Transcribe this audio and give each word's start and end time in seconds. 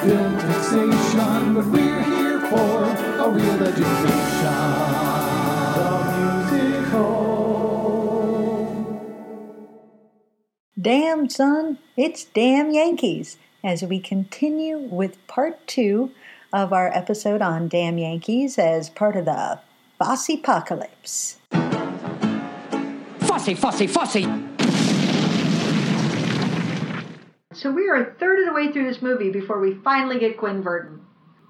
film 0.00 0.38
fixation, 0.38 1.54
but 1.54 1.66
we're 1.66 2.02
here 2.02 2.40
for 2.48 2.84
a 2.84 3.28
real 3.28 3.62
education. 3.62 4.60
The 5.76 5.90
musical. 6.16 7.20
Damn, 10.80 11.28
son, 11.28 11.78
it's 11.98 12.24
damn 12.24 12.70
Yankees. 12.70 13.36
As 13.62 13.82
we 13.82 14.00
continue 14.00 14.78
with 14.78 15.18
part 15.26 15.66
two 15.66 16.12
of 16.50 16.72
our 16.72 16.90
episode 16.96 17.42
on 17.42 17.68
Damn 17.68 17.98
Yankees 17.98 18.58
as 18.58 18.88
part 18.88 19.16
of 19.16 19.26
the 19.26 19.60
Fosse 19.98 20.30
Apocalypse. 20.30 21.36
Fussy, 23.20 23.54
fussy, 23.54 23.86
fussy. 23.86 24.26
So 27.60 27.70
we 27.70 27.88
are 27.88 27.96
a 27.96 28.14
third 28.14 28.38
of 28.40 28.46
the 28.46 28.52
way 28.54 28.72
through 28.72 28.86
this 28.86 29.02
movie 29.02 29.30
before 29.30 29.60
we 29.60 29.74
finally 29.84 30.18
get 30.18 30.38
Gwen 30.38 30.62
Verdon. 30.62 31.00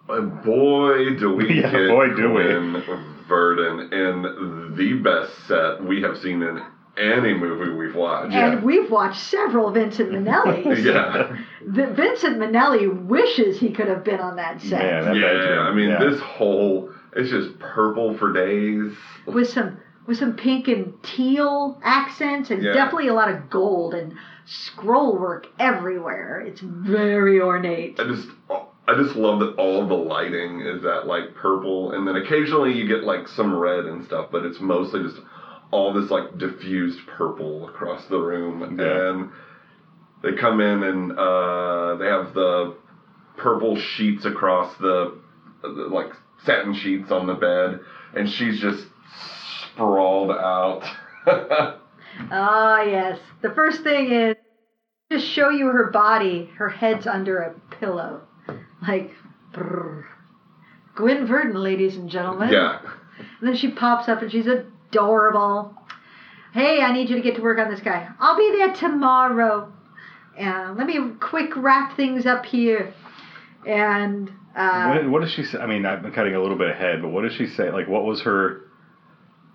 And 0.09 0.42
boy, 0.42 1.14
do 1.16 1.32
we 1.37 1.55
Yeah, 1.60 1.70
get 1.70 1.88
boy, 1.88 2.09
do 2.16 2.32
we. 2.32 2.42
Gwen 2.42 2.82
Verdon 3.28 3.92
in 3.92 4.74
the 4.77 4.95
best 4.95 5.46
set 5.46 5.84
we 5.84 6.02
have 6.02 6.18
seen 6.18 6.42
in 6.42 6.60
any 6.98 7.32
movie 7.32 7.70
we've 7.73 7.95
watched. 7.95 8.34
And 8.34 8.65
we've 8.65 8.91
watched 8.91 9.20
several 9.20 9.70
Vincent 9.70 10.10
Minnellis. 10.12 10.82
Yeah, 10.84 11.37
The 11.65 11.87
Vincent 11.87 12.38
Minnelli 12.38 13.06
wishes 13.06 13.60
he 13.60 13.70
could 13.70 13.87
have 13.87 14.02
been 14.02 14.18
on 14.20 14.34
that 14.37 14.60
set 14.60 14.82
Man, 14.82 15.04
that 15.04 15.15
yeah. 15.16 15.20
bedroom, 15.29 15.66
I 15.68 15.73
mean, 15.73 15.90
yeah. 15.90 16.04
this 16.10 16.20
whole 16.20 16.90
it's 17.15 17.30
just 17.30 17.56
purple 17.60 18.16
for 18.18 18.32
days. 18.32 18.92
with 19.27 19.48
some 19.48 19.77
with 20.09 20.16
some 20.16 20.32
pink 20.34 20.66
and 20.66 20.92
teal 21.04 21.79
accents 21.84 22.51
and 22.51 22.62
Yeah. 22.65 22.73
definitely 22.73 23.06
a 23.09 23.15
lot 23.15 23.30
of 23.30 23.48
gold 23.48 23.95
and 23.95 24.15
scroll 24.50 25.16
work 25.16 25.46
everywhere. 25.59 26.40
It's 26.40 26.60
very 26.60 27.40
ornate. 27.40 28.00
I 28.00 28.04
just 28.04 28.28
I 28.50 28.95
just 28.96 29.15
love 29.15 29.38
that 29.40 29.54
all 29.56 29.87
the 29.87 29.95
lighting 29.95 30.60
is 30.60 30.82
that 30.82 31.06
like 31.06 31.34
purple, 31.34 31.93
and 31.93 32.06
then 32.06 32.16
occasionally 32.16 32.73
you 32.73 32.88
get 32.88 33.04
like 33.04 33.28
some 33.28 33.56
red 33.56 33.87
and 33.87 34.04
stuff, 34.04 34.28
but 34.32 34.45
it's 34.45 34.60
mostly 34.60 35.02
just 35.02 35.21
all 35.71 35.93
this 35.93 36.10
like 36.10 36.37
diffused 36.38 37.06
purple 37.06 37.68
across 37.68 38.06
the 38.06 38.18
room. 38.18 38.76
Yeah. 38.78 39.10
And 39.10 39.30
they 40.23 40.40
come 40.40 40.60
in 40.60 40.82
and 40.82 41.12
uh, 41.12 41.96
they 41.96 42.06
have 42.06 42.34
the 42.34 42.76
purple 43.37 43.76
sheets 43.76 44.24
across 44.24 44.76
the, 44.78 45.18
the 45.62 45.68
like 45.68 46.12
satin 46.45 46.74
sheets 46.74 47.12
on 47.12 47.28
the 47.28 47.34
bed, 47.34 47.80
and 48.15 48.28
she's 48.28 48.60
just 48.60 48.87
sprawled 49.74 50.32
out. 50.32 50.82
Ah, 52.30 52.82
yes. 52.82 53.18
The 53.43 53.51
first 53.51 53.83
thing 53.83 54.13
is 54.13 54.37
just 55.10 55.27
show 55.27 55.51
you 55.51 55.66
her 55.66 55.91
body. 55.91 56.51
Her 56.57 56.69
head's 56.69 57.07
under 57.07 57.38
a 57.38 57.55
pillow, 57.77 58.23
like. 58.87 59.13
Brrr. 59.52 60.05
Gwen 60.95 61.27
Verdon, 61.27 61.55
ladies 61.55 61.96
and 61.96 62.09
gentlemen. 62.09 62.51
yeah. 62.52 62.79
And 63.41 63.49
then 63.49 63.57
she 63.57 63.71
pops 63.71 64.09
up 64.09 64.22
and 64.22 64.31
she's 64.31 64.47
adorable. 64.47 65.75
Hey, 66.53 66.81
I 66.81 66.93
need 66.93 67.11
you 67.11 67.16
to 67.16 67.22
get 67.22 67.37
to 67.37 67.43
work 67.43 67.59
on 67.59 67.71
this 67.71 67.81
guy. 67.81 68.09
I'll 68.19 68.37
be 68.37 68.50
there 68.56 68.72
tomorrow. 68.72 69.72
And 70.38 70.77
let 70.77 70.87
me 70.87 70.99
quick 71.21 71.50
wrap 71.56 71.97
things 71.97 72.27
up 72.27 72.47
here. 72.47 72.94
And 73.66 74.31
uh, 74.56 74.94
what, 74.94 75.11
what 75.11 75.22
does 75.22 75.33
she 75.33 75.44
say? 75.44 75.59
I 75.59 75.66
mean, 75.66 75.84
I'm 75.84 76.11
cutting 76.12 76.34
a 76.34 76.41
little 76.41 76.56
bit 76.56 76.71
ahead, 76.71 77.03
but 77.03 77.09
what 77.09 77.22
does 77.22 77.34
she 77.34 77.47
say? 77.47 77.71
Like, 77.71 77.88
what 77.88 78.05
was 78.05 78.22
her, 78.22 78.62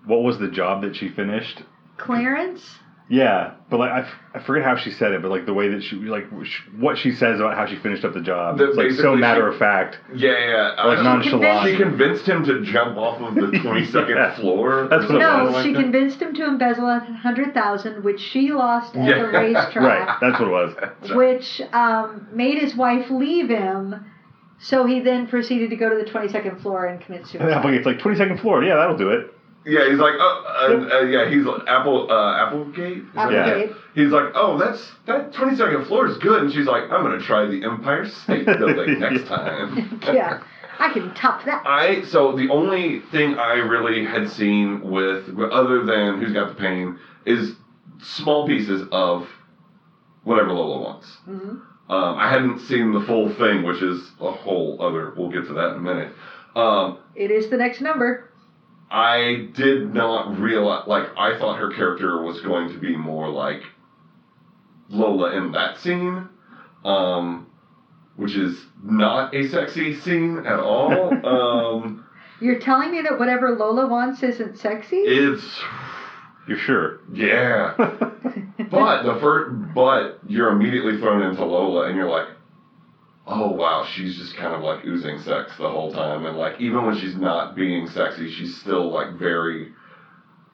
what 0.04 0.22
was 0.22 0.38
the 0.38 0.48
job 0.48 0.82
that 0.82 0.94
she 0.96 1.08
finished? 1.08 1.62
Clarence, 1.96 2.78
Yeah, 3.08 3.52
but 3.70 3.78
like 3.78 3.92
I, 3.92 4.00
f- 4.00 4.14
I 4.34 4.38
forget 4.40 4.64
how 4.64 4.74
she 4.74 4.90
said 4.90 5.12
it, 5.12 5.22
but 5.22 5.30
like 5.30 5.46
the 5.46 5.54
way 5.54 5.68
that 5.68 5.80
she 5.84 5.94
like 5.94 6.24
sh- 6.42 6.62
what 6.76 6.98
she 6.98 7.12
says 7.12 7.38
about 7.38 7.54
how 7.56 7.64
she 7.64 7.76
finished 7.76 8.04
up 8.04 8.14
the 8.14 8.20
job, 8.20 8.58
That 8.58 8.70
it's 8.70 8.76
like 8.76 8.90
so 8.90 8.96
basically 8.96 9.16
matter 9.20 9.48
she- 9.48 9.54
of 9.54 9.58
fact, 9.60 9.98
Yeah, 10.12 10.30
yeah. 10.76 10.84
like 10.84 10.98
Uh, 10.98 11.02
nonchalant. 11.04 11.68
She 11.70 11.76
convinced 11.76 12.26
him 12.26 12.44
to 12.46 12.62
jump 12.62 12.96
off 12.98 13.20
of 13.20 13.36
the 13.36 13.42
22nd 13.62 14.08
Yeah. 14.08 14.34
floor. 14.34 14.88
That's 14.90 15.04
or 15.04 15.12
what 15.14 15.22
it 15.22 15.24
something 15.24 15.44
no, 15.46 15.50
like 15.52 15.64
she 15.64 15.72
that. 15.72 15.82
convinced 15.82 16.20
him 16.20 16.34
to 16.34 16.46
embezzle 16.46 16.88
a 16.88 16.98
hundred 16.98 17.54
thousand, 17.54 18.02
which 18.02 18.18
she 18.18 18.52
lost 18.52 18.96
at 18.96 19.08
Yeah. 19.08 19.22
the 19.22 19.28
racetrack, 19.28 19.76
right? 20.08 20.16
That's 20.20 20.40
what 20.40 20.48
it 20.48 20.52
was. 20.52 20.74
which 21.14 21.62
um, 21.72 22.26
made 22.32 22.58
his 22.58 22.74
wife 22.74 23.08
leave 23.08 23.48
him. 23.48 24.04
So 24.58 24.84
he 24.86 24.98
then 25.00 25.28
proceeded 25.28 25.70
to 25.70 25.76
go 25.76 25.90
to 25.90 25.96
the 25.96 26.10
twenty-second 26.10 26.60
floor 26.60 26.86
and 26.86 27.00
commit 27.00 27.20
And 27.20 27.28
suicide. 27.28 27.74
it's 27.74 27.86
like 27.86 27.98
22nd 27.98 28.40
floor. 28.40 28.64
Yeah, 28.64 28.76
that'll 28.76 28.96
do 28.96 29.10
it. 29.10 29.32
Yeah, 29.66 29.90
he's 29.90 29.98
like, 29.98 30.14
oh, 30.16 30.88
uh, 30.92 30.96
uh, 30.96 31.00
yeah, 31.02 31.28
he's 31.28 31.44
like, 31.44 31.62
Apple, 31.66 32.10
uh, 32.10 32.36
Applegate. 32.46 32.98
Is 32.98 33.04
that 33.14 33.32
Yeah. 33.32 33.46
Applegate. 33.46 33.76
He's 33.96 34.10
like, 34.10 34.26
oh, 34.34 34.56
that's 34.58 34.92
that 35.06 35.32
22nd 35.32 35.86
floor 35.88 36.06
is 36.06 36.16
good, 36.18 36.42
and 36.42 36.52
she's 36.52 36.66
like, 36.66 36.84
I'm 36.84 37.02
gonna 37.02 37.18
try 37.20 37.46
the 37.46 37.64
Empire 37.64 38.06
State 38.06 38.46
Building 38.58 39.00
next 39.00 39.26
time. 39.26 40.00
yeah, 40.12 40.42
I 40.78 40.92
can 40.92 41.12
top 41.14 41.44
that. 41.46 41.62
I 41.66 42.02
so 42.04 42.36
the 42.36 42.48
only 42.48 43.00
thing 43.10 43.34
I 43.34 43.54
really 43.54 44.04
had 44.04 44.30
seen 44.30 44.82
with 44.88 45.28
other 45.50 45.84
than 45.84 46.20
Who's 46.20 46.32
Got 46.32 46.48
the 46.50 46.54
Pain 46.54 46.98
is 47.24 47.56
small 48.00 48.46
pieces 48.46 48.86
of 48.92 49.26
whatever 50.22 50.52
Lola 50.52 50.80
wants. 50.80 51.16
Mhm. 51.28 51.60
Um, 51.88 52.16
I 52.18 52.28
hadn't 52.28 52.60
seen 52.60 52.92
the 52.92 53.00
full 53.00 53.30
thing, 53.30 53.62
which 53.64 53.80
is 53.82 54.10
a 54.20 54.30
whole 54.30 54.76
other. 54.80 55.12
We'll 55.16 55.30
get 55.30 55.46
to 55.48 55.54
that 55.54 55.70
in 55.72 55.76
a 55.78 55.80
minute. 55.80 56.12
Um, 56.54 56.98
It 57.16 57.30
is 57.30 57.48
the 57.48 57.56
next 57.56 57.80
number. 57.80 58.30
I 58.90 59.48
did 59.52 59.92
not 59.92 60.38
realize, 60.38 60.86
like, 60.86 61.08
I 61.16 61.36
thought 61.38 61.58
her 61.58 61.70
character 61.72 62.22
was 62.22 62.40
going 62.40 62.68
to 62.70 62.78
be 62.78 62.96
more 62.96 63.28
like 63.28 63.62
Lola 64.88 65.32
in 65.32 65.52
that 65.52 65.76
scene, 65.78 66.28
um, 66.84 67.46
which 68.14 68.36
is 68.36 68.66
not 68.82 69.34
a 69.34 69.48
sexy 69.48 69.92
scene 69.94 70.38
at 70.46 70.60
all. 70.60 71.26
um, 71.26 72.04
You're 72.40 72.60
telling 72.60 72.92
me 72.92 73.02
that 73.02 73.18
whatever 73.18 73.56
Lola 73.56 73.88
wants 73.88 74.22
isn't 74.22 74.56
sexy? 74.56 74.98
it's, 74.98 75.60
You're 76.46 76.58
sure? 76.58 77.00
yeah. 77.12 77.74
but 78.70 79.02
the 79.02 79.18
first, 79.20 79.74
but 79.74 80.20
you're 80.26 80.50
immediately 80.50 80.98
thrown 80.98 81.22
into 81.22 81.44
Lola, 81.44 81.88
and 81.88 81.96
you're 81.96 82.08
like, 82.08 82.28
oh 83.26 83.50
wow, 83.50 83.84
she's 83.84 84.16
just 84.16 84.36
kind 84.36 84.54
of 84.54 84.62
like 84.62 84.84
oozing 84.84 85.18
sex 85.20 85.56
the 85.58 85.68
whole 85.68 85.92
time, 85.92 86.24
and 86.26 86.36
like 86.36 86.60
even 86.60 86.84
when 86.86 86.96
she's 86.96 87.16
not 87.16 87.56
being 87.56 87.86
sexy, 87.88 88.30
she's 88.30 88.56
still 88.60 88.90
like 88.92 89.18
very, 89.18 89.72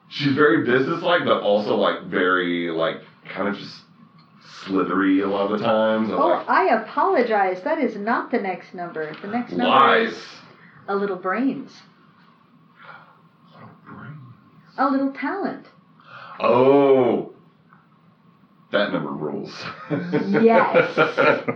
she's 0.09 0.33
very 0.33 0.65
businesslike, 0.65 1.21
but 1.25 1.41
also 1.41 1.75
like 1.75 2.03
very 2.05 2.69
like 2.71 2.97
kind 3.29 3.47
of 3.47 3.55
just 3.55 3.81
slithery 4.65 5.21
a 5.21 5.27
lot 5.27 5.51
of 5.51 5.59
the 5.59 5.65
times. 5.65 6.09
Oh, 6.11 6.27
like, 6.27 6.49
I 6.49 6.81
apologize. 6.81 7.61
That 7.63 7.79
is 7.79 7.95
not 7.95 8.31
the 8.31 8.39
next 8.39 8.73
number. 8.73 9.13
The 9.21 9.27
next 9.27 9.51
number 9.51 9.65
lies. 9.65 10.13
is 10.13 10.27
a 10.87 10.95
little 10.95 11.17
brains, 11.17 11.81
a 14.77 14.89
little 14.89 15.13
talent. 15.13 15.67
Oh, 16.39 17.33
that 18.71 18.91
number 18.91 19.11
rules. 19.11 19.63
Yes. 20.41 20.97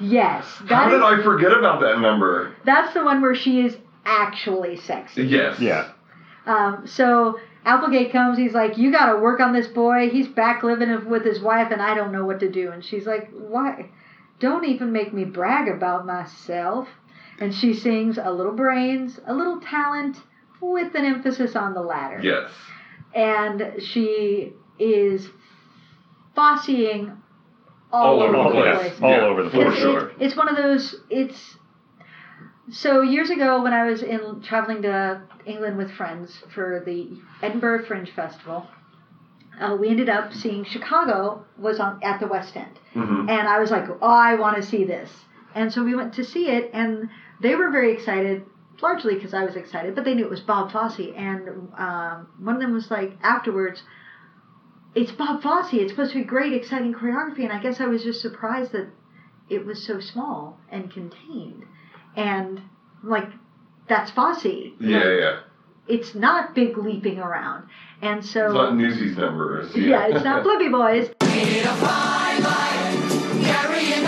Yes, 0.00 0.44
How 0.44 0.64
that 0.66 0.90
did 0.90 0.96
is, 0.98 1.02
I 1.02 1.22
forget 1.22 1.52
about 1.52 1.80
that 1.80 2.00
number? 2.00 2.54
that's 2.64 2.94
the 2.94 3.04
one 3.04 3.20
where 3.22 3.34
she 3.34 3.60
is 3.60 3.76
actually 4.04 4.76
sexy. 4.76 5.24
Yes. 5.24 5.60
Yeah. 5.60 5.90
Um, 6.46 6.86
so 6.86 7.38
Applegate 7.64 8.10
comes. 8.12 8.38
He's 8.38 8.54
like, 8.54 8.78
"You 8.78 8.90
got 8.90 9.12
to 9.12 9.18
work 9.18 9.40
on 9.40 9.52
this 9.52 9.66
boy. 9.66 10.08
He's 10.08 10.28
back 10.28 10.62
living 10.62 11.08
with 11.10 11.24
his 11.24 11.40
wife, 11.40 11.70
and 11.70 11.82
I 11.82 11.94
don't 11.94 12.12
know 12.12 12.24
what 12.24 12.40
to 12.40 12.50
do." 12.50 12.70
And 12.70 12.82
she's 12.82 13.06
like, 13.06 13.30
"Why? 13.32 13.90
Don't 14.40 14.64
even 14.64 14.90
make 14.92 15.12
me 15.12 15.24
brag 15.24 15.68
about 15.68 16.06
myself." 16.06 16.88
And 17.40 17.54
she 17.54 17.74
sings 17.74 18.18
a 18.18 18.30
little 18.30 18.52
brains, 18.52 19.20
a 19.26 19.34
little 19.34 19.60
talent, 19.60 20.16
with 20.60 20.94
an 20.94 21.04
emphasis 21.04 21.54
on 21.54 21.74
the 21.74 21.82
latter. 21.82 22.20
Yes. 22.22 22.50
And 23.14 23.74
she 23.82 24.54
is 24.78 25.28
fossying 26.36 27.16
all, 27.92 28.20
All 28.20 28.22
over 28.22 28.36
over 28.36 28.48
the 28.54 28.62
place. 28.62 28.78
place. 28.78 29.02
All 29.02 29.10
Yeah, 29.10 29.20
over 29.26 29.42
the 29.44 29.50
place. 29.50 29.68
It's, 29.68 29.78
sure. 29.78 30.08
it's, 30.08 30.16
it's 30.20 30.36
one 30.36 30.48
of 30.48 30.56
those. 30.56 30.96
It's 31.10 31.56
so 32.70 33.00
years 33.00 33.30
ago 33.30 33.62
when 33.62 33.72
I 33.72 33.84
was 33.86 34.02
in 34.02 34.40
traveling 34.42 34.82
to 34.82 35.22
England 35.46 35.76
with 35.78 35.90
friends 35.92 36.42
for 36.54 36.82
the 36.84 37.08
Edinburgh 37.42 37.86
Fringe 37.86 38.10
Festival. 38.10 38.66
Uh, 39.60 39.76
we 39.80 39.88
ended 39.88 40.08
up 40.08 40.32
seeing 40.32 40.64
Chicago 40.64 41.44
was 41.58 41.80
on 41.80 41.98
at 42.02 42.20
the 42.20 42.26
West 42.28 42.56
End, 42.56 42.78
hmm 42.92 43.28
and 43.28 43.48
I 43.48 43.58
was 43.58 43.70
like, 43.72 43.88
"Oh, 43.88 44.06
I 44.06 44.34
want 44.36 44.56
to 44.56 44.62
see 44.62 44.84
this." 44.84 45.24
And 45.54 45.72
so 45.72 45.82
we 45.82 45.96
went 45.96 46.14
to 46.14 46.22
see 46.22 46.48
it, 46.50 46.70
and 46.72 47.08
they 47.40 47.56
were 47.56 47.70
very 47.70 47.90
excited, 47.90 48.44
largely 48.80 49.14
because 49.14 49.34
I 49.34 49.44
was 49.44 49.56
excited, 49.56 49.96
but 49.96 50.04
they 50.04 50.14
knew 50.14 50.24
it 50.24 50.30
was 50.30 50.40
Bob 50.42 50.70
Fosse. 50.70 51.00
And 51.16 51.48
um, 51.76 52.28
one 52.38 52.54
of 52.54 52.60
them 52.60 52.72
was 52.72 52.90
like, 52.90 53.16
afterwards, 53.22 53.82
it's 54.94 55.12
Bob 55.12 55.42
Fosse. 55.42 55.72
It's 55.74 55.92
supposed 55.92 56.12
to 56.12 56.18
be 56.18 56.24
great, 56.24 56.52
exciting 56.52 56.94
choreography. 56.94 57.40
And 57.44 57.52
I 57.52 57.60
guess 57.60 57.80
I 57.80 57.86
was 57.86 58.02
just 58.02 58.20
surprised 58.20 58.72
that 58.72 58.88
it 59.48 59.64
was 59.64 59.84
so 59.86 60.00
small 60.00 60.58
and 60.70 60.90
contained. 60.90 61.64
And 62.16 62.60
like, 63.02 63.28
that's 63.88 64.10
Fosse. 64.10 64.44
Yeah, 64.44 64.98
Like, 64.98 65.04
yeah. 65.20 65.40
It's 65.86 66.14
not 66.14 66.54
big 66.54 66.76
leaping 66.76 67.18
around. 67.18 67.68
And 68.02 68.24
so. 68.24 68.46
It's 68.46 68.54
not 68.54 68.76
Newsies 68.76 69.16
numbers. 69.16 69.74
yeah, 69.74 70.06
it's 70.08 70.24
not 70.24 70.42
Flippy 70.42 70.68
Boys. 70.68 71.10
Carrying 73.48 74.04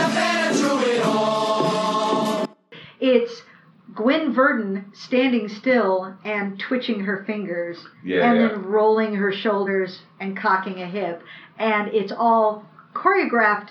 Gwen 4.00 4.32
Verdon 4.32 4.87
standing 4.93 5.49
still 5.49 6.14
and 6.25 6.58
twitching 6.58 7.00
her 7.00 7.25
fingers, 7.26 7.87
Yeah, 8.02 8.31
and 8.31 8.41
yeah. 8.41 8.49
then 8.49 8.64
rolling 8.64 9.14
her 9.14 9.31
shoulders 9.32 10.02
and 10.19 10.37
cocking 10.37 10.81
a 10.81 10.87
hip, 10.87 11.23
and 11.58 11.88
it's 11.88 12.12
all 12.12 12.64
choreographed 12.94 13.69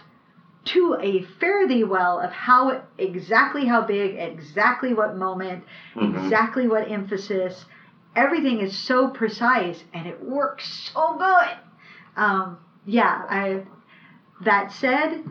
to 0.66 0.96
a 1.00 1.22
fare 1.40 1.68
thee 1.68 1.84
well 1.84 2.20
of 2.20 2.31
how 2.31 2.84
exactly 2.98 3.66
how 3.66 3.81
big, 3.81 4.16
exactly 4.18 4.94
what 4.94 5.16
moment, 5.16 5.64
Mhm. 5.96 6.14
exactly 6.16 6.68
what 6.68 6.90
emphasis. 6.92 7.66
Everything 8.16 8.60
is 8.60 8.76
so 8.78 9.08
precise 9.08 9.84
and 9.94 10.06
it 10.06 10.22
works 10.22 10.92
so 10.94 11.18
good. 11.18 11.58
Um, 12.16 12.58
yeah, 12.86 13.26
I. 13.30 13.64
That 14.42 14.72
said, 14.72 15.24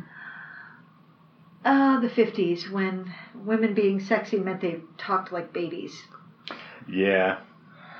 uh, 1.68 1.98
the 1.98 2.08
'50s 2.08 2.66
when 2.66 3.12
women 3.34 3.74
being 3.74 4.00
sexy 4.00 4.38
meant 4.38 4.60
they 4.60 4.78
talked 4.96 5.30
like 5.30 5.52
babies. 5.52 6.06
Yeah. 6.88 7.36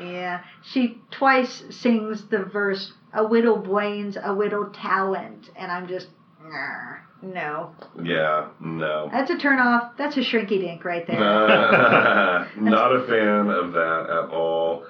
Yeah, 0.01 0.39
she 0.63 0.95
twice 1.11 1.63
sings 1.69 2.25
the 2.25 2.41
verse 2.41 2.93
"A 3.13 3.23
widow 3.23 3.57
Bwains, 3.57 4.17
a 4.23 4.33
widow 4.33 4.65
Talent," 4.73 5.51
and 5.55 5.71
I'm 5.71 5.87
just, 5.87 6.09
"Nah, 6.43 6.97
no. 7.21 7.69
Yeah, 8.03 8.47
no. 8.59 9.11
That's 9.13 9.29
a 9.31 9.37
turn 9.37 9.59
off. 9.59 9.85
That's 9.99 10.17
a 10.17 10.21
shrinky 10.21 10.59
dink 10.59 10.85
right 10.85 11.07
there. 11.07 11.19
Not 12.57 12.93
a 12.93 13.01
fan 13.01 13.51
of 13.51 13.73
that 13.73 14.07
at 14.09 14.31
all. 14.31 14.85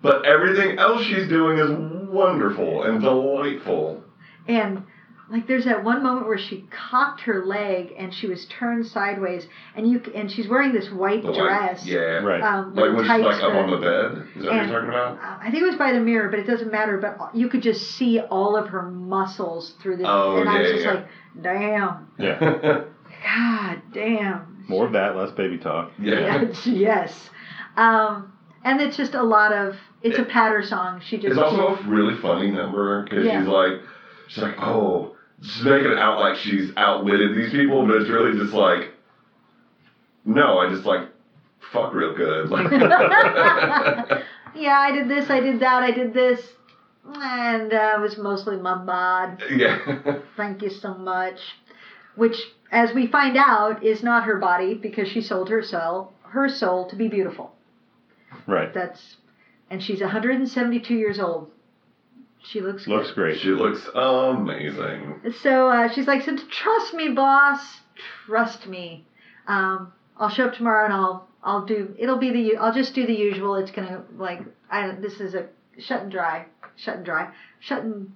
But 0.00 0.24
everything 0.24 0.78
else 0.78 1.02
she's 1.02 1.28
doing 1.28 1.58
is 1.58 1.70
wonderful 1.70 2.84
and 2.84 3.00
delightful. 3.00 4.02
And 4.46 4.80
like, 5.28 5.46
there's 5.48 5.64
that 5.64 5.82
one 5.82 6.02
moment 6.02 6.26
where 6.28 6.38
she 6.38 6.64
cocked 6.70 7.20
her 7.22 7.44
leg 7.44 7.92
and 7.98 8.14
she 8.14 8.26
was 8.28 8.46
turned 8.46 8.86
sideways, 8.86 9.46
and 9.74 9.88
you 9.90 10.00
and 10.14 10.30
she's 10.30 10.46
wearing 10.48 10.72
this 10.72 10.88
white 10.90 11.22
The 11.22 11.32
white- 11.32 11.40
dress. 11.40 11.84
yeah. 11.86 11.98
Right. 12.22 12.40
Um, 12.40 12.74
Like 12.74 12.94
when 12.94 13.00
she's 13.04 13.08
like 13.24 13.42
up 13.42 13.54
on 13.54 13.70
the 13.70 13.76
bed. 13.78 14.26
Is 14.36 14.44
that 14.44 14.52
what 14.52 14.66
you're 14.68 14.74
talking 14.74 14.88
about? 14.88 15.18
Uh, 15.18 15.38
I 15.40 15.50
think 15.50 15.62
it 15.62 15.66
was 15.66 15.76
by 15.76 15.92
the 15.92 16.00
mirror, 16.00 16.28
but 16.28 16.38
it 16.38 16.46
doesn't 16.46 16.70
matter. 16.70 16.98
But 16.98 17.34
you 17.34 17.48
could 17.48 17.62
just 17.62 17.92
see 17.92 18.20
all 18.20 18.56
of 18.56 18.68
her 18.68 18.82
muscles 18.82 19.74
through 19.82 19.96
this, 19.96 20.06
Oh, 20.08 20.36
and 20.40 20.48
I 20.48 20.60
was 20.60 20.70
just 20.70 20.84
yeah. 20.84 20.92
like, 20.92 21.06
"Damn, 21.42 22.08
Yeah. 22.18 22.80
God 23.24 23.82
damn." 23.92 24.64
More 24.68 24.86
of 24.86 24.92
that, 24.92 25.16
less 25.16 25.30
baby 25.32 25.58
talk. 25.58 25.90
yeah. 25.98 26.42
Yes, 26.42 26.66
yes. 26.66 27.30
Um, 27.76 28.32
and 28.64 28.80
it's 28.80 28.96
just 28.96 29.14
a 29.14 29.22
lot 29.22 29.52
of. 29.52 29.74
It's 30.02 30.18
a 30.18 30.24
patter 30.24 30.62
song. 30.62 31.00
She 31.04 31.16
just. 31.16 31.32
It's 31.32 31.38
also 31.38 31.74
a 31.82 31.88
really 31.88 32.16
funny 32.20 32.50
number 32.50 33.02
because 33.02 33.24
Yeah. 33.24 33.40
she's 33.40 33.48
like, 33.48 33.80
she's 34.28 34.42
like, 34.42 34.54
oh, 34.60 35.15
she's 35.42 35.64
making 35.64 35.92
it 35.92 35.98
out 35.98 36.20
like 36.20 36.36
she's 36.36 36.70
outwitted 36.76 37.36
these 37.36 37.50
people, 37.50 37.86
but 37.86 37.96
it's 37.96 38.10
really 38.10 38.38
just 38.38 38.52
like, 38.52 38.90
no, 40.24 40.58
I 40.58 40.68
just 40.70 40.84
like 40.84 41.08
fuck 41.72 41.92
real 41.92 42.14
good. 42.14 42.50
Yeah, 44.56 44.78
I 44.78 44.90
did 44.90 45.08
this. 45.08 45.28
I 45.28 45.40
did 45.40 45.60
that. 45.60 45.82
I 45.82 45.90
did 45.90 46.14
this, 46.14 46.40
and 47.14 47.72
uh, 47.72 47.96
it 47.96 48.00
was 48.00 48.16
mostly 48.16 48.56
my 48.56 48.74
bod. 48.74 49.42
yeah, 49.54 50.20
Thank 50.36 50.62
you 50.62 50.70
so 50.70 50.94
much. 50.94 51.38
Which, 52.14 52.36
as 52.72 52.94
we 52.94 53.06
find 53.06 53.36
out, 53.36 53.84
is 53.84 54.02
not 54.02 54.24
her 54.24 54.38
body 54.38 54.74
because 54.74 55.08
she 55.08 55.20
sold 55.20 55.50
her 55.50 55.62
soul, 55.62 56.12
her 56.22 56.48
soul 56.48 56.88
to 56.88 56.96
be 56.96 57.08
beautiful. 57.08 57.52
Right. 58.46 58.72
That's, 58.72 59.16
and 59.68 59.82
she's 59.82 60.00
172 60.00 60.94
years 60.94 61.20
old. 61.20 61.50
She 62.48 62.60
looks 62.60 62.86
Looks 62.86 63.08
good. 63.08 63.14
great. 63.14 63.40
she 63.40 63.50
looks 63.50 63.86
amazing. 63.94 65.20
So 65.42 65.68
uh, 65.68 65.88
she's 65.92 66.06
like, 66.06 66.22
so 66.22 66.36
trust 66.50 66.94
me, 66.94 67.08
boss. 67.08 67.60
Trust 68.26 68.66
me. 68.66 69.04
Um, 69.48 69.92
I'll 70.16 70.28
show 70.30 70.46
up 70.46 70.54
tomorrow 70.54 70.84
and 70.84 70.94
I'll 70.94 71.28
I'll 71.42 71.64
do. 71.64 71.94
It'll 71.98 72.18
be 72.18 72.30
the. 72.30 72.40
u- 72.40 72.58
I'll 72.60 72.72
just 72.74 72.94
do 72.94 73.06
the 73.06 73.14
usual. 73.14 73.56
It's 73.56 73.70
gonna 73.70 74.02
like. 74.16 74.40
I 74.70 74.92
this 75.00 75.20
is 75.20 75.34
a 75.34 75.46
shut 75.78 76.02
and 76.02 76.10
dry, 76.12 76.46
shut 76.76 76.96
and 76.96 77.04
dry, 77.04 77.32
shut 77.60 77.82
and 77.84 78.12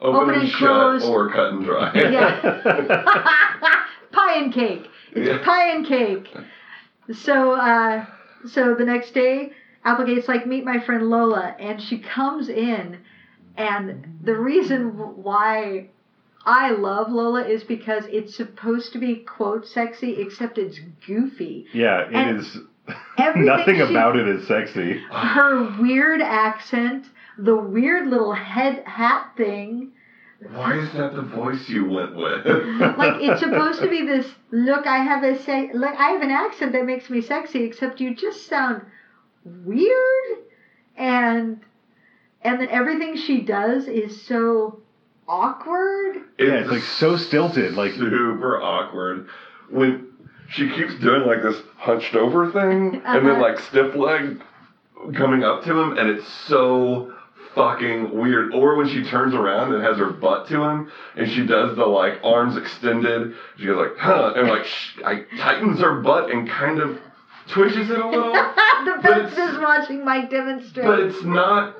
Open, 0.00 0.20
Open 0.22 0.34
and 0.34 0.42
and 0.42 0.50
shut 0.50 0.58
close. 0.60 1.04
or 1.04 1.30
cut 1.32 1.52
and 1.52 1.64
dry. 1.64 1.92
Yeah. 1.94 2.40
pie 4.12 4.34
and 4.38 4.52
cake. 4.52 4.86
It's 5.12 5.28
Yeah. 5.28 5.44
pie 5.44 5.70
and 5.70 5.86
cake. 5.86 6.28
So, 7.12 7.52
uh, 7.52 8.06
so 8.48 8.74
the 8.74 8.84
next 8.84 9.12
day, 9.14 9.52
Applegate's 9.84 10.28
like, 10.28 10.46
meet 10.46 10.64
my 10.64 10.80
friend 10.80 11.08
Lola, 11.10 11.54
and 11.58 11.80
she 11.82 11.98
comes 11.98 12.48
in, 12.48 12.98
and 13.56 14.18
the 14.22 14.36
reason 14.36 14.90
why 15.22 15.88
I 16.44 16.70
love 16.72 17.10
Lola 17.10 17.42
is 17.46 17.64
because 17.64 18.04
it's 18.10 18.34
supposed 18.34 18.92
to 18.92 18.98
be 18.98 19.16
quote 19.16 19.66
sexy, 19.66 20.20
except 20.20 20.58
it's 20.58 20.80
goofy. 21.06 21.66
yeah, 21.72 22.00
it 22.02 22.12
And 22.14 22.38
is. 22.38 22.58
everything 23.18 23.46
Nothing 23.46 23.74
she- 23.76 23.80
about 23.82 24.16
it 24.16 24.28
is 24.28 24.46
sexy. 24.46 24.98
Her 25.10 25.76
weird 25.80 26.20
accent, 26.20 27.10
the 27.38 27.56
weird 27.56 28.08
little 28.08 28.32
head 28.34 28.82
hat 28.86 29.30
thing. 29.36 29.92
Why 30.52 30.74
is 30.74 30.92
that 30.92 31.14
the 31.14 31.22
voice 31.22 31.66
you 31.70 31.86
went 31.86 32.14
with? 32.14 32.44
like 32.98 33.22
it's 33.22 33.40
supposed 33.40 33.80
to 33.80 33.88
be 33.88 34.02
this 34.06 34.34
look 34.50 34.86
i 34.86 34.98
have 34.98 35.22
a 35.24 35.34
se- 35.38 35.70
look 35.72 35.94
i 35.98 36.08
have 36.10 36.20
an 36.20 36.30
accent 36.30 36.72
that 36.72 36.84
makes 36.84 37.08
me 37.08 37.22
sexy 37.22 37.62
except 37.62 37.98
you 38.00 38.14
just 38.14 38.46
sound 38.46 38.82
weird 39.44 40.38
and 40.96 41.60
and 42.44 42.60
then 42.60 42.68
everything 42.68 43.16
she 43.16 43.40
does 43.42 43.88
is 43.88 44.16
so 44.20 44.78
awkward. 45.28 46.16
Yeah, 46.38 46.54
it's 46.60 46.70
like 46.70 46.82
so 46.82 47.16
stilted. 47.16 47.74
Like 47.74 47.92
super 47.92 48.60
awkward. 48.60 49.26
When 49.70 50.08
she 50.48 50.68
keeps 50.70 50.94
doing 50.96 51.26
like 51.26 51.42
this 51.42 51.62
hunched 51.76 52.14
over 52.14 52.50
thing 52.50 52.96
and 53.04 53.26
then 53.26 53.32
Uh-huh. 53.32 53.40
like 53.42 53.58
stiff 53.58 53.94
leg 53.94 54.42
coming 55.14 55.42
up 55.42 55.62
to 55.64 55.76
him 55.78 55.96
and 55.98 56.08
it's 56.08 56.26
so 56.26 57.12
fucking 57.54 58.16
weird. 58.16 58.52
Or 58.54 58.76
when 58.76 58.86
she 58.88 59.02
turns 59.04 59.34
around 59.34 59.72
and 59.74 59.82
has 59.82 59.96
her 59.98 60.10
butt 60.10 60.46
to 60.48 60.62
him 60.62 60.88
and 61.16 61.28
she 61.28 61.46
does 61.46 61.76
the 61.76 61.86
like 61.86 62.20
arms 62.22 62.56
extended. 62.56 63.34
She 63.56 63.66
goes 63.66 63.76
like 63.78 63.96
huh 63.96 64.34
and 64.36 64.48
like 64.48 64.64
sh- 64.64 64.98
I 65.04 65.24
tightens 65.38 65.80
her 65.80 66.00
butt 66.00 66.30
and 66.30 66.48
kind 66.48 66.78
of 66.80 66.98
twitches 67.48 67.90
it 67.90 67.98
a 67.98 68.06
little. 68.08 68.32
The 68.84 68.98
But 69.02 69.02
best 69.02 69.38
is 69.38 69.58
watching 69.58 70.04
mike 70.04 70.28
demonstrate. 70.28 70.84
but 70.86 71.00
it's 71.00 71.22
not 71.22 71.74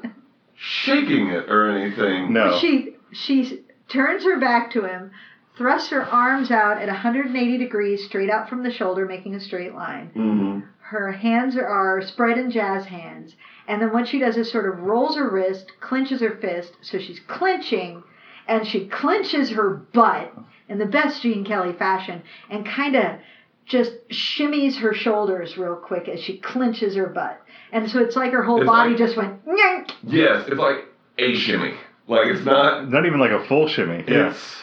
shaking 0.56 1.28
it 1.28 1.48
or 1.50 1.68
anything 1.70 2.32
no. 2.32 2.58
she 2.58 2.96
she 3.12 3.60
turns 3.88 4.24
her 4.24 4.38
back 4.38 4.70
to 4.72 4.84
him 4.84 5.10
thrusts 5.56 5.90
her 5.90 6.02
arms 6.02 6.50
out 6.50 6.78
at 6.78 6.88
180 6.88 7.58
degrees 7.58 8.04
straight 8.04 8.30
out 8.30 8.48
from 8.48 8.62
the 8.62 8.70
shoulder 8.70 9.06
making 9.06 9.34
a 9.34 9.40
straight 9.40 9.74
line 9.74 10.10
Mm-hmm. 10.14 10.60
her 10.80 11.12
hands 11.12 11.56
are, 11.56 11.66
are 11.66 12.02
spread 12.02 12.38
in 12.38 12.50
jazz 12.50 12.86
hands. 12.86 13.34
And 13.66 13.80
then 13.80 13.92
what 13.92 14.06
she 14.08 14.18
does 14.18 14.36
is 14.36 14.50
sort 14.50 14.68
of 14.68 14.80
rolls 14.82 15.16
her 15.16 15.30
wrist, 15.30 15.72
clenches 15.80 16.20
her 16.20 16.36
fist, 16.36 16.72
so 16.82 16.98
she's 16.98 17.18
clenching, 17.20 18.02
and 18.46 18.66
she 18.66 18.86
clenches 18.88 19.50
her 19.50 19.70
butt 19.94 20.34
in 20.68 20.76
the 20.78 20.84
best 20.84 21.22
Gene 21.22 21.44
Kelly 21.46 21.72
fashion, 21.72 22.22
and 22.50 22.66
kind 22.66 22.94
of 22.94 23.16
just 23.64 23.92
shimmies 24.10 24.76
her 24.76 24.92
shoulders 24.92 25.56
real 25.56 25.76
quick 25.76 26.08
as 26.08 26.20
she 26.20 26.36
clenches 26.38 26.94
her 26.96 27.06
butt. 27.06 27.40
And 27.72 27.90
so 27.90 27.98
it's 28.00 28.16
like 28.16 28.32
her 28.32 28.42
whole 28.42 28.60
It's 28.60 28.66
body 28.66 28.90
like- 28.90 28.98
just 28.98 29.16
went, 29.16 29.44
"Nyeh." 29.46 29.90
yes 30.04 30.46
it's 30.48 30.56
like 30.58 30.84
a 31.18 31.34
shimmy 31.34 31.74
like 32.08 32.26
it's 32.28 32.44
not 32.44 32.88
Not 32.90 33.06
even 33.06 33.18
like 33.20 33.30
a 33.32 33.44
full 33.46 33.68
shimmy. 33.68 34.04
Yeah. 34.06 34.30
It's 34.30 34.60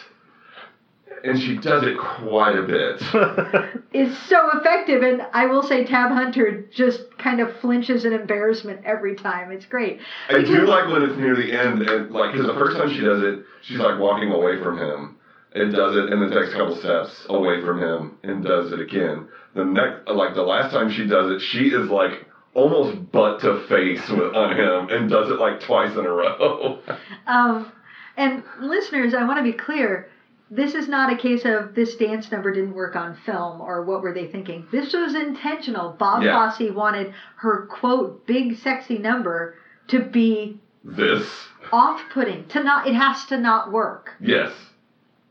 and 1.24 1.40
she 1.40 1.56
does 1.58 1.84
it 1.84 1.98
quite 2.00 2.56
a 2.58 2.64
bit. 2.64 3.00
is 3.94 4.18
so 4.28 4.50
effective. 4.58 5.04
And 5.04 5.22
I 5.34 5.46
will 5.46 5.62
say, 5.62 5.86
Tab 5.86 6.10
Hunter 6.12 6.66
just 6.74 7.16
kind 7.20 7.40
of 7.40 7.56
flinches 7.60 8.06
in 8.06 8.14
embarrassment 8.14 8.82
every 8.86 9.16
time. 9.16 9.52
It's 9.52 9.66
great. 9.68 10.00
I 10.30 10.42
do 10.42 10.66
like 10.66 10.92
when 10.92 11.04
it's 11.04 11.16
near 11.18 11.36
the 11.36 11.52
end, 11.54 11.84
and 11.84 12.10
like 12.10 12.32
because 12.32 12.48
the 12.48 12.56
first 12.56 12.76
time 12.76 12.90
she 12.90 13.02
does 13.02 13.22
it, 13.22 13.44
she's 13.62 13.78
like 13.78 14.00
walking 14.00 14.32
away 14.32 14.64
from 14.64 14.80
him, 14.80 15.18
and 15.54 15.72
does 15.72 15.96
it, 15.96 16.12
and 16.12 16.24
then 16.24 16.32
takes 16.32 16.56
a 16.56 16.58
couple 16.58 16.76
steps 16.78 17.26
away 17.30 17.62
from 17.62 17.80
him, 17.80 18.18
and 18.24 18.44
does 18.44 18.72
it 18.72 18.80
again. 18.80 19.28
The 19.54 19.64
next, 19.64 20.08
like 20.10 20.34
the 20.34 20.42
last 20.42 20.72
time 20.74 20.90
she 20.90 21.06
does 21.06 21.30
it, 21.34 21.40
she 21.40 21.68
is 21.68 21.88
like 21.92 22.26
almost 22.54 23.12
butt 23.12 23.40
to 23.42 23.60
face 23.68 24.08
with 24.10 24.36
on 24.36 24.58
him, 24.58 24.90
and 24.90 25.10
does 25.10 25.30
it 25.30 25.40
like 25.40 25.60
twice 25.62 25.92
in 25.94 26.06
a 26.06 26.12
row. 26.12 26.80
Um, 27.28 27.72
and 28.18 28.44
listeners, 28.60 29.14
I 29.14 29.24
want 29.26 29.38
to 29.38 29.44
be 29.44 29.54
clear. 29.54 30.10
This 30.50 30.74
is 30.76 30.90
not 30.90 31.14
a 31.14 31.16
case 31.16 31.46
of 31.46 31.74
this 31.76 31.96
dance 31.96 32.30
number 32.30 32.52
didn't 32.54 32.74
work 32.74 32.98
on 32.98 33.16
film 33.26 33.62
or 33.62 33.86
what 33.86 34.02
were 34.02 34.14
they 34.14 34.28
thinking. 34.28 34.68
This 34.70 34.92
was 34.94 35.16
intentional. 35.16 35.94
Bob 35.94 36.24
Yeah. 36.24 36.34
Fosse 36.52 36.70
wanted 36.72 37.14
her 37.38 37.68
quote 37.68 38.28
big 38.28 38.58
sexy 38.58 38.98
number 38.98 39.56
to 39.88 40.00
be 40.02 40.60
this, 40.84 41.26
off-putting. 41.72 42.50
To 42.50 42.64
not, 42.64 42.86
it 42.88 42.96
has 42.96 43.24
to 43.28 43.38
not 43.38 43.72
work. 43.72 44.12
yes, 44.20 44.52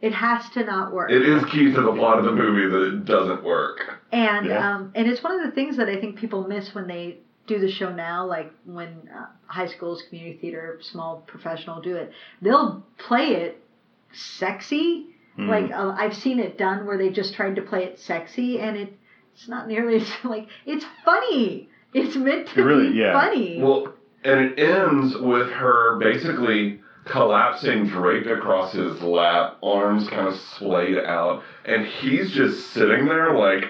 It 0.01 0.15
has 0.15 0.49
to 0.51 0.65
not 0.65 0.93
work. 0.95 1.11
it 1.11 1.21
is 1.21 1.45
key 1.47 1.71
to 1.71 1.81
the 1.83 1.93
plot 1.93 2.19
of 2.19 2.25
the 2.25 2.33
movie 2.33 2.71
that 2.71 2.95
it 2.95 3.05
doesn't 3.05 3.45
work. 3.45 4.00
And 4.13 4.47
Yeah. 4.47 4.75
um, 4.77 4.93
and 4.95 5.07
it's 5.09 5.23
one 5.23 5.39
of 5.39 5.45
the 5.47 5.53
things 5.53 5.77
that 5.77 5.89
I 5.89 6.01
think 6.01 6.17
people 6.17 6.47
miss 6.47 6.75
when 6.75 6.87
they 6.89 7.19
do 7.47 7.59
the 7.59 7.71
show 7.71 7.93
now, 7.93 8.27
like 8.27 8.53
when 8.65 9.09
uh, 9.17 9.27
high 9.47 9.67
schools, 9.67 10.03
community 10.09 10.39
theater, 10.41 10.79
small 10.83 11.23
professional 11.27 11.81
do 11.81 11.97
it. 11.97 12.13
They'll 12.43 12.85
play 12.99 13.29
it 13.35 13.63
sexy. 14.13 15.07
Mhm. 15.39 15.49
Like 15.49 15.71
uh, 15.73 15.95
I've 15.97 16.15
seen 16.15 16.39
it 16.41 16.59
done 16.59 16.87
where 16.87 16.99
they 16.99 17.11
just 17.11 17.35
tried 17.35 17.57
to 17.57 17.63
play 17.63 17.85
it 17.85 17.99
sexy, 17.99 18.59
and 18.61 18.77
it 18.77 18.93
It's 19.35 19.49
not 19.49 19.69
nearly 19.69 19.97
as 20.01 20.09
like 20.25 20.49
it's 20.67 20.85
funny. 21.05 21.69
It's 21.95 22.17
meant 22.17 22.49
to 22.49 22.61
It 22.61 22.65
really- 22.65 22.93
be 22.93 22.99
yeah. 22.99 23.13
funny. 23.21 23.61
Well, 23.63 23.95
and 24.23 24.41
it 24.41 24.59
ends 24.59 25.17
with 25.17 25.51
her 25.51 25.97
basically 25.99 26.81
collapsing 27.07 27.87
draped 27.87 28.27
across 28.29 28.73
his 28.73 29.01
lap, 29.03 29.57
arms 29.63 30.09
kind 30.09 30.29
of 30.29 30.37
splayed 30.37 30.99
out, 30.99 31.43
and 31.65 31.85
he's 31.87 32.31
just 32.31 32.71
sitting 32.73 33.07
there 33.07 33.35
like, 33.35 33.65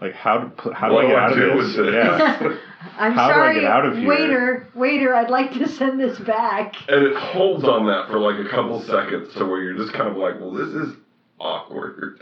Like 0.00 0.12
how 0.12 0.38
do 0.38 0.70
how 0.72 0.88
do 0.88 0.94
What 0.94 1.04
I 1.06 1.08
get 1.08 1.16
out 1.18 1.34
do 1.34 1.50
of 1.50 1.56
with 1.56 1.66
this? 1.68 1.76
this? 1.76 1.94
Yeah. 1.94 2.56
I'm 2.98 3.12
How 3.14 3.28
do 3.28 3.32
I 3.32 3.36
sorry, 3.36 3.54
get 3.60 3.64
out 3.64 3.86
of 3.86 3.96
here? 3.96 4.08
waiter, 4.08 4.68
waiter. 4.74 5.14
I'd 5.14 5.30
like 5.30 5.52
to 5.54 5.66
send 5.68 5.98
this 5.98 6.18
back. 6.20 6.74
and 6.88 7.02
it 7.06 7.16
holds 7.16 7.64
on 7.64 7.86
that 7.86 8.08
for 8.08 8.18
like 8.18 8.38
a 8.38 8.48
couple 8.48 8.80
seconds 8.82 9.32
to 9.34 9.44
where 9.46 9.62
you're 9.62 9.74
just 9.76 9.92
kind 9.94 10.08
of 10.08 10.16
like, 10.16 10.38
well, 10.38 10.52
this 10.52 10.68
is 10.68 10.94
awkward. 11.40 12.20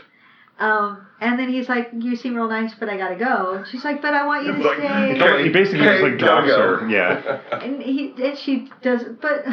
Um, 0.57 1.05
and 1.19 1.37
then 1.37 1.49
he's 1.49 1.67
like, 1.67 1.89
"You 1.93 2.15
seem 2.15 2.33
real 2.33 2.47
nice, 2.47 2.73
but 2.79 2.87
I 2.87 2.95
gotta 2.95 3.17
go." 3.17 3.55
And 3.55 3.67
she's 3.67 3.83
like, 3.83 4.01
"But 4.01 4.13
I 4.13 4.25
want 4.25 4.45
you 4.45 4.53
to 4.53 4.57
like, 4.59 4.77
stay." 4.77 5.21
okay. 5.21 5.43
He 5.43 5.49
basically 5.49 5.79
Hey, 5.79 5.99
just 5.99 6.03
like 6.03 6.17
gotta 6.17 6.47
drops 6.47 6.81
her. 6.81 6.89
Yeah. 6.89 7.41
And 7.61 7.81
he 7.81 8.13
and 8.23 8.37
she 8.37 8.69
does, 8.81 9.03
but 9.21 9.43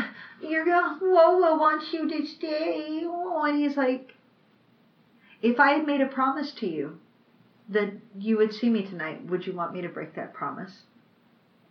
you're 0.41 0.65
going. 0.65 0.99
Lola 1.03 1.59
wants 1.59 1.93
you 1.93 2.09
to 2.09 2.25
stay. 2.27 3.03
Oh, 3.05 3.43
and 3.45 3.59
he's 3.61 3.77
like, 3.77 4.15
"If 5.43 5.59
I 5.59 5.73
had 5.73 5.87
made 5.89 6.01
a 6.03 6.07
promise 6.07 6.53
to 6.61 6.69
you 6.69 7.01
that 7.73 7.91
you 8.19 8.37
would 8.37 8.53
see 8.53 8.71
me 8.71 8.83
tonight, 8.83 9.25
would 9.27 9.47
you 9.47 9.53
want 9.53 9.73
me 9.73 9.81
to 9.83 9.89
break 9.89 10.15
that 10.15 10.33
promise?" 10.33 10.85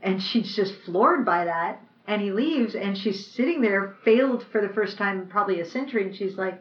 And 0.02 0.22
she's 0.22 0.56
just 0.56 0.74
floored 0.74 1.24
by 1.26 1.44
that. 1.46 1.80
And 2.08 2.22
he 2.22 2.32
leaves, 2.32 2.74
and 2.76 2.98
she's 2.98 3.24
sitting 3.24 3.62
there, 3.62 3.94
failed 4.04 4.44
for 4.44 4.60
the 4.60 4.70
first 4.70 4.98
time 4.98 5.20
in 5.20 5.26
probably 5.26 5.60
a 5.60 5.66
century, 5.66 6.04
and 6.04 6.14
she's 6.14 6.38
like, 6.38 6.58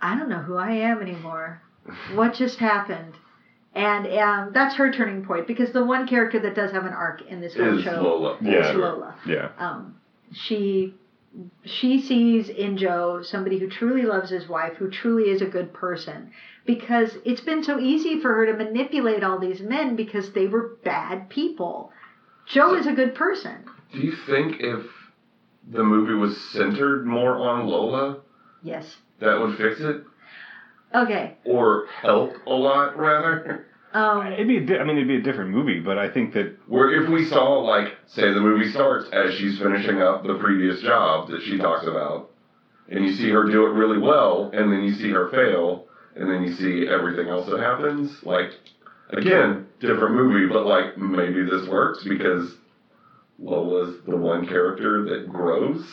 "I 0.00 0.16
don't 0.16 0.28
know 0.28 0.40
who 0.40 0.56
I 0.56 0.72
am 0.72 1.00
anymore. 1.00 1.60
What 2.14 2.32
just 2.32 2.58
happened?" 2.58 3.18
And 3.74 4.06
um, 4.06 4.52
that's 4.52 4.74
her 4.74 4.90
turning 4.90 5.22
point 5.22 5.46
because 5.46 5.72
the 5.72 5.82
one 5.82 6.04
character 6.06 6.38
that 6.40 6.54
does 6.54 6.72
have 6.72 6.84
an 6.84 6.92
arc 6.92 7.22
in 7.22 7.40
this 7.40 7.54
whole 7.54 7.78
Is 7.78 7.82
show 7.82 8.02
Lola. 8.02 8.36
Yeah. 8.40 8.68
is 8.68 8.74
Lola 8.76 9.14
Yeah. 9.24 9.48
um, 9.56 9.94
she 10.30 10.92
she 11.64 11.98
sees 11.98 12.50
in 12.50 12.76
Joe 12.76 13.22
somebody 13.22 13.56
who 13.56 13.66
truly 13.66 14.04
loves 14.04 14.28
his 14.28 14.46
wife, 14.46 14.74
who 14.76 14.88
truly 14.88 15.30
is 15.30 15.40
a 15.40 15.46
good 15.46 15.72
person, 15.72 16.28
because 16.64 17.16
it's 17.24 17.40
been 17.40 17.62
so 17.62 17.78
easy 17.78 18.20
for 18.20 18.32
her 18.34 18.46
to 18.46 18.52
manipulate 18.64 19.22
all 19.24 19.38
these 19.38 19.60
men 19.60 19.96
because 19.96 20.32
they 20.32 20.46
were 20.46 20.76
bad 20.84 21.28
people. 21.28 21.90
Joe 22.46 22.74
is 22.74 22.86
a 22.86 22.92
good 22.92 23.14
person. 23.14 23.64
Do 23.92 23.98
you 23.98 24.12
think 24.26 24.56
if 24.60 24.84
the 25.70 25.82
movie 25.84 26.14
was 26.14 26.36
centered 26.50 27.06
more 27.06 27.36
on 27.36 27.66
Lola, 27.66 28.20
Yes. 28.62 28.98
that 29.20 29.40
would 29.40 29.56
fix 29.56 29.80
it? 29.80 30.02
Okay. 30.94 31.36
Or 31.44 31.86
help 32.00 32.32
a 32.46 32.52
lot, 32.52 32.96
rather? 32.98 33.66
Um, 33.94 34.26
It'd 34.26 34.48
be. 34.48 34.58
A 34.58 34.60
di- 34.66 34.78
I 34.78 34.84
mean, 34.84 34.96
it'd 34.96 35.08
be 35.08 35.16
a 35.16 35.22
different 35.22 35.50
movie, 35.50 35.80
but 35.80 35.98
I 35.98 36.08
think 36.08 36.32
that 36.34 36.56
Where 36.66 36.90
if 37.02 37.08
we 37.10 37.24
saw, 37.24 37.58
like, 37.60 37.94
say 38.06 38.32
the 38.32 38.40
movie 38.40 38.70
starts 38.70 39.08
as 39.10 39.34
she's 39.34 39.58
finishing 39.58 40.00
up 40.00 40.26
the 40.26 40.34
previous 40.38 40.80
job 40.80 41.28
that 41.28 41.42
she 41.42 41.58
talks 41.58 41.86
about, 41.86 42.30
and 42.88 43.04
you 43.04 43.12
see 43.12 43.28
her 43.30 43.44
do 43.44 43.66
it 43.66 43.70
really 43.70 43.98
well, 43.98 44.50
and 44.54 44.72
then 44.72 44.82
you 44.82 44.92
see 44.94 45.10
her 45.10 45.28
fail, 45.28 45.86
and 46.16 46.28
then 46.30 46.42
you 46.42 46.52
see 46.54 46.86
everything 46.88 47.28
else 47.28 47.48
that 47.48 47.60
happens, 47.60 48.22
like, 48.22 48.50
again, 49.10 49.66
different 49.80 50.14
movie, 50.14 50.46
but, 50.52 50.66
like, 50.66 50.96
maybe 50.98 51.44
this 51.44 51.66
works 51.68 52.04
because 52.04 52.54
Lola's 53.38 53.96
the 54.06 54.16
one 54.16 54.46
character 54.46 55.04
that 55.04 55.28
grows. 55.30 55.84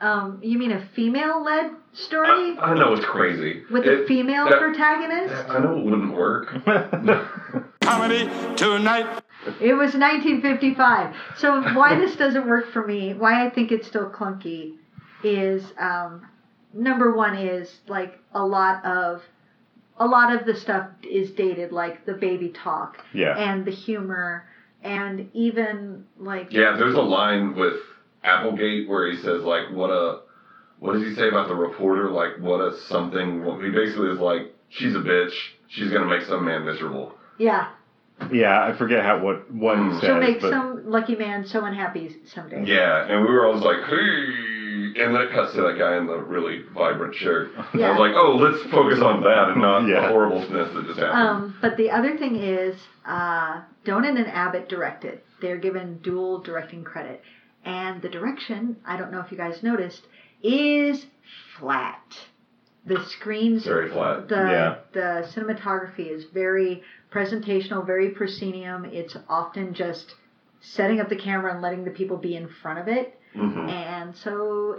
um, 0.00 0.38
you 0.42 0.58
mean 0.58 0.72
a 0.72 0.86
female-led 0.94 1.70
story 1.92 2.58
I 2.58 2.74
know 2.74 2.92
it's 2.92 3.04
crazy. 3.06 3.62
with 3.70 3.84
a 3.86 4.04
female 4.06 4.48
that- 4.50 4.58
protagonist? 4.58 5.48
I 5.48 5.60
know 5.60 5.78
it 5.78 5.84
wouldn't 5.84 6.12
work. 6.14 6.48
Comedy 7.80 8.28
tonight. 8.56 9.22
It 9.60 9.74
was 9.74 9.94
1955. 9.94 11.14
So 11.36 11.60
why 11.74 11.98
this 11.98 12.16
doesn't 12.16 12.46
work 12.48 12.70
for 12.72 12.86
me, 12.86 13.14
why 13.14 13.46
I 13.46 13.50
think 13.50 13.70
it's 13.72 13.86
still 13.86 14.10
clunky, 14.10 14.74
is 15.22 15.62
um, 15.78 16.26
number 16.72 17.14
one 17.14 17.36
is 17.36 17.80
like 17.86 18.18
a 18.34 18.44
lot 18.44 18.84
of 18.84 19.22
a 19.98 20.06
lot 20.06 20.34
of 20.34 20.44
the 20.46 20.54
stuff 20.54 20.88
is 21.08 21.30
dated, 21.32 21.72
like 21.72 22.04
the 22.04 22.14
baby 22.14 22.48
talk 22.50 23.04
yeah. 23.12 23.36
and 23.38 23.64
the 23.64 23.70
humor, 23.70 24.44
and 24.82 25.28
even 25.32 26.04
like 26.18 26.52
Yeah, 26.52 26.76
there's 26.76 26.94
a 26.94 27.00
line 27.02 27.54
with 27.54 27.74
Applegate 28.22 28.88
where 28.88 29.06
he 29.10 29.16
says 29.18 29.42
like, 29.42 29.70
"What 29.70 29.90
a, 29.90 30.20
what 30.78 30.94
does 30.94 31.02
he 31.02 31.14
say 31.14 31.28
about 31.28 31.48
the 31.48 31.54
reporter? 31.54 32.10
Like, 32.10 32.38
what 32.38 32.60
a 32.60 32.74
something." 32.76 33.42
He 33.62 33.70
basically 33.70 34.10
is 34.10 34.18
like, 34.18 34.54
"She's 34.70 34.94
a 34.96 35.00
bitch. 35.00 35.32
She's 35.68 35.90
gonna 35.90 36.06
make 36.06 36.22
some 36.22 36.44
man 36.44 36.64
miserable." 36.64 37.14
yeah, 37.38 37.68
Yeah. 38.32 38.64
I 38.64 38.72
forget 38.72 39.04
how 39.04 39.18
what 39.18 39.50
what 39.52 39.76
he 39.76 39.82
Mm. 39.84 39.92
says. 39.94 40.00
she'll 40.02 40.18
make 40.20 40.40
but 40.40 40.50
some 40.50 40.82
lucky 40.90 41.16
man 41.16 41.44
so 41.44 41.64
unhappy 41.64 42.16
someday. 42.24 42.64
Yeah, 42.64 43.04
and 43.08 43.22
we 43.24 43.30
were 43.32 43.44
always 43.46 43.62
like, 43.62 43.82
"Hey," 43.84 44.28
and 44.96 45.14
then 45.14 45.22
it 45.22 45.30
cuts 45.32 45.52
to 45.54 45.62
that 45.62 45.78
guy 45.78 45.96
in 45.96 46.06
the 46.06 46.16
really 46.16 46.62
vibrant 46.74 47.14
shirt. 47.14 47.50
I 47.58 47.66
Yeah. 47.76 47.90
was 47.90 47.98
like, 47.98 48.12
"Oh, 48.14 48.36
let's 48.36 48.62
focus 48.70 49.00
on 49.00 49.22
that 49.22 49.48
and 49.50 49.60
not 49.60 49.86
Yeah. 49.86 50.02
the 50.02 50.08
horribleness 50.08 50.72
that 50.74 50.86
just 50.86 50.98
happened." 50.98 51.28
Um, 51.28 51.56
but 51.60 51.76
the 51.76 51.90
other 51.90 52.16
thing 52.16 52.36
is, 52.36 52.76
uh, 53.06 53.60
Donen 53.84 54.16
and 54.16 54.26
Abbott 54.28 54.68
directed. 54.68 55.20
They're 55.40 55.58
given 55.58 55.98
dual 55.98 56.38
directing 56.40 56.84
credit. 56.84 57.22
And 57.64 58.02
the 58.02 58.08
direction, 58.08 58.76
I 58.86 58.96
don't 58.96 59.10
know 59.10 59.20
if 59.20 59.30
you 59.32 59.38
guys 59.38 59.62
noticed, 59.62 60.06
is 60.42 61.06
flat. 61.58 62.02
The 62.86 63.02
screens, 63.06 63.64
Very 63.64 63.88
flat. 63.88 64.28
the, 64.28 64.34
Yeah. 64.36 64.74
the 64.92 65.26
cinematography 65.34 66.10
is 66.10 66.24
very 66.26 66.82
presentational, 67.10 67.86
very 67.86 68.10
proscenium. 68.10 68.84
It's 68.84 69.16
often 69.28 69.72
just 69.72 70.14
setting 70.60 71.00
up 71.00 71.08
the 71.08 71.16
camera 71.16 71.52
and 71.52 71.62
letting 71.62 71.84
the 71.84 71.90
people 71.90 72.18
be 72.18 72.36
in 72.36 72.48
front 72.48 72.78
of 72.78 72.88
it. 72.88 73.18
Hmm 73.34 73.68
And 73.68 74.14
so 74.16 74.78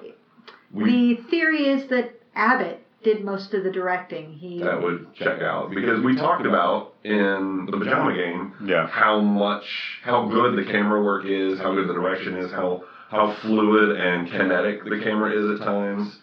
We 0.71 1.15
the 1.15 1.21
theory 1.29 1.67
is 1.69 1.87
that 1.87 2.11
Abbott 2.35 2.81
did 3.03 3.23
most 3.23 3.53
of 3.53 3.63
the 3.63 3.69
directing. 3.69 4.33
He 4.33 4.59
that 4.59 4.81
would 4.81 5.13
check 5.13 5.41
out 5.41 5.69
because 5.69 6.01
we 6.01 6.15
talked 6.15 6.45
about 6.45 6.93
in 7.03 7.67
the 7.69 7.77
pajama 7.77 8.13
game 8.13 8.51
Yeah. 8.65 8.87
how 8.87 9.19
much 9.21 9.99
how 10.03 10.27
good 10.27 10.57
the 10.57 10.63
camera 10.63 11.01
work 11.01 11.25
is, 11.25 11.59
how 11.59 11.73
good 11.73 11.87
the 11.87 11.93
direction 11.93 12.35
is, 12.35 12.51
how 12.51 12.83
how 13.09 13.31
fluid 13.41 13.95
and 13.97 14.27
kinetic 14.27 14.83
the 14.83 14.99
camera 15.03 15.31
is 15.31 15.59
at 15.61 15.65
times. 15.65 16.19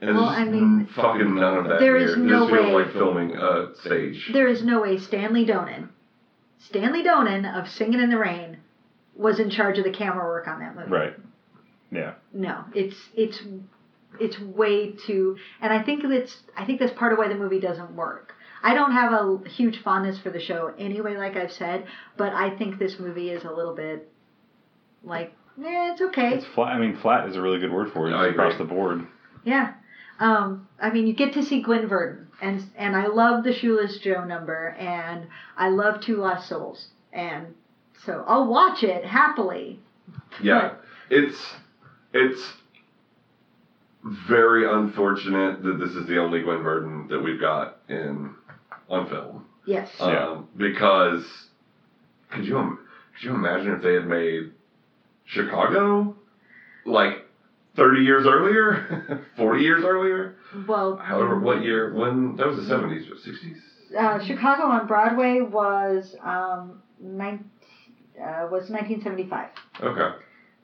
And 0.00 0.16
Well, 0.16 0.26
I 0.26 0.44
mean, 0.44 0.86
fucking 0.96 1.34
none 1.36 1.56
of 1.58 1.64
that 1.68 1.78
there 1.78 1.96
here. 1.96 2.06
is 2.08 2.14
It 2.14 2.18
no 2.18 2.40
just 2.40 2.50
feels 2.50 2.66
way- 2.66 2.74
like 2.84 2.92
filming 2.92 3.36
a 3.36 3.74
stage. 3.76 4.30
There 4.32 4.48
is 4.48 4.64
no 4.64 4.80
way 4.82 4.96
Stanley 4.96 5.46
Donen, 5.46 5.88
Stanley 6.58 7.04
Donen 7.04 7.46
of 7.58 7.68
Singing 7.68 8.00
in 8.00 8.10
the 8.10 8.18
Rain, 8.18 8.58
was 9.14 9.38
in 9.38 9.50
charge 9.50 9.78
of 9.78 9.84
the 9.84 9.90
camera 9.92 10.26
work 10.26 10.48
on 10.48 10.58
that 10.58 10.74
movie. 10.74 10.90
Right. 10.90 11.14
Yeah. 11.94 12.14
No, 12.32 12.64
it's 12.74 12.96
it's 13.14 13.40
it's 14.20 14.38
way 14.40 14.92
too, 14.92 15.36
and 15.60 15.72
I 15.72 15.82
think 15.82 16.02
that's 16.08 16.36
I 16.56 16.64
think 16.64 16.80
that's 16.80 16.92
part 16.92 17.12
of 17.12 17.18
why 17.18 17.28
the 17.28 17.34
movie 17.34 17.60
doesn't 17.60 17.94
work. 17.94 18.34
I 18.62 18.72
don't 18.72 18.92
have 18.92 19.12
a 19.12 19.48
huge 19.48 19.82
fondness 19.82 20.18
for 20.18 20.30
the 20.30 20.40
show 20.40 20.72
anyway, 20.78 21.16
like 21.16 21.36
I've 21.36 21.52
said, 21.52 21.86
but 22.16 22.32
I 22.32 22.56
think 22.56 22.78
this 22.78 22.98
movie 22.98 23.28
is 23.30 23.44
a 23.44 23.50
little 23.50 23.74
bit 23.74 24.10
like, 25.02 25.34
yeah, 25.58 25.92
it's 25.92 26.00
okay. 26.00 26.34
It's 26.34 26.46
flat. 26.54 26.68
I 26.74 26.78
mean, 26.78 26.96
flat 26.96 27.28
is 27.28 27.36
a 27.36 27.42
really 27.42 27.60
good 27.60 27.72
word 27.72 27.92
for 27.92 28.08
it. 28.08 28.14
I 28.14 28.28
across 28.28 28.54
agree. 28.54 28.66
the 28.66 28.72
board. 28.72 29.06
Yeah. 29.44 29.74
Um, 30.18 30.66
I 30.80 30.90
mean, 30.90 31.06
you 31.06 31.12
get 31.12 31.34
to 31.34 31.42
see 31.42 31.60
Gwen 31.60 31.88
Verdon, 31.88 32.28
and 32.40 32.64
and 32.76 32.96
I 32.96 33.06
love 33.08 33.44
the 33.44 33.52
Shoeless 33.52 33.98
Joe 33.98 34.24
number, 34.24 34.68
and 34.78 35.26
I 35.56 35.68
love 35.68 36.00
Two 36.00 36.16
Lost 36.16 36.48
Souls, 36.48 36.88
and 37.12 37.54
so 38.06 38.24
I'll 38.26 38.46
watch 38.46 38.82
it 38.82 39.04
happily. 39.04 39.80
Yeah, 40.42 40.74
it's 41.10 41.36
it's 42.14 42.54
very 44.28 44.70
unfortunate 44.70 45.62
that 45.62 45.78
this 45.78 45.90
is 45.90 46.06
the 46.06 46.18
only 46.18 46.42
Gwen 46.42 46.62
Verdon 46.62 47.08
that 47.08 47.20
we've 47.20 47.40
got 47.40 47.78
in 47.88 48.34
on 48.88 49.08
film. 49.08 49.44
Yes. 49.66 49.90
Um, 50.00 50.10
Yeah. 50.12 50.40
Because 50.56 51.48
could 52.30 52.44
you 52.44 52.78
could 53.14 53.24
you 53.24 53.34
imagine 53.34 53.72
if 53.72 53.82
they 53.82 53.94
had 53.94 54.06
made 54.06 54.52
Chicago 55.24 56.14
like 56.84 57.24
thirty 57.76 58.00
years 58.02 58.26
earlier, 58.26 59.22
forty 59.36 59.62
years 59.62 59.84
earlier? 59.84 60.36
well, 60.68 60.96
However, 60.96 61.40
what 61.40 61.62
year? 61.62 61.92
When 61.94 62.36
that 62.36 62.46
was 62.46 62.56
the 62.56 62.64
seventies 62.64 63.10
or 63.10 63.16
sixties? 63.16 63.58
uh, 63.98 64.18
Chicago 64.24 64.64
on 64.64 64.86
Broadway 64.86 65.40
was 65.40 66.14
um, 66.22 66.82
nine, 67.00 67.48
uh, 68.18 68.46
was 68.50 68.68
1975, 68.70 69.48
Okay, 69.82 70.16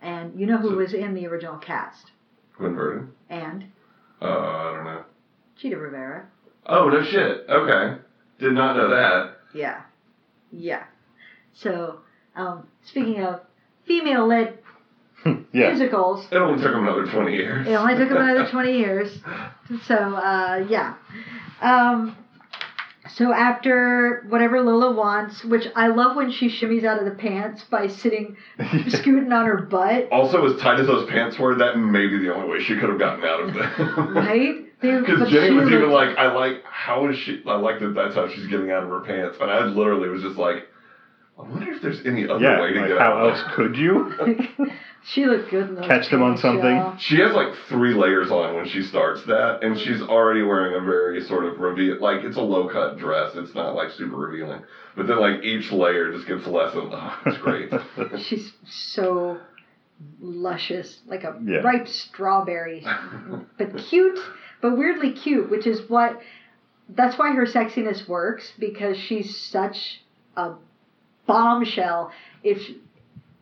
and 0.03 0.39
you 0.39 0.47
know 0.47 0.57
who 0.59 0.71
So- 0.71 0.77
was 0.77 0.95
in 0.95 1.15
the 1.15 1.27
original 1.27 1.57
cast? 1.59 2.11
Gwen 2.57 2.75
Verdon. 2.75 3.13
And 3.29 3.65
Uh, 4.23 4.27
I 4.27 4.73
don't 4.77 4.85
know. 4.85 5.05
Chita 5.57 5.77
Rivera. 5.79 6.27
Oh 6.67 6.89
no 6.89 7.03
shit. 7.03 7.47
Okay, 7.49 7.97
did 8.39 8.53
not 8.53 8.77
know 8.77 8.89
that. 8.91 9.39
Yeah, 9.55 9.81
yeah. 10.53 10.85
So, 11.55 12.01
um, 12.37 12.67
speaking 12.85 13.23
of 13.23 13.41
female-led 13.87 14.59
yeah. 15.27 15.35
musicals, 15.53 16.27
It 16.31 16.37
only 16.37 16.63
took 16.63 16.73
them 16.73 16.87
another 16.87 17.07
twenty 17.07 17.35
years. 17.35 17.67
It 17.67 17.73
only 17.73 17.95
took 17.97 18.09
him 18.11 18.17
another 18.19 18.47
20 18.51 18.73
years. 18.79 19.19
So, 19.85 19.95
uh, 19.97 20.65
yeah. 20.69 20.95
Um, 21.61 22.17
So 23.15 23.33
after 23.33 24.23
whatever 24.29 24.61
Lola 24.61 24.95
wants, 24.95 25.45
which 25.45 25.67
I 25.75 25.89
love 25.89 26.17
when 26.17 26.31
she 26.31 26.49
shimmies 26.49 26.85
out 26.85 26.99
of 26.99 27.05
the 27.05 27.11
pants 27.11 27.65
by 27.65 27.87
sitting, 27.87 28.37
scooting 28.89 29.33
on 29.33 29.47
her 29.47 29.59
butt, 29.59 30.09
Also, 30.11 30.45
as 30.45 30.61
tight 30.61 30.81
as 30.81 30.87
those 30.87 31.09
pants 31.11 31.39
were, 31.39 31.55
that 31.57 31.79
may 31.79 32.07
be 32.07 32.19
the 32.19 32.33
only 32.33 32.49
way 32.49 32.59
she 32.61 32.77
could 32.77 32.89
have 32.89 32.99
gotten 32.99 33.25
out 33.25 33.41
of 33.41 33.55
them. 33.55 34.15
right? 34.15 34.67
Because 34.81 35.29
Jenny 35.29 35.55
was 35.55 35.71
even 35.71 35.91
like, 35.91 36.17
I 36.17 36.33
like, 36.33 36.63
how 36.65 37.07
is 37.09 37.19
she? 37.19 37.43
I 37.47 37.57
like 37.57 37.81
that 37.81 37.95
that's 37.95 38.15
how 38.15 38.27
she's 38.29 38.47
getting 38.47 38.71
out 38.71 38.83
of 38.83 38.89
her 38.89 39.01
pants. 39.01 39.37
And 39.39 39.51
I 39.51 39.61
literally 39.65 40.09
was 40.09 40.23
just 40.23 40.39
like, 40.39 40.65
I 41.41 41.51
wonder 41.51 41.71
if 41.71 41.81
there's 41.81 42.05
any 42.05 42.27
other 42.27 42.39
Yeah, 42.41 42.61
way 42.61 42.73
to 42.73 42.79
like 42.81 42.89
get 42.89 42.99
how 42.99 43.13
out. 43.15 43.31
else 43.31 43.43
could 43.55 43.77
you? 43.77 44.13
she 45.05 45.27
looked 45.27 45.49
good 45.51 45.69
in 45.69 45.75
those 45.77 45.87
Catch 45.87 46.09
them 46.11 46.23
on 46.23 46.33
pants, 46.33 46.43
something? 46.43 46.77
y'all. 46.77 46.95
She 46.99 47.19
has 47.21 47.33
like 47.33 47.49
three 47.69 47.95
layers 47.95 48.31
on 48.31 48.55
when 48.55 48.67
she 48.67 48.83
starts 48.83 49.25
that, 49.25 49.63
and 49.63 49.77
she's 49.79 50.03
already 50.03 50.43
wearing 50.43 50.75
a 50.75 50.81
very 50.85 51.21
sort 51.21 51.45
of 51.45 51.59
reveal, 51.59 51.97
like 51.99 52.23
it's 52.23 52.37
a 52.37 52.41
low 52.43 52.67
cut 52.67 52.97
dress. 52.97 53.35
It's 53.35 53.55
not 53.55 53.75
like 53.75 53.91
super 53.91 54.17
revealing, 54.17 54.61
but 54.97 55.07
then 55.07 55.19
like 55.19 55.43
each 55.43 55.73
layer 55.73 56.11
just 56.11 56.27
gets 56.27 56.47
less 56.47 56.75
and 56.75 56.89
oh, 56.93 57.13
it's 57.25 57.39
great. 57.39 57.73
She's 58.17 58.53
so 58.65 59.39
luscious, 60.21 61.01
like 61.07 61.25
a 61.25 61.35
Yeah. 61.45 61.61
ripe 61.63 61.89
strawberry, 61.89 62.85
but 63.59 63.77
cute, 63.77 64.19
but 64.61 64.73
weirdly 64.75 65.11
cute, 65.11 65.49
which 65.49 65.67
is 65.67 65.89
what. 65.89 66.17
That's 66.93 67.17
why 67.17 67.33
her 67.33 67.45
sexiness 67.45 68.09
works 68.09 68.53
because 68.59 68.97
she's 68.97 69.31
such 69.31 70.03
a 70.37 70.51
bombshell. 71.33 72.11
If, 72.43 72.61
she- 72.63 72.81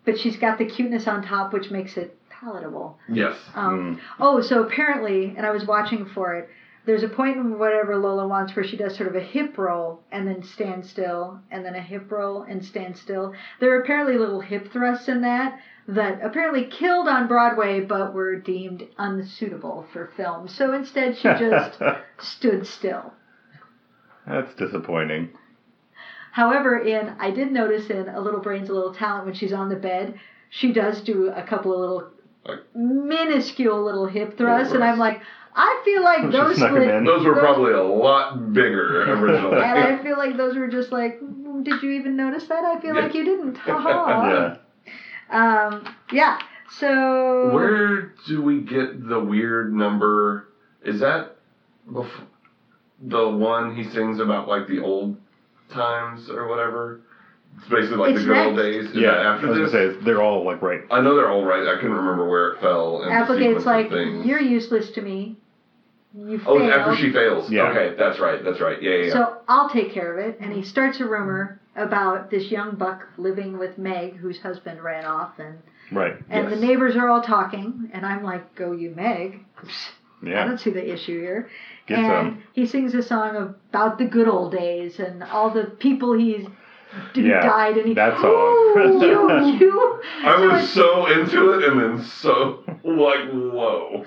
but 0.05 0.19
she's 0.19 0.37
got 0.39 0.57
the 0.59 0.65
cuteness 0.65 1.07
on 1.07 1.23
top, 1.23 1.53
which 1.53 1.71
makes 1.71 1.97
it 1.97 2.17
palatable. 2.31 2.99
yes. 3.09 3.37
Um, 3.55 4.01
Oh, 4.19 4.41
so 4.41 4.63
apparently, 4.63 5.35
and 5.37 5.45
I 5.45 5.51
was 5.51 5.67
watching 5.67 6.07
for 6.07 6.35
it. 6.35 6.49
There's 6.87 7.03
a 7.03 7.09
point 7.09 7.37
in 7.37 7.59
whatever 7.59 7.97
Lola 7.99 8.27
wants 8.27 8.57
where 8.57 8.65
she 8.65 8.79
does 8.79 8.97
sort 8.97 9.11
of 9.11 9.17
a 9.17 9.21
hip 9.21 9.59
roll 9.59 10.01
and 10.11 10.27
then 10.27 10.43
stand 10.43 10.87
still, 10.87 11.39
and 11.51 11.63
then 11.63 11.75
a 11.75 11.83
hip 11.83 12.11
roll 12.11 12.43
and 12.43 12.65
stand 12.65 12.97
still. 12.97 13.35
There 13.61 13.75
are 13.75 13.81
apparently 13.83 14.17
little 14.17 14.41
hip 14.41 14.73
thrusts 14.73 15.09
in 15.09 15.21
that 15.23 15.61
that 15.89 16.23
apparently 16.25 16.65
killed 16.65 17.07
on 17.09 17.29
Broadway, 17.29 17.81
but 17.81 18.15
were 18.15 18.37
deemed 18.37 18.85
unsuitable 18.97 19.87
for 19.93 20.11
film. 20.17 20.49
So 20.49 20.73
instead, 20.73 21.17
she 21.19 21.23
just 21.39 21.79
stood 22.21 22.67
still. 22.67 23.13
That's 24.27 24.55
disappointing. 24.55 25.31
However, 26.33 26.79
in 26.79 27.15
I 27.19 27.31
did 27.31 27.51
notice 27.53 27.91
in 27.91 28.09
A 28.09 28.21
Little 28.21 28.41
Brains, 28.41 28.69
a 28.69 28.75
Little 28.75 28.95
Talent 28.95 29.25
when 29.27 29.35
she's 29.35 29.53
on 29.53 29.69
the 29.69 29.77
bed, 29.77 30.19
she 30.51 30.73
does 30.73 31.01
do 31.01 31.29
a 31.35 31.43
couple 31.43 31.73
of 31.73 31.81
little 31.81 32.11
Like- 32.47 32.65
minuscule 32.75 33.83
little 33.85 34.07
hip 34.07 34.37
thrusts, 34.39 34.73
and. 34.75 34.83
I'm 34.85 34.99
like, 34.99 35.21
I 35.57 35.81
feel 35.85 36.03
like 36.05 36.31
those 36.31 36.57
snuck 36.57 36.71
'em 36.71 36.75
would. 36.79 37.07
Those 37.07 37.25
were 37.27 37.35
those- 37.35 37.43
probably 37.43 37.73
a 37.73 37.83
lot 37.83 38.53
bigger 38.53 39.03
originally. 39.13 39.57
and 39.63 39.79
I 39.79 39.99
feel 40.03 40.17
like 40.17 40.37
those 40.37 40.57
were 40.57 40.69
just 40.69 40.93
like, 40.93 41.21
"Mm, 41.21 41.65
did 41.65 41.83
you 41.83 41.91
even 41.93 42.17
notice 42.17 42.47
that? 42.49 42.63
I 42.65 42.79
feel 42.81 42.95
Yeah. 42.95 43.01
like 43.03 43.15
you 43.15 43.25
didn't. 43.25 43.57
Ha 43.59 43.79
ha. 43.79 44.59
Yeah. 45.31 45.67
Um, 45.71 45.85
yeah. 46.13 46.39
So 46.71 47.51
Where 47.53 48.13
do 48.27 48.41
we 48.43 48.61
get 48.61 49.07
the 49.09 49.19
weird 49.21 49.75
number? 49.75 50.49
Is 50.85 51.01
that 51.01 51.37
bef- 51.91 52.07
the 53.03 53.29
one 53.29 53.75
he 53.75 53.85
sings 53.85 54.21
about 54.21 54.49
like 54.49 54.67
the 54.69 54.79
old 54.81 55.17
times 55.71 56.29
or 56.31 56.49
whatever? 56.49 57.01
It's 57.59 57.69
basically 57.69 57.97
like 57.97 58.11
It's 58.15 58.21
the 58.21 58.27
good 58.29 58.47
old 58.47 58.57
days. 58.57 58.85
Is 58.91 58.95
yeah. 58.97 59.11
that 59.13 59.19
I 59.19 59.35
after 59.35 59.49
was 59.49 59.59
this? 59.59 59.73
gonna 59.73 59.95
say 59.95 60.05
they're 60.05 60.23
all 60.23 60.45
like 60.45 60.63
right. 60.63 60.81
I 60.91 61.01
know 61.01 61.17
they're 61.17 61.31
all 61.31 61.45
right. 61.45 61.67
I 61.67 61.77
couldn't 61.77 61.97
remember 61.97 62.29
where 62.29 62.51
it 62.53 62.61
fell. 62.61 63.03
In 63.03 63.09
the 63.09 63.15
Applegate's 63.15 63.61
sequence 63.61 63.63
of 63.63 63.67
like, 63.67 63.91
things. 63.91 64.27
you're 64.27 64.41
useless 64.41 64.91
to 64.93 65.01
me. 65.01 65.37
You 66.17 66.41
Oh, 66.47 66.59
failed. 66.59 66.63
it's 66.69 66.77
after 66.77 66.97
she 66.97 67.13
fails. 67.13 67.51
Yeah. 67.51 67.69
Okay, 67.71 67.95
that's 67.97 68.19
right. 68.21 68.43
That's 68.45 68.61
right. 68.61 68.81
Yeah, 68.83 68.91
yeah. 68.93 69.05
yeah. 69.07 69.13
So 69.13 69.39
I'll 69.49 69.69
take 69.71 69.93
care 69.93 70.13
of 70.17 70.19
it. 70.27 70.39
And 70.41 70.53
he 70.53 70.63
starts 70.63 71.01
a 71.01 71.07
rumor 71.07 71.61
about 71.77 72.31
this 72.31 72.51
young 72.51 72.77
buck 72.77 73.07
living 73.19 73.59
with 73.59 73.77
Meg, 73.79 74.17
whose 74.17 74.41
husband 74.41 74.83
ran 74.83 75.05
off, 75.05 75.39
and 75.39 75.59
Right. 75.93 76.17
and 76.31 76.49
Yes. 76.51 76.55
the 76.61 76.67
neighbors 76.67 76.97
are 76.97 77.09
all 77.09 77.23
talking, 77.23 77.91
and 77.93 78.05
I'm 78.07 78.23
like, 78.23 78.55
"Go 78.55 78.73
you, 78.73 78.91
Meg." 78.91 79.41
I 80.23 80.27
Yeah. 80.29 80.45
don't 80.45 80.59
see 80.59 80.71
the 80.71 80.93
issue 80.93 81.21
here. 81.21 81.45
Get 81.87 81.99
and 81.99 82.07
some. 82.07 82.35
he 82.53 82.65
sings 82.65 82.95
a 82.95 83.03
song 83.03 83.37
about 83.71 83.99
the 83.99 84.05
good 84.05 84.29
old 84.29 84.51
days 84.51 84.99
and 84.99 85.23
all 85.23 85.51
the 85.51 85.67
people 85.79 86.13
he's 86.13 86.47
who 87.15 87.23
Yeah, 87.23 87.41
died, 87.43 87.77
and 87.77 87.87
he 87.87 87.95
that 87.95 88.17
song. 88.19 88.31
"Ooh, 88.31 88.99
you, 89.07 89.31
you. 89.61 90.01
I 90.25 90.37
so 90.37 90.49
was 90.49 90.69
so 90.69 91.07
into 91.07 91.51
it, 91.51 91.63
and 91.63 91.79
then 91.79 91.99
so 91.99 92.57
like, 92.83 93.27
whoa. 93.29 94.05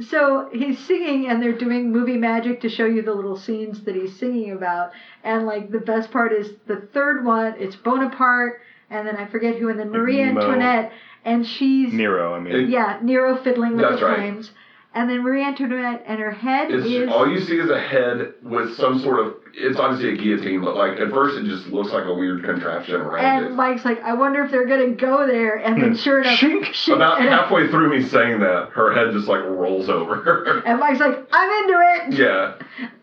So 0.00 0.48
he's 0.50 0.78
singing, 0.78 1.26
and 1.26 1.42
they're 1.42 1.52
doing 1.52 1.92
movie 1.92 2.16
magic 2.16 2.60
to 2.60 2.68
show 2.68 2.86
you 2.86 3.02
the 3.02 3.14
little 3.14 3.36
scenes 3.36 3.82
that 3.82 3.94
he's 3.94 4.12
singing 4.12 4.52
about. 4.52 4.90
And 5.22 5.44
like 5.44 5.70
the 5.70 5.78
best 5.78 6.10
part 6.10 6.32
is 6.32 6.54
the 6.66 6.76
third 6.78 7.24
one. 7.24 7.54
It's 7.58 7.76
Bonaparte, 7.76 8.58
and 8.90 9.06
then 9.06 9.16
I 9.16 9.26
forget 9.26 9.56
who, 9.56 9.68
and 9.68 9.78
then 9.78 9.90
Marie 9.90 10.22
Mo. 10.30 10.40
Antoinette, 10.40 10.90
and 11.24 11.46
she's 11.46 11.92
Nero. 11.92 12.34
I 12.34 12.40
mean. 12.40 12.68
yeah 12.68 12.98
Nero 13.02 13.36
fiddling 13.36 13.76
with 13.76 13.82
That's 13.88 14.00
the 14.00 14.06
right. 14.06 14.50
Flames, 14.92 15.00
and 15.00 15.10
then 15.10 15.22
Marie 15.22 15.44
Antoinette, 15.44 16.02
and 16.06 16.20
her 16.20 16.30
head 16.30 16.70
It's 16.70 16.86
is 16.86 17.08
all 17.08 17.28
you 17.28 17.40
see 17.40 17.58
is 17.58 17.70
a 17.70 17.80
head 17.80 18.34
with 18.42 18.74
some 18.76 18.98
sort 19.00 19.20
of. 19.20 19.34
It's 19.54 19.78
obviously 19.78 20.14
a 20.14 20.16
guillotine, 20.16 20.62
but 20.64 20.76
like 20.76 20.98
at 20.98 21.10
first 21.10 21.36
it 21.36 21.44
just 21.44 21.66
looks 21.66 21.92
like 21.92 22.06
a 22.06 22.14
weird 22.14 22.42
contraption 22.42 22.94
around 22.94 23.24
And 23.24 23.46
it. 23.46 23.52
Mike's 23.54 23.84
like, 23.84 24.00
I 24.00 24.14
wonder 24.14 24.42
if 24.44 24.50
they're 24.50 24.66
gonna 24.66 24.92
go 24.92 25.26
there, 25.26 25.56
and 25.56 25.82
then 25.82 25.94
sure 25.94 26.22
enough, 26.22 26.38
Shink. 26.38 26.64
shink, 26.72 26.96
About 26.96 27.20
and, 27.20 27.28
halfway 27.28 27.68
through 27.68 27.90
me 27.90 28.02
saying 28.02 28.40
that, 28.40 28.70
her 28.72 28.94
head 28.94 29.12
just 29.12 29.28
like 29.28 29.44
rolls 29.44 29.90
over. 29.90 30.60
and 30.66 30.80
Mike's 30.80 31.00
like, 31.00 31.26
I'm 31.32 31.50
into 31.64 31.80
it. 32.14 32.18
yeah. 32.18 32.54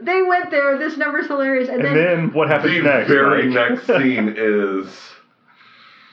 They 0.02 0.24
went 0.24 0.50
there. 0.50 0.80
This 0.80 0.98
number's 0.98 1.28
hilarious. 1.28 1.70
And, 1.70 1.82
And 1.82 1.96
then, 1.96 2.06
then 2.28 2.34
what 2.34 2.48
happens 2.48 2.74
The 2.74 2.82
next? 2.82 3.08
The 3.10 3.14
very 3.14 3.48
Mike? 3.50 3.70
next 3.72 3.86
scene 3.88 4.34
is. 4.36 4.88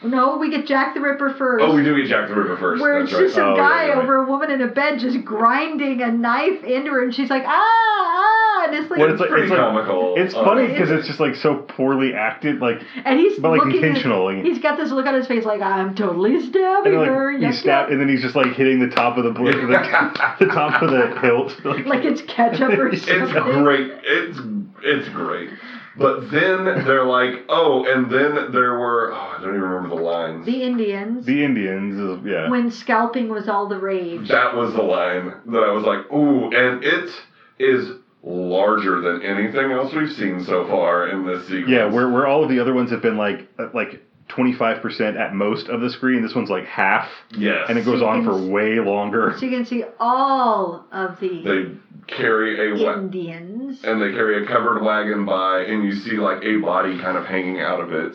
no, 0.02 0.36
we 0.36 0.50
get 0.50 0.66
Jack 0.66 0.94
the 0.94 1.00
Ripper 1.00 1.30
first. 1.38 1.64
Oh, 1.64 1.74
we 1.74 1.82
do 1.82 1.96
get 1.96 2.08
Jack 2.10 2.28
the 2.28 2.34
Ripper 2.34 2.58
first. 2.58 2.82
where 2.82 3.00
That's 3.00 3.10
it's 3.12 3.14
right. 3.18 3.24
just 3.24 3.34
some 3.36 3.52
Oh, 3.52 3.56
guy 3.56 3.86
yeah, 3.86 3.94
yeah. 3.94 4.02
over 4.02 4.16
a 4.16 4.26
woman 4.26 4.50
in 4.50 4.56
a 4.56 4.56
bed 4.76 5.00
just 5.00 5.24
grinding 5.24 6.02
a 6.02 6.12
knife 6.12 6.62
into 6.62 6.92
her, 6.92 7.02
and 7.02 7.12
she's 7.12 7.30
like, 7.30 7.42
ah, 7.44 7.50
ah, 7.50 8.64
and 8.66 8.74
it's 8.76 8.88
like, 8.90 9.00
Well, 9.00 9.10
it's 9.10 9.20
like- 9.20 9.30
pretty 9.30 9.48
like- 9.48 9.58
comical. 9.58 10.14
It's 10.16 10.34
Um, 10.34 10.44
funny 10.44 10.68
because 10.68 10.90
it's 10.92 11.06
just 11.08 11.18
like 11.18 11.34
so 11.34 11.54
poorly 11.56 12.14
acted. 12.14 12.60
Like 12.60 12.80
and 13.04 13.18
he's 13.18 13.38
but, 13.40 13.50
like, 13.50 13.60
looking 13.64 13.78
at- 13.80 13.84
intentionally. 13.88 14.42
he's 14.42 14.58
got 14.60 14.76
this 14.76 14.92
look 14.92 15.06
on 15.06 15.14
his 15.14 15.26
face 15.26 15.44
like, 15.44 15.60
I'm 15.62 15.94
totally 15.94 16.40
stabbing 16.48 16.94
and 16.94 17.06
her. 17.06 17.32
like 17.32 17.42
yuck, 17.42 17.46
he 17.46 17.52
stab, 17.56 17.86
yuck." 17.88 17.92
and 17.92 18.00
then 18.00 18.08
he's 18.08 18.22
just 18.22 18.36
like 18.36 18.52
hitting 18.54 18.78
the 18.78 18.94
top 18.94 19.16
of 19.18 19.24
the 19.24 19.30
blade, 19.32 19.54
the, 19.54 19.66
the 20.38 20.46
top 20.46 20.82
of 20.82 20.90
the 20.90 21.18
hilt. 21.20 21.52
Like, 21.64 21.86
like 21.94 22.04
it's 22.04 22.22
ketchup 22.22 22.70
or 22.78 22.94
something. 22.94 23.22
It's 23.22 23.32
something. 23.32 23.62
great. 23.64 23.90
It's 24.04 24.38
it's 24.84 25.08
great. 25.08 25.50
But 25.98 26.30
then 26.30 26.64
they're 26.85 27.06
like, 27.06 27.44
oh, 27.48 27.85
and 27.90 28.11
then 28.11 28.52
there 28.52 28.78
were 28.78 29.12
oh, 29.12 29.16
I 29.16 29.40
don't 29.40 29.50
even 29.50 29.61
remember 29.61 29.96
the 29.96 30.02
lines. 30.02 30.44
The 30.44 30.62
Indians, 30.62 31.24
the 31.24 31.42
Indians, 31.42 31.98
is, 31.98 32.26
yeah. 32.26 32.50
when 32.50 32.70
scalping 32.70 33.28
was 33.28 33.48
all 33.48 33.66
the 33.66 33.78
rage. 33.78 34.28
That 34.28 34.54
was 34.54 34.74
the 34.74 34.82
line 34.82 35.32
that 35.46 35.62
I 35.62 35.72
was 35.72 35.85
like, 35.85 36.11
ooh, 36.12 36.50
and 36.54 36.85
it 36.85 37.11
is 37.59 37.92
larger 38.22 39.00
than 39.00 39.22
anything 39.22 39.70
else 39.70 39.94
we've 39.94 40.12
seen 40.12 40.44
so 40.44 40.66
far 40.66 41.09
in 41.09 41.24
this 41.24 41.44
sequence. 41.44 41.68
Yeah, 41.68 41.87
where 41.87 42.11
where 42.11 42.26
all 42.26 42.42
of 42.42 42.50
the 42.50 42.59
other 42.59 42.74
ones 42.74 42.90
have 42.90 43.00
been 43.00 43.16
like 43.16 43.48
uh, 43.59 43.68
like 43.72 44.02
twenty 44.28 44.52
five 44.52 44.82
percent 44.82 45.16
at 45.16 45.34
most 45.34 45.68
of 45.68 45.80
the 45.80 45.90
screen. 45.90 46.22
This 46.22 46.34
one's 46.34 46.50
like 46.50 46.64
half, 46.64 47.08
yes, 47.30 47.66
and 47.68 47.78
it 47.78 47.84
goes 47.84 48.02
on 48.02 48.24
for 48.24 48.32
Sequence. 48.32 48.50
way 48.50 48.78
longer. 48.80 49.34
So 49.38 49.46
you 49.46 49.56
can 49.56 49.64
see 49.66 49.84
all 50.00 50.84
of 50.92 51.18
the 51.20 51.42
they 51.42 51.76
carry 52.06 52.70
a 52.70 52.84
wa- 52.84 52.94
Indians. 52.94 53.82
and 53.84 54.00
they 54.00 54.12
carry 54.12 54.44
a 54.44 54.46
covered 54.46 54.82
wagon 54.82 55.24
by, 55.24 55.60
and 55.60 55.84
you 55.84 55.92
see 55.92 56.16
like 56.18 56.42
a 56.44 56.56
body 56.58 56.98
kind 56.98 57.16
of 57.16 57.24
hanging 57.26 57.60
out 57.60 57.80
of 57.80 57.92
it, 57.92 58.14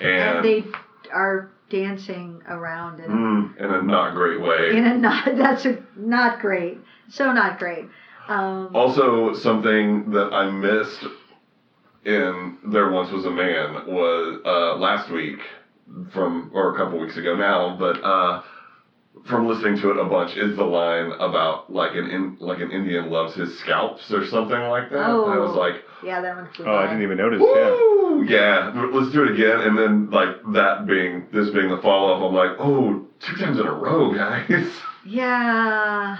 and, 0.00 0.38
and 0.38 0.44
they 0.44 0.64
are 1.12 1.50
dancing 1.70 2.42
around 2.48 2.98
it 3.00 3.08
mm, 3.08 3.56
in 3.58 3.64
a 3.70 3.82
not 3.82 4.14
great 4.14 4.40
way. 4.40 4.70
in 4.76 4.86
a 4.86 4.96
not 4.96 5.24
that's 5.36 5.66
a, 5.66 5.82
not 5.96 6.40
great 6.40 6.78
so 7.08 7.30
not 7.32 7.58
great 7.58 7.86
um, 8.28 8.74
Also, 8.74 9.32
something 9.34 10.10
that 10.10 10.32
I 10.34 10.50
missed 10.50 11.04
in 12.08 12.56
There 12.72 12.90
Once 12.90 13.10
Was 13.12 13.24
a 13.26 13.30
Man 13.30 13.86
was 13.86 14.40
uh, 14.44 14.76
last 14.76 15.10
week 15.12 15.38
from, 16.12 16.50
or 16.54 16.74
a 16.74 16.76
couple 16.78 16.98
weeks 16.98 17.16
ago 17.18 17.36
now, 17.36 17.76
but 17.78 18.02
uh, 18.02 18.42
from 19.26 19.46
listening 19.46 19.76
to 19.82 19.90
it 19.90 19.98
a 19.98 20.04
bunch 20.04 20.36
is 20.36 20.56
the 20.56 20.64
line 20.64 21.12
about 21.20 21.70
like 21.72 21.92
an 21.92 22.10
in, 22.10 22.36
like 22.40 22.60
an 22.60 22.70
Indian 22.70 23.10
loves 23.10 23.34
his 23.34 23.58
scalps 23.60 24.10
or 24.10 24.26
something 24.26 24.60
like 24.68 24.90
that. 24.90 25.10
Oh. 25.10 25.26
I 25.26 25.36
was 25.38 25.54
like, 25.54 25.82
yeah 26.02 26.20
that 26.22 26.36
one 26.36 26.48
flew 26.54 26.66
Oh, 26.66 26.74
I 26.76 26.86
didn't 26.86 27.02
even 27.02 27.18
notice. 27.18 27.40
Yeah. 27.42 27.70
woo, 27.70 28.24
yeah, 28.24 28.88
let's 28.92 29.12
do 29.12 29.24
it 29.24 29.32
again. 29.34 29.60
And 29.60 29.76
then 29.78 30.10
like 30.10 30.36
that 30.54 30.86
being 30.86 31.26
this 31.32 31.50
being 31.50 31.68
the 31.68 31.80
follow 31.82 32.14
up, 32.14 32.22
I'm 32.22 32.34
like, 32.34 32.56
oh, 32.58 33.06
two 33.20 33.36
times 33.36 33.58
in 33.58 33.66
a 33.66 33.72
row, 33.72 34.14
guys. 34.14 34.70
yeah 35.04 36.16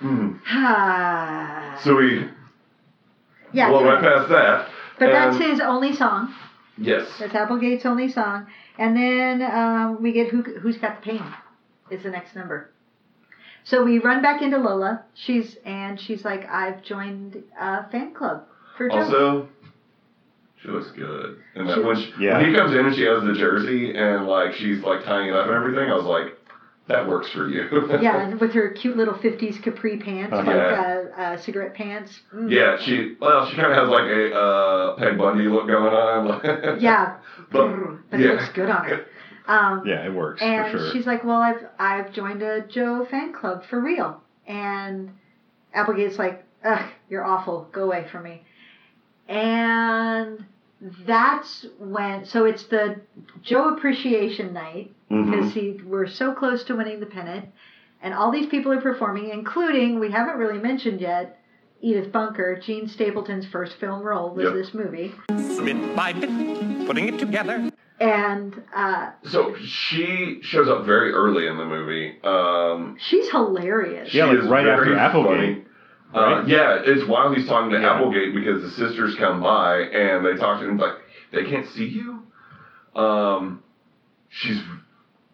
Hmm. 0.00 0.32
So 1.84 1.96
we 1.96 2.28
yeah 3.52 3.68
blow 3.68 3.84
right 3.84 4.00
past 4.02 4.28
that. 4.30 4.70
But 4.98 5.06
that's 5.12 5.36
and- 5.36 5.44
his 5.44 5.60
only 5.60 5.92
song 5.94 6.32
Yes. 6.76 7.06
that's 7.20 7.34
applegate's 7.34 7.86
only 7.86 8.08
song 8.08 8.46
and 8.78 8.96
then 8.96 9.42
um, 9.42 10.02
we 10.02 10.12
get 10.12 10.28
who, 10.28 10.42
who's 10.42 10.76
got 10.78 10.96
the 11.00 11.02
pain 11.10 11.22
is 11.90 12.02
the 12.02 12.10
next 12.10 12.34
number 12.34 12.70
so 13.62 13.84
we 13.84 13.98
run 14.00 14.20
back 14.22 14.42
into 14.42 14.58
lola 14.58 15.04
she's 15.14 15.56
and 15.64 16.00
she's 16.00 16.24
like 16.24 16.44
i've 16.48 16.82
joined 16.82 17.42
a 17.58 17.88
fan 17.90 18.12
club 18.12 18.44
for 18.76 18.88
Joe. 18.88 18.94
Also, 18.96 19.48
She 20.60 20.68
looks 20.68 20.90
good. 20.90 21.38
And 21.54 21.68
that 21.68 21.74
She- 21.76 21.80
when, 21.82 21.96
she, 21.96 22.12
Yeah. 22.18 22.38
when 22.38 22.48
he 22.50 22.54
comes 22.56 22.72
in 22.74 22.86
and 22.86 22.94
she 22.94 23.02
has 23.04 23.22
the 23.22 23.34
jersey 23.34 23.94
and 23.94 24.26
like 24.26 24.52
she's 24.54 24.82
like 24.82 25.04
tying 25.04 25.28
it 25.28 25.34
up 25.34 25.46
and 25.46 25.54
everything, 25.54 25.88
I 25.88 25.94
was 25.94 26.04
like, 26.06 26.33
that 26.86 27.08
works 27.08 27.30
for 27.30 27.48
you. 27.48 27.68
Yeah, 28.02 28.22
and 28.22 28.40
with 28.40 28.52
her 28.52 28.70
cute 28.70 28.96
little 28.96 29.14
'50s 29.14 29.62
capri 29.62 29.96
pants, 29.98 30.32
Uh-huh. 30.34 30.44
like 30.46 30.56
Yeah. 30.56 31.04
uh, 31.16 31.20
uh, 31.20 31.36
cigarette 31.38 31.74
pants. 31.74 32.20
Mm. 32.34 32.50
yeah, 32.50 32.76
she 32.78 33.16
well, 33.20 33.46
she 33.48 33.56
kind 33.56 33.72
of 33.72 33.78
has 33.78 33.88
like 33.88 34.04
a 34.10 34.34
uh, 34.34 34.96
Peg 34.96 35.16
Bundy 35.18 35.44
look 35.48 35.66
going 35.66 35.94
on. 35.94 36.78
Yeah, 36.80 37.16
But- 37.50 38.10
but 38.10 38.20
yeah. 38.20 38.26
it 38.26 38.32
looks 38.34 38.48
good 38.50 38.68
on 38.70 38.84
her. 38.84 39.06
Um, 39.46 39.82
Yeah, 39.86 40.06
it 40.06 40.12
works 40.14 40.40
and 40.42 40.72
for 40.72 40.78
sure. 40.78 40.92
she's 40.92 41.06
like, 41.06 41.22
"Well, 41.24 41.40
I've 41.40 41.64
I've 41.78 42.12
joined 42.12 42.42
a 42.42 42.62
Joe 42.66 43.04
fan 43.10 43.32
club 43.32 43.64
for 43.68 43.78
real." 43.80 44.22
And 44.46 45.10
Applegate's 45.74 46.18
like, 46.18 46.44
"Ugh, 46.64 46.86
you're 47.10 47.24
awful. 47.24 47.68
Go 47.72 47.82
away 47.84 48.06
from 48.10 48.22
me." 48.24 48.42
And 49.28 50.44
that's 51.06 51.66
when. 51.78 52.24
So 52.24 52.44
it's 52.44 52.64
the 52.64 53.00
Joe 53.42 53.74
Appreciation 53.76 54.52
Night 54.52 54.92
Mhm. 55.14 55.30
because 55.30 55.54
he 55.54 55.80
we're 55.86 56.06
so 56.06 56.32
close 56.32 56.64
to 56.64 56.76
winning 56.76 57.00
the 57.00 57.06
pennant, 57.06 57.46
and 58.02 58.12
all 58.14 58.30
these 58.30 58.46
people 58.46 58.72
are 58.72 58.80
performing, 58.80 59.30
including 59.30 60.00
we 60.00 60.10
haven't 60.10 60.36
really 60.38 60.58
mentioned 60.58 61.00
yet. 61.00 61.40
Edith 61.80 62.10
Bunker, 62.12 62.58
Jean 62.64 62.88
Stapleton's 62.88 63.46
first 63.46 63.74
film 63.78 64.02
role 64.02 64.30
was 64.30 64.44
Yep. 64.44 64.54
this 64.54 64.72
movie, 64.74 65.14
Bit 65.28 65.94
by 65.94 66.14
bit, 66.14 66.30
putting 66.86 67.08
it 67.08 67.18
together. 67.18 67.70
and 68.00 68.54
uh, 68.74 69.10
So 69.24 69.54
she 69.56 70.38
shows 70.42 70.66
up 70.68 70.84
very 70.86 71.12
early 71.12 71.46
in 71.46 71.58
the 71.58 71.64
movie. 71.66 72.14
Um, 72.24 72.96
she's 72.98 73.30
hilarious. 73.30 74.14
Yeah, 74.14 74.30
she 74.30 74.36
like 74.36 74.44
is 74.44 74.48
right 74.50 74.66
after 74.66 74.84
very 74.86 74.98
Applegate, 74.98 75.64
funny. 76.12 76.26
Uh, 76.38 76.44
yeah, 76.46 76.80
it's 76.84 77.06
while 77.06 77.34
he's 77.34 77.46
talking 77.46 77.70
to 77.72 77.80
Yeah. 77.80 77.94
Applegate 77.96 78.34
because 78.34 78.62
the 78.62 78.70
sisters 78.70 79.14
come 79.16 79.42
by 79.42 79.80
and 79.80 80.24
they 80.24 80.34
talk 80.36 80.60
to 80.60 80.66
him 80.66 80.78
like 80.78 80.94
they 81.32 81.44
can't 81.44 81.66
see 81.66 81.86
you. 81.86 82.22
Um, 82.98 83.62
she's 84.30 84.60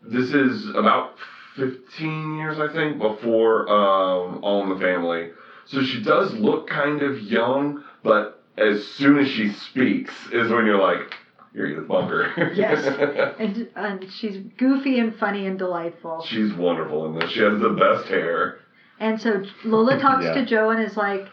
this 0.03 0.33
is 0.33 0.69
about 0.75 1.15
fifteen 1.57 2.37
years 2.37 2.59
I 2.59 2.73
think 2.73 2.99
before 2.99 3.69
um, 3.69 4.41
All 4.43 4.63
in 4.63 4.69
the 4.71 4.79
Family, 4.79 5.31
so 5.67 5.83
she 5.83 6.03
does 6.03 6.35
look 6.35 6.69
kind 6.69 7.03
of 7.03 7.19
young, 7.21 7.83
but 8.03 8.43
as 8.57 8.85
soon 8.87 9.19
as 9.19 9.29
she 9.29 9.49
speaks 9.49 10.31
is 10.33 10.51
when 10.51 10.67
you're 10.67 10.81
like, 10.81 11.17
you're 11.55 11.67
Edith 11.67 11.89
Bunker. 11.89 12.31
Yes. 12.55 12.85
And, 13.39 13.69
and 13.75 14.11
she's 14.13 14.37
goofy 14.59 14.99
and 14.99 15.15
funny 15.17 15.47
and 15.47 15.59
delightful. 15.59 16.23
She's 16.23 16.53
wonderful 16.53 17.07
in 17.07 17.19
this. 17.19 17.31
She 17.31 17.41
has 17.41 17.59
the 17.61 17.71
best 17.71 18.07
hair. 18.09 18.59
And 18.99 19.21
so 19.21 19.43
Lola 19.65 19.99
talks 19.99 20.25
Yeah. 20.25 20.35
to 20.35 20.45
Joe 20.45 20.71
and 20.71 20.81
is 20.83 20.97
like, 20.97 21.27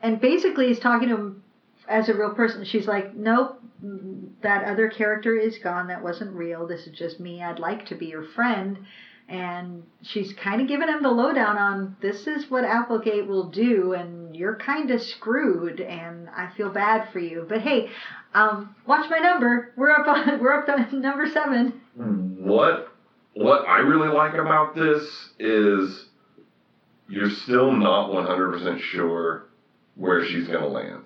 and 0.00 0.20
basically 0.20 0.70
is 0.70 0.78
talking 0.80 1.08
to 1.08 1.14
him 1.16 1.42
as 1.88 2.08
a 2.08 2.14
real 2.14 2.30
person. 2.30 2.64
She's 2.64 2.86
like, 2.86 3.14
nope, 3.14 3.60
that 4.42 4.64
other 4.64 4.88
character 4.88 5.34
is 5.34 5.58
gone. 5.58 5.88
That 5.88 6.02
wasn't 6.02 6.34
real. 6.34 6.66
This 6.66 6.86
is 6.86 6.96
just 6.96 7.18
me. 7.18 7.42
I'd 7.42 7.58
like 7.58 7.86
to 7.86 7.94
be 7.94 8.06
your 8.06 8.22
friend. 8.22 8.78
And 9.28 9.82
she's 10.02 10.32
kind 10.32 10.62
of 10.62 10.68
giving 10.68 10.88
him 10.88 11.02
the 11.02 11.10
lowdown 11.10 11.58
on 11.58 11.96
this 12.00 12.26
is 12.26 12.50
what 12.50 12.64
Applegate 12.64 13.26
will 13.26 13.50
do, 13.50 13.92
and 13.92 14.34
you're 14.34 14.56
kind 14.56 14.90
of 14.90 15.02
screwed, 15.02 15.80
and 15.80 16.30
I 16.30 16.48
feel 16.56 16.70
bad 16.70 17.12
for 17.12 17.18
you. 17.18 17.44
But 17.46 17.60
hey, 17.60 17.90
um, 18.32 18.74
watch 18.86 19.10
my 19.10 19.18
number. 19.18 19.74
We're 19.76 19.90
up 19.90 20.08
on 20.08 20.40
we're 20.40 20.54
up 20.54 20.64
to 20.66 20.96
number 20.98 21.26
seven. 21.26 21.78
What 21.94 22.88
what 23.34 23.68
I 23.68 23.80
really 23.80 24.08
like 24.08 24.32
about 24.32 24.74
this 24.74 25.30
is 25.38 26.06
you're 27.06 27.30
still 27.30 27.72
not 27.72 28.10
100% 28.10 28.80
sure 28.80 29.44
where 29.94 30.24
she's 30.24 30.46
going 30.46 30.60
to 30.60 30.68
land. 30.68 31.04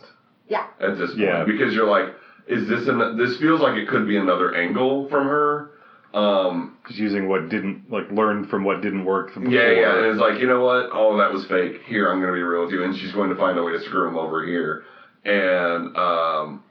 Yeah. 0.53 0.67
At 0.81 0.99
this 0.99 1.11
point 1.11 1.21
Yeah. 1.23 1.45
because 1.45 1.75
you're 1.75 1.89
like 1.99 2.09
is 2.47 2.69
this 2.69 2.89
an, 2.89 3.17
this 3.17 3.39
feels 3.39 3.61
like 3.61 3.77
it 3.83 3.89
could 3.89 4.07
be 4.07 4.17
another 4.17 4.55
angle 4.55 5.09
from 5.09 5.25
her. 5.27 5.71
Um 6.15 6.77
Just 6.87 6.99
using 7.01 7.29
what 7.29 7.49
didn't 7.49 7.91
like 7.91 8.11
learn 8.11 8.47
from 8.49 8.65
what 8.65 8.83
didn't 8.83 9.05
work. 9.05 9.33
From 9.33 9.45
before. 9.45 9.59
yeah, 9.59 9.71
yeah, 9.81 9.97
and 9.97 10.07
it's 10.07 10.21
like, 10.21 10.39
you 10.41 10.47
know 10.47 10.63
what? 10.63 10.91
All 10.91 11.13
of 11.13 11.19
that 11.19 11.33
was 11.33 11.47
fake. 11.47 11.83
Here, 11.87 12.11
I'm 12.11 12.19
going 12.21 12.33
to 12.33 12.37
be 12.37 12.43
real 12.43 12.65
with 12.65 12.73
you. 12.75 12.83
And 12.85 12.95
she's 12.99 13.13
going 13.13 13.31
to 13.31 13.37
find 13.37 13.57
a 13.59 13.63
way 13.63 13.73
to 13.73 13.81
screw 13.81 14.07
him 14.09 14.17
over 14.19 14.45
here. 14.45 14.85
And 15.25 15.97
um, 15.97 16.63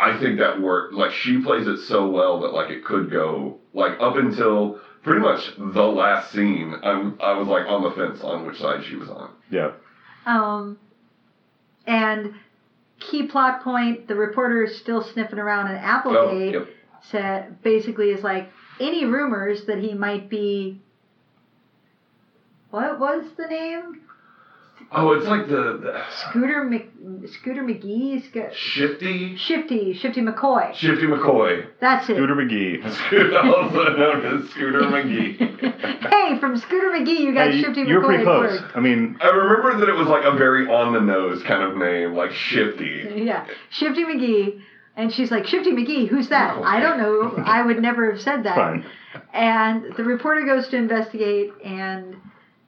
I 0.00 0.18
think 0.18 0.38
that 0.40 0.60
worked. 0.60 0.94
Like, 0.94 1.12
she 1.12 1.40
plays 1.42 1.66
it 1.68 1.78
so 1.92 2.08
well 2.10 2.40
that, 2.40 2.52
like, 2.52 2.70
it 2.70 2.84
could 2.84 3.08
go, 3.10 3.58
like, 3.74 4.00
up 4.00 4.16
until 4.16 4.80
pretty 5.04 5.20
much 5.20 5.42
the 5.58 5.82
last 5.84 6.32
scene. 6.32 6.74
I'm, 6.82 7.18
I 7.22 7.32
was, 7.38 7.46
like, 7.46 7.66
on 7.68 7.82
the 7.84 7.90
fence 7.92 8.20
on 8.24 8.46
which 8.46 8.58
side 8.58 8.82
she 8.88 8.96
was 8.96 9.10
on. 9.10 9.30
Yeah. 9.50 9.72
Um, 10.26 10.78
and 11.86 12.34
key 13.00 13.26
plot 13.26 13.62
point: 13.62 14.06
the 14.06 14.14
reporter 14.14 14.62
is 14.62 14.76
still 14.76 15.02
sniffing 15.02 15.38
around, 15.38 15.68
Oh, 15.68 15.74
Applegate 15.74 16.52
yep. 16.54 16.68
said 17.02 17.62
basically 17.62 18.10
is 18.10 18.22
like 18.22 18.48
any 18.78 19.04
rumors 19.04 19.64
that 19.66 19.78
he 19.78 19.94
might 19.94 20.28
be. 20.28 20.80
What 22.70 23.00
was 23.00 23.24
the 23.36 23.46
name? 23.46 24.02
Oh, 24.92 25.12
it's 25.12 25.26
like 25.26 25.46
the, 25.46 25.78
the 25.80 26.02
Scooter 26.30 26.64
Mc, 26.64 26.88
Scooter 27.32 27.62
McGee, 27.62 28.24
Sc- 28.24 28.52
Shifty, 28.56 29.36
Shifty, 29.36 29.94
Shifty 29.94 30.20
McCoy. 30.20 30.74
Shifty 30.74 31.06
McCoy. 31.06 31.66
That's 31.80 32.08
it. 32.08 32.16
Scooter 32.16 32.34
McGee. 32.34 32.84
also 32.84 33.96
known 33.96 34.26
as 34.42 34.50
Scooter 34.50 34.80
McGee. 34.82 35.36
hey, 36.10 36.40
from 36.40 36.56
Scooter 36.56 36.88
McGee, 36.90 37.20
you 37.20 37.32
got 37.34 37.52
Hey, 37.52 37.60
Shifty 37.62 37.82
you 37.82 37.94
were 37.96 38.00
McCoy. 38.02 38.06
pretty 38.06 38.22
at 38.22 38.24
close. 38.24 38.60
work. 38.62 38.76
I 38.76 38.80
mean, 38.80 39.16
I 39.20 39.28
remember 39.28 39.78
that 39.78 39.88
it 39.88 39.94
was 39.96 40.08
like 40.08 40.24
a 40.24 40.32
very 40.32 40.66
on 40.68 40.92
the 40.92 41.00
nose 41.00 41.42
kind 41.44 41.62
of 41.62 41.76
name, 41.76 42.14
like 42.14 42.32
Shifty. 42.32 43.12
Yeah, 43.14 43.46
Shifty 43.70 44.02
McGee. 44.04 44.60
And 44.96 45.12
she's 45.12 45.30
like, 45.30 45.46
Shifty 45.46 45.70
McGee, 45.70 46.08
who's 46.08 46.28
that? 46.30 46.56
Oh. 46.58 46.62
I 46.64 46.80
don't 46.80 46.98
know. 46.98 47.42
I 47.44 47.62
would 47.62 47.80
never 47.80 48.10
have 48.10 48.20
said 48.20 48.42
that. 48.42 48.56
fine. 48.56 48.84
And 49.32 49.94
the 49.96 50.02
reporter 50.02 50.44
goes 50.44 50.66
to 50.70 50.76
investigate, 50.76 51.52
and 51.64 52.16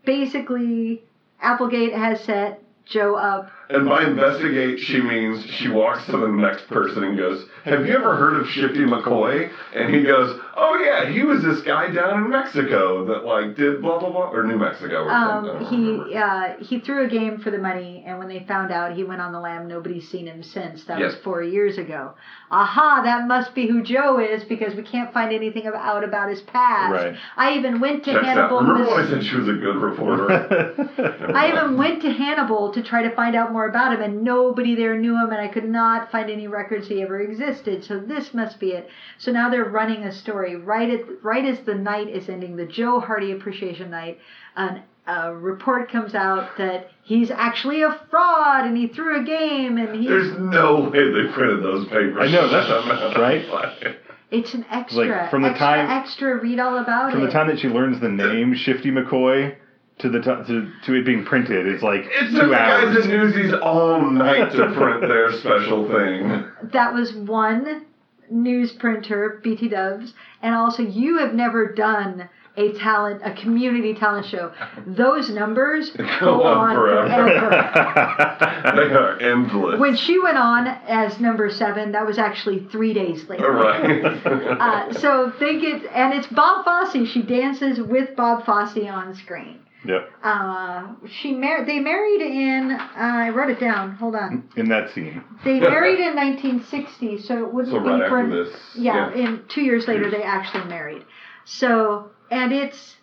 basically, 0.06 1.02
Applegate 1.42 1.92
has 1.92 2.22
set 2.22 2.62
Joe 2.84 3.16
up. 3.16 3.50
And 3.72 3.88
by 3.88 4.04
investigate, 4.04 4.80
she 4.80 5.00
means 5.00 5.44
she 5.46 5.68
walks 5.68 6.04
to 6.06 6.12
the 6.12 6.28
next 6.28 6.68
person 6.68 7.04
and 7.04 7.16
goes, 7.16 7.46
Have 7.64 7.86
you 7.86 7.94
ever 7.94 8.16
heard 8.16 8.40
of 8.40 8.46
Shifty 8.48 8.80
McCoy? 8.80 9.50
And 9.74 9.94
he 9.94 10.02
goes, 10.02 10.38
Oh, 10.54 10.78
yeah, 10.84 11.10
he 11.10 11.22
was 11.22 11.42
this 11.42 11.62
guy 11.62 11.90
down 11.90 12.24
in 12.24 12.30
Mexico 12.30 13.06
that, 13.06 13.24
like, 13.24 13.56
did 13.56 13.80
blah, 13.80 13.98
blah, 13.98 14.10
blah, 14.10 14.30
or 14.30 14.44
New 14.44 14.58
Mexico 14.58 15.04
or. 15.04 15.10
Um, 15.10 15.46
remember. 15.46 15.70
he 15.70 16.14
uh, 16.14 16.54
he 16.60 16.80
threw 16.80 17.06
a 17.06 17.08
game 17.08 17.38
for 17.38 17.50
the 17.50 17.58
money, 17.58 18.04
and 18.06 18.18
when 18.18 18.28
they 18.28 18.44
found 18.46 18.70
out, 18.70 18.94
he 18.94 19.04
went 19.04 19.22
on 19.22 19.32
the 19.32 19.40
lam. 19.40 19.66
Nobody's 19.66 20.08
seen 20.10 20.26
him 20.26 20.42
since. 20.42 20.84
That 20.84 21.00
was 21.00 21.14
four 21.24 21.42
years 21.42 21.78
ago. 21.78 22.14
Aha! 22.50 23.00
That 23.04 23.26
must 23.26 23.54
be 23.54 23.66
who 23.66 23.82
Joe 23.82 24.20
is 24.20 24.44
because 24.44 24.74
we 24.74 24.82
can't 24.82 25.12
find 25.14 25.32
anything 25.32 25.66
out 25.66 26.04
about 26.04 26.28
his 26.28 26.42
past. 26.42 26.92
Right. 26.92 27.16
I 27.36 27.54
even 27.54 27.80
went 27.80 28.04
to 28.04 28.12
Checks 28.12 28.26
out. 28.26 28.36
Hannibal. 28.36 28.60
Remember 28.60 28.90
when 28.90 29.04
I 29.06 29.08
said 29.08 29.24
she 29.24 29.36
was 29.36 29.48
a 29.48 29.54
good 29.54 29.76
reporter? 29.76 30.30
I 31.34 31.48
even 31.48 31.78
went 31.78 32.02
to 32.02 32.12
Hannibal 32.12 32.72
to 32.74 32.82
try 32.82 33.02
to 33.02 33.14
find 33.14 33.34
out 33.34 33.52
more 33.52 33.61
about 33.68 33.92
him, 33.94 34.02
and 34.02 34.22
nobody 34.22 34.74
there 34.74 34.98
knew 34.98 35.14
him, 35.16 35.30
and 35.30 35.40
I 35.40 35.48
could 35.48 35.68
not 35.68 36.10
find 36.10 36.30
any 36.30 36.46
records 36.46 36.88
he 36.88 37.02
ever 37.02 37.20
existed. 37.20 37.84
So 37.84 37.98
this 37.98 38.32
must 38.34 38.58
be 38.60 38.70
it. 38.72 38.88
So 39.18 39.30
now 39.32 39.50
they're 39.50 39.64
running 39.64 40.04
a 40.04 40.12
story 40.12 40.56
right 40.56 40.90
at 40.90 41.22
right 41.22 41.44
as 41.44 41.60
the 41.60 41.74
night 41.74 42.08
is 42.08 42.28
ending, 42.28 42.56
the 42.56 42.66
Joe 42.66 43.00
Hardy 43.00 43.32
Appreciation 43.32 43.90
Night. 43.90 44.18
An, 44.56 44.82
a 45.06 45.34
report 45.34 45.90
comes 45.90 46.14
out 46.14 46.56
that 46.58 46.88
he's 47.02 47.30
actually 47.30 47.82
a 47.82 48.00
fraud, 48.10 48.66
and 48.66 48.76
he 48.76 48.86
threw 48.86 49.20
a 49.20 49.24
game, 49.24 49.76
and 49.78 50.00
he. 50.00 50.06
There's 50.06 50.38
no 50.38 50.88
way 50.92 51.10
they 51.12 51.32
printed 51.32 51.62
those 51.64 51.86
papers. 51.88 52.18
I 52.20 52.28
know, 52.30 52.48
that's- 52.48 53.16
right? 53.18 53.96
It's 54.30 54.54
an 54.54 54.64
extra, 54.70 55.04
Like, 55.22 55.30
from 55.30 55.42
the 55.42 55.48
extra, 55.50 55.66
time- 55.66 55.90
extra. 55.90 56.40
Read 56.40 56.58
all 56.58 56.78
about 56.78 57.10
From 57.10 57.20
it. 57.20 57.22
From 57.22 57.26
the 57.26 57.32
time 57.32 57.48
that 57.48 57.58
she 57.58 57.68
learns 57.68 58.00
the 58.00 58.08
name 58.08 58.54
Shifty 58.54 58.90
McCoy 58.90 59.56
to 60.02 60.08
the 60.08 60.18
t- 60.20 60.24
to, 60.52 60.70
to 60.84 60.94
it 60.94 61.04
being 61.06 61.24
printed, 61.24 61.66
it's 61.66 61.82
like 61.82 62.02
It 62.04 62.30
took 62.32 62.42
two 62.42 62.46
the 62.48 62.52
guys 62.54 62.84
hours. 62.96 63.04
at 63.04 63.10
Newsies 63.10 63.54
all 63.62 64.00
night 64.10 64.52
to 64.52 64.72
print 64.72 65.00
their 65.02 65.32
special 65.32 65.88
thing. 65.88 66.44
that 66.72 66.92
was 66.92 67.12
one 67.14 67.86
newsprinter, 68.32 69.42
BT 69.42 69.68
Dubs, 69.68 70.14
and 70.42 70.54
also 70.54 70.82
you 70.82 71.18
have 71.18 71.34
never 71.34 71.72
done 71.72 72.28
a 72.56 72.72
talent, 72.74 73.22
a 73.24 73.32
community 73.32 73.94
talent 73.94 74.26
show. 74.26 74.52
Those 74.86 75.30
numbers 75.30 75.90
go 76.20 76.42
on 76.42 76.70
on 76.70 76.76
forever. 76.76 77.28
forever. 77.28 78.48
They 78.76 78.94
are 78.94 79.18
endless. 79.20 79.80
When 79.80 79.96
she 79.96 80.20
went 80.20 80.36
on 80.38 80.66
as 80.66 81.18
number 81.18 81.50
seven, 81.50 81.92
that 81.92 82.06
was 82.06 82.18
actually 82.18 82.66
three 82.70 82.92
days 82.94 83.26
later. 83.28 83.50
right. 83.52 84.04
Uh, 84.04 84.92
so 84.94 85.32
they 85.40 85.60
get, 85.60 85.84
and 85.92 86.12
it's 86.14 86.26
Bob 86.28 86.64
Fosse. 86.64 87.08
She 87.08 87.22
dances 87.22 87.80
with 87.80 88.14
Bob 88.16 88.44
Fosse 88.44 88.76
on 88.88 89.14
screen. 89.14 89.58
Yep. 89.84 90.10
Uh, 90.22 90.94
she 91.20 91.32
married. 91.32 91.68
They 91.68 91.78
married 91.80 92.20
in. 92.20 92.70
Uh, 92.72 92.78
I 92.96 93.28
wrote 93.30 93.50
it 93.50 93.60
down. 93.60 93.92
Hold 93.96 94.14
on. 94.16 94.48
In 94.56 94.68
that 94.68 94.90
scene. 94.94 95.22
They 95.44 95.60
married 95.74 95.98
in 96.00 96.14
1960, 96.16 97.18
so 97.22 97.46
it 97.46 97.52
wouldn't 97.52 97.72
so 97.74 97.80
be 97.80 97.88
right 97.88 98.08
for 98.08 98.20
after 98.20 98.44
this. 98.44 98.54
yeah, 98.76 99.10
and 99.10 99.48
two 99.48 99.62
years 99.62 99.86
later 99.88 100.10
they 100.10 100.22
actually 100.22 100.64
married. 100.68 101.04
So, 101.44 102.10
and 102.30 102.52
it's 102.52 102.96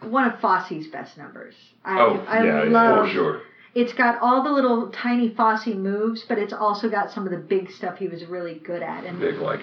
one 0.00 0.30
of 0.30 0.40
Fosse's 0.40 0.86
best 0.88 1.16
numbers. 1.16 1.54
I, 1.84 2.00
Oh, 2.00 2.24
I 2.28 2.44
yeah, 2.44 2.64
yeah, 2.64 2.70
love. 2.70 3.06
For 3.08 3.12
sure. 3.12 3.40
it's 3.74 3.92
got 3.94 4.18
all 4.20 4.42
the 4.42 4.50
little 4.52 4.90
tiny 4.90 5.34
Fosse 5.34 5.66
moves, 5.68 6.24
but 6.28 6.38
it's 6.38 6.52
also 6.52 6.90
got 6.90 7.10
some 7.10 7.24
of 7.24 7.30
the 7.30 7.38
big 7.38 7.70
stuff 7.70 7.96
he 7.98 8.08
was 8.08 8.24
really 8.26 8.56
good 8.56 8.82
at, 8.82 9.04
and 9.04 9.18
Big 9.20 9.36
like 9.38 9.62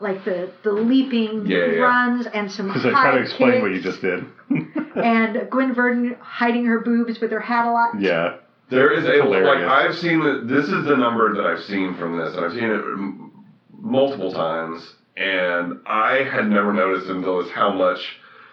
like 0.00 0.24
the 0.24 0.52
the 0.62 0.70
leaping 0.72 1.46
Yeah, 1.46 1.66
yeah. 1.66 1.80
runs 1.80 2.26
and 2.26 2.50
some 2.50 2.68
Because 2.68 2.86
I 2.86 2.90
try 2.90 3.10
to 3.16 3.22
explain 3.22 3.52
kicks, 3.52 3.62
what 3.62 3.70
you 3.72 3.80
just 3.82 4.00
did. 4.00 4.24
and 4.96 5.48
Gwen 5.50 5.74
Verdon 5.74 6.16
hiding 6.20 6.64
her 6.66 6.80
boobs 6.80 7.20
with 7.20 7.30
her 7.30 7.40
hat 7.40 7.64
a 7.64 7.70
lot. 7.70 8.00
yeah. 8.00 8.36
There 8.70 8.90
is 8.90 9.04
a 9.04 9.22
like. 9.22 9.58
I've 9.58 9.94
seen 9.94 10.20
the, 10.20 10.40
this 10.46 10.66
is 10.70 10.84
the 10.86 10.96
number 10.96 11.34
that 11.34 11.44
I've 11.44 11.60
seen 11.60 11.94
from 11.94 12.16
this, 12.16 12.34
and 12.34 12.42
I've 12.44 12.52
seen 12.52 12.70
it 12.70 12.80
m- 12.80 13.44
multiple 13.78 14.32
times, 14.32 14.94
and 15.14 15.74
I 15.84 16.22
had 16.22 16.48
never 16.48 16.72
noticed 16.72 17.10
until 17.10 17.42
this 17.42 17.50
how 17.50 17.70
much 17.70 17.98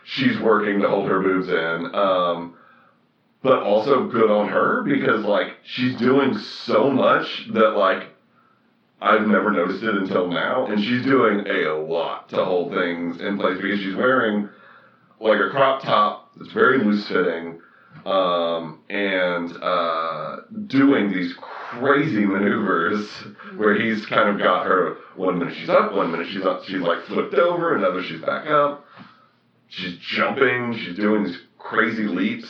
she's 0.04 0.38
working 0.42 0.82
to 0.82 0.90
hold 0.90 1.08
her 1.08 1.22
boobs 1.22 1.48
in. 1.48 1.96
Um, 1.96 2.56
but 3.42 3.60
also 3.64 4.10
good 4.10 4.30
on 4.30 4.50
her 4.50 4.84
because 4.84 5.24
like 5.24 5.56
she's 5.64 5.96
doing 5.96 6.38
so 6.38 6.90
much 6.90 7.48
that 7.54 7.70
like 7.78 8.08
I've 9.00 9.26
never 9.26 9.52
noticed 9.52 9.84
it 9.84 9.96
until 9.96 10.28
now, 10.28 10.66
and 10.66 10.84
she's 10.84 11.04
doing 11.06 11.48
a 11.48 11.74
lot 11.76 12.28
to 12.30 12.44
hold 12.44 12.74
things 12.74 13.22
in 13.22 13.38
place 13.38 13.58
because 13.62 13.80
she's 13.80 13.96
wearing 13.96 14.50
like 15.22 15.40
a 15.40 15.50
crop 15.50 15.82
top 15.82 16.19
that's 16.40 16.52
very 16.54 16.80
loose 16.84 17.08
fitting 17.08 17.62
um, 18.06 18.80
and 18.90 19.52
uh, 19.62 20.38
doing 20.68 21.12
these 21.12 21.34
crazy 21.40 22.26
maneuvers 22.26 23.10
where 23.58 23.76
he's 23.80 24.06
kind 24.06 24.30
of 24.30 24.38
got 24.40 24.66
her 24.66 24.96
one 25.16 25.38
minute 25.40 25.56
she's 25.56 25.70
up, 25.70 25.94
one 25.94 26.12
minute 26.12 26.28
she's 26.28 26.46
up, 26.46 26.64
she's 26.64 26.82
like 26.82 27.04
flipped 27.06 27.34
over, 27.36 27.76
another 27.76 28.02
she's 28.04 28.22
back 28.22 28.48
up. 28.48 28.86
She's 29.68 29.98
jumping, 29.98 30.76
she's 30.78 30.96
doing 30.96 31.24
these 31.26 31.38
crazy 31.60 32.04
leaps. 32.04 32.48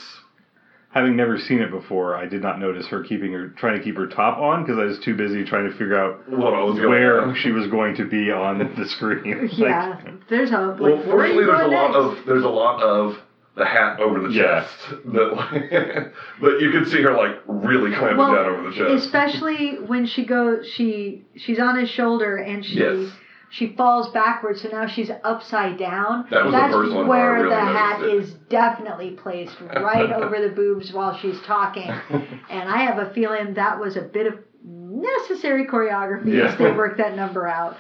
Having 0.92 1.18
never 1.18 1.38
seen 1.38 1.60
it 1.62 1.70
before, 1.70 2.16
I 2.16 2.26
did 2.26 2.42
not 2.42 2.60
notice 2.60 2.88
her 2.88 3.04
keeping 3.04 3.32
her 3.34 3.50
trying 3.50 3.78
to 3.78 3.84
keep 3.84 3.96
her 3.96 4.08
top 4.08 4.38
on 4.40 4.64
because 4.64 4.80
I 4.80 4.86
was 4.86 4.98
too 5.00 5.16
busy 5.16 5.44
trying 5.44 5.66
to 5.70 5.72
figure 5.78 6.00
out 6.00 6.28
What 6.30 6.54
was 6.66 6.80
where 6.80 7.22
on? 7.22 7.36
she 7.36 7.52
was 7.52 7.68
going 7.68 7.96
to 7.98 8.06
be 8.06 8.32
on 8.32 8.58
the 8.76 8.86
screen. 8.88 9.50
Like, 9.58 9.70
Yeah, 9.70 10.00
there's 10.30 10.52
a 10.52 10.58
like. 10.60 10.80
Well, 10.80 10.98
where 10.98 11.20
are 11.20 11.28
you 11.28 11.46
fortunately, 11.46 11.46
there's 11.46 11.60
a 11.60 11.64
going 11.64 11.72
lot 11.74 11.92
next? 11.92 12.20
of 12.22 12.26
there's 12.26 12.44
a 12.44 12.50
lot 12.50 12.82
of 12.82 13.18
the 13.60 13.66
hat 13.66 14.00
over 14.00 14.20
the 14.20 14.30
Yeah. 14.30 14.62
chest 14.62 14.90
that 15.14 15.34
like, 15.36 16.14
but 16.42 16.60
you 16.60 16.72
can 16.72 16.86
see 16.86 17.02
her 17.04 17.14
like 17.14 17.40
really 17.48 17.92
clamping 17.92 18.18
Well, 18.18 18.34
down 18.34 18.46
over 18.48 18.70
the 18.70 18.76
chest. 18.76 19.06
especially 19.06 19.76
when 19.86 20.06
she 20.08 20.26
goes, 20.26 20.68
she 20.68 21.26
she's 21.36 21.60
on 21.60 21.78
his 21.78 21.90
shoulder 21.90 22.38
and 22.38 22.66
she 22.66 22.80
Yes. 22.80 23.12
she 23.52 23.68
falls 23.76 24.10
backwards, 24.12 24.62
so 24.62 24.70
now 24.70 24.86
she's 24.88 25.12
upside 25.24 25.78
down. 25.78 26.26
That 26.32 26.46
was 26.46 26.54
the 26.54 26.60
That's 26.60 26.74
first 26.74 26.94
one 26.94 27.08
where 27.08 27.20
I 27.36 27.40
where 27.40 27.44
really 27.44 27.56
the 27.56 27.62
hat 27.62 28.00
noticed 28.02 28.30
is 28.30 28.34
definitely 28.50 29.12
placed 29.12 29.56
right 29.62 30.12
over 30.12 30.40
the 30.40 30.50
boobs 30.50 30.92
while 30.94 31.16
she's 31.18 31.40
talking, 31.42 31.90
and 32.50 32.70
I 32.70 32.78
have 32.80 32.98
a 33.00 33.12
feeling 33.14 33.54
that 33.56 33.80
was 33.80 33.96
a 33.98 34.02
bit 34.02 34.28
of 34.28 34.36
necessary 34.64 35.66
choreography 35.66 36.34
Yeah. 36.38 36.46
as 36.48 36.58
they 36.58 36.72
worked 36.72 36.98
that 36.98 37.16
number 37.16 37.48
out. 37.48 37.76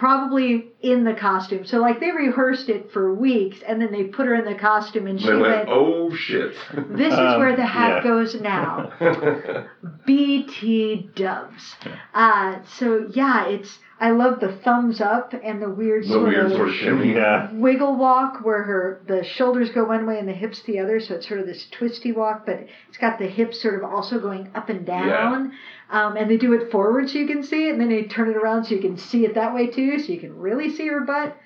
Probably 0.00 0.72
in 0.80 1.04
the 1.04 1.12
costume. 1.12 1.66
So 1.66 1.76
like 1.78 2.00
they 2.00 2.10
rehearsed 2.10 2.70
it 2.70 2.90
for 2.90 3.14
weeks 3.14 3.58
and 3.68 3.82
then 3.82 3.92
they 3.92 4.04
put 4.04 4.24
her 4.26 4.34
in 4.34 4.46
the 4.46 4.58
costume 4.58 5.06
and 5.06 5.20
she 5.20 5.28
went, 5.28 5.42
went, 5.42 5.68
oh 5.68 6.14
shit. 6.14 6.54
This 6.88 7.12
is 7.12 7.18
Um, 7.18 7.38
where 7.38 7.54
the 7.54 7.66
hat 7.66 7.96
yeah. 7.96 8.02
goes 8.02 8.40
now. 8.40 8.90
BT 10.06 11.10
dubs. 11.14 11.76
Uh, 12.14 12.60
so 12.78 13.08
yeah, 13.12 13.46
it's 13.48 13.78
I 14.00 14.12
love 14.12 14.40
the 14.40 14.52
thumbs 14.64 15.02
up 15.02 15.34
and 15.34 15.60
the 15.60 15.68
weird 15.68 16.04
the 16.04 16.08
sort 16.08 16.28
weird 16.28 16.46
of 16.46 16.52
sort 16.52 16.68
of 16.70 16.74
shimmy. 16.74 17.12
yeah. 17.12 17.52
wiggle 17.52 17.96
walk 17.96 18.42
where 18.42 18.62
her 18.62 19.02
the 19.06 19.22
shoulders 19.22 19.68
go 19.70 19.84
one 19.84 20.06
way 20.06 20.18
and 20.18 20.26
the 20.26 20.32
hips 20.32 20.62
the 20.62 20.78
other, 20.78 20.98
so 21.00 21.16
it's 21.16 21.28
sort 21.28 21.40
of 21.40 21.46
this 21.46 21.66
twisty 21.70 22.10
walk, 22.10 22.46
but 22.46 22.66
it's 22.88 22.96
got 22.98 23.18
the 23.18 23.26
hips 23.26 23.60
sort 23.60 23.74
of 23.74 23.84
also 23.84 24.18
going 24.18 24.50
up 24.54 24.70
and 24.70 24.86
down. 24.86 25.52
Um, 25.90 26.16
and 26.16 26.30
they 26.30 26.36
do 26.36 26.52
it 26.52 26.70
forward 26.70 27.08
so 27.10 27.18
you 27.18 27.26
can 27.26 27.42
see 27.42 27.66
it, 27.66 27.72
and 27.72 27.80
then 27.80 27.88
they 27.88 28.04
turn 28.04 28.28
it 28.30 28.36
around 28.36 28.64
so 28.64 28.74
you 28.76 28.80
can 28.80 28.96
see 28.96 29.24
it 29.24 29.34
that 29.34 29.52
way 29.52 29.66
too, 29.66 29.98
so 29.98 30.12
you 30.12 30.20
can 30.20 30.38
really 30.38 30.70
see 30.70 30.86
her 30.86 31.00
butt. 31.00 31.36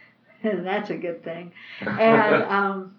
And 0.43 0.67
that's 0.71 0.91
a 0.91 0.97
good 0.97 1.23
thing. 1.25 1.53
And 1.81 2.43
um, 2.59 2.95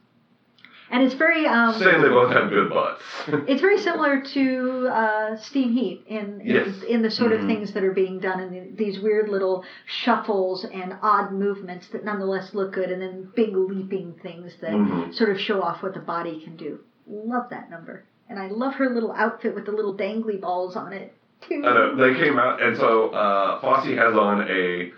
and 0.90 1.04
it's 1.04 1.14
very 1.16 1.46
um, 1.48 1.74
Saying 1.74 2.02
they 2.02 2.10
both 2.10 2.32
have 2.32 2.50
good 2.50 2.70
butts. 2.70 3.02
it's 3.48 3.62
very 3.62 3.78
similar 3.78 4.22
to 4.22 4.88
uh, 4.88 5.36
Steam 5.36 5.72
Heat 5.72 6.04
in 6.08 6.42
in, 6.42 6.48
Yes. 6.48 6.82
in 6.84 7.02
the 7.04 7.10
sort 7.12 7.32
of 7.32 7.42
Mhm. 7.42 7.48
things 7.48 7.74
that 7.74 7.84
are 7.84 7.92
being 7.92 8.20
done 8.20 8.40
in 8.40 8.50
the, 8.52 8.72
these 8.76 9.00
weird 9.00 9.30
little 9.30 9.64
shuffles 9.86 10.66
and 10.66 10.96
odd 11.02 11.32
movements 11.32 11.90
that 11.90 12.04
nonetheless 12.04 12.56
look 12.56 12.72
good, 12.74 12.90
and 12.92 13.02
then 13.02 13.30
big 13.36 13.56
leaping 13.56 14.14
things 14.24 14.56
that 14.62 14.74
Mhm. 14.74 15.14
sort 15.14 15.30
of 15.30 15.40
show 15.40 15.62
off 15.62 15.84
what 15.84 15.94
the 15.94 16.00
body 16.00 16.40
can 16.44 16.56
do. 16.56 16.80
Love 17.08 17.50
that 17.50 17.70
number, 17.70 18.04
and 18.30 18.40
I 18.40 18.48
love 18.48 18.74
her 18.76 18.90
little 18.90 19.12
outfit 19.12 19.54
with 19.54 19.66
the 19.66 19.72
little 19.72 19.94
dangly 19.96 20.40
balls 20.42 20.76
on 20.76 20.92
it 20.92 21.14
I 21.44 21.94
they 21.98 22.16
came 22.16 22.40
out, 22.40 22.62
and 22.62 22.76
so 22.76 23.10
uh, 23.10 23.60
Fosse 23.62 23.86
has 23.86 24.16
on 24.16 24.42
a 24.50 24.92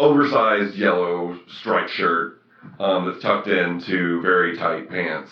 oversized 0.00 0.76
yellow 0.76 1.36
striped 1.48 1.90
shirt 1.90 2.40
um, 2.78 3.06
that's 3.06 3.20
tucked 3.22 3.48
into 3.48 4.20
very 4.22 4.56
tight 4.56 4.88
pants, 4.88 5.30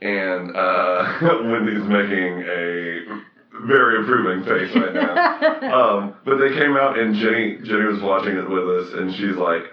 and 0.00 0.56
uh, 0.56 1.18
Wendy's 1.22 1.84
making 1.84 2.42
a 2.42 3.00
very 3.66 4.02
approving 4.02 4.44
face 4.44 4.74
right 4.74 4.94
now. 4.94 5.72
um, 5.72 6.14
but 6.24 6.38
they 6.38 6.50
came 6.50 6.76
out, 6.76 6.98
and 6.98 7.14
Jenny 7.14 7.58
Jenny 7.62 7.84
was 7.84 8.02
watching 8.02 8.36
it 8.36 8.48
with 8.48 8.68
us, 8.68 8.92
and 8.94 9.12
she's 9.14 9.36
like. 9.36 9.64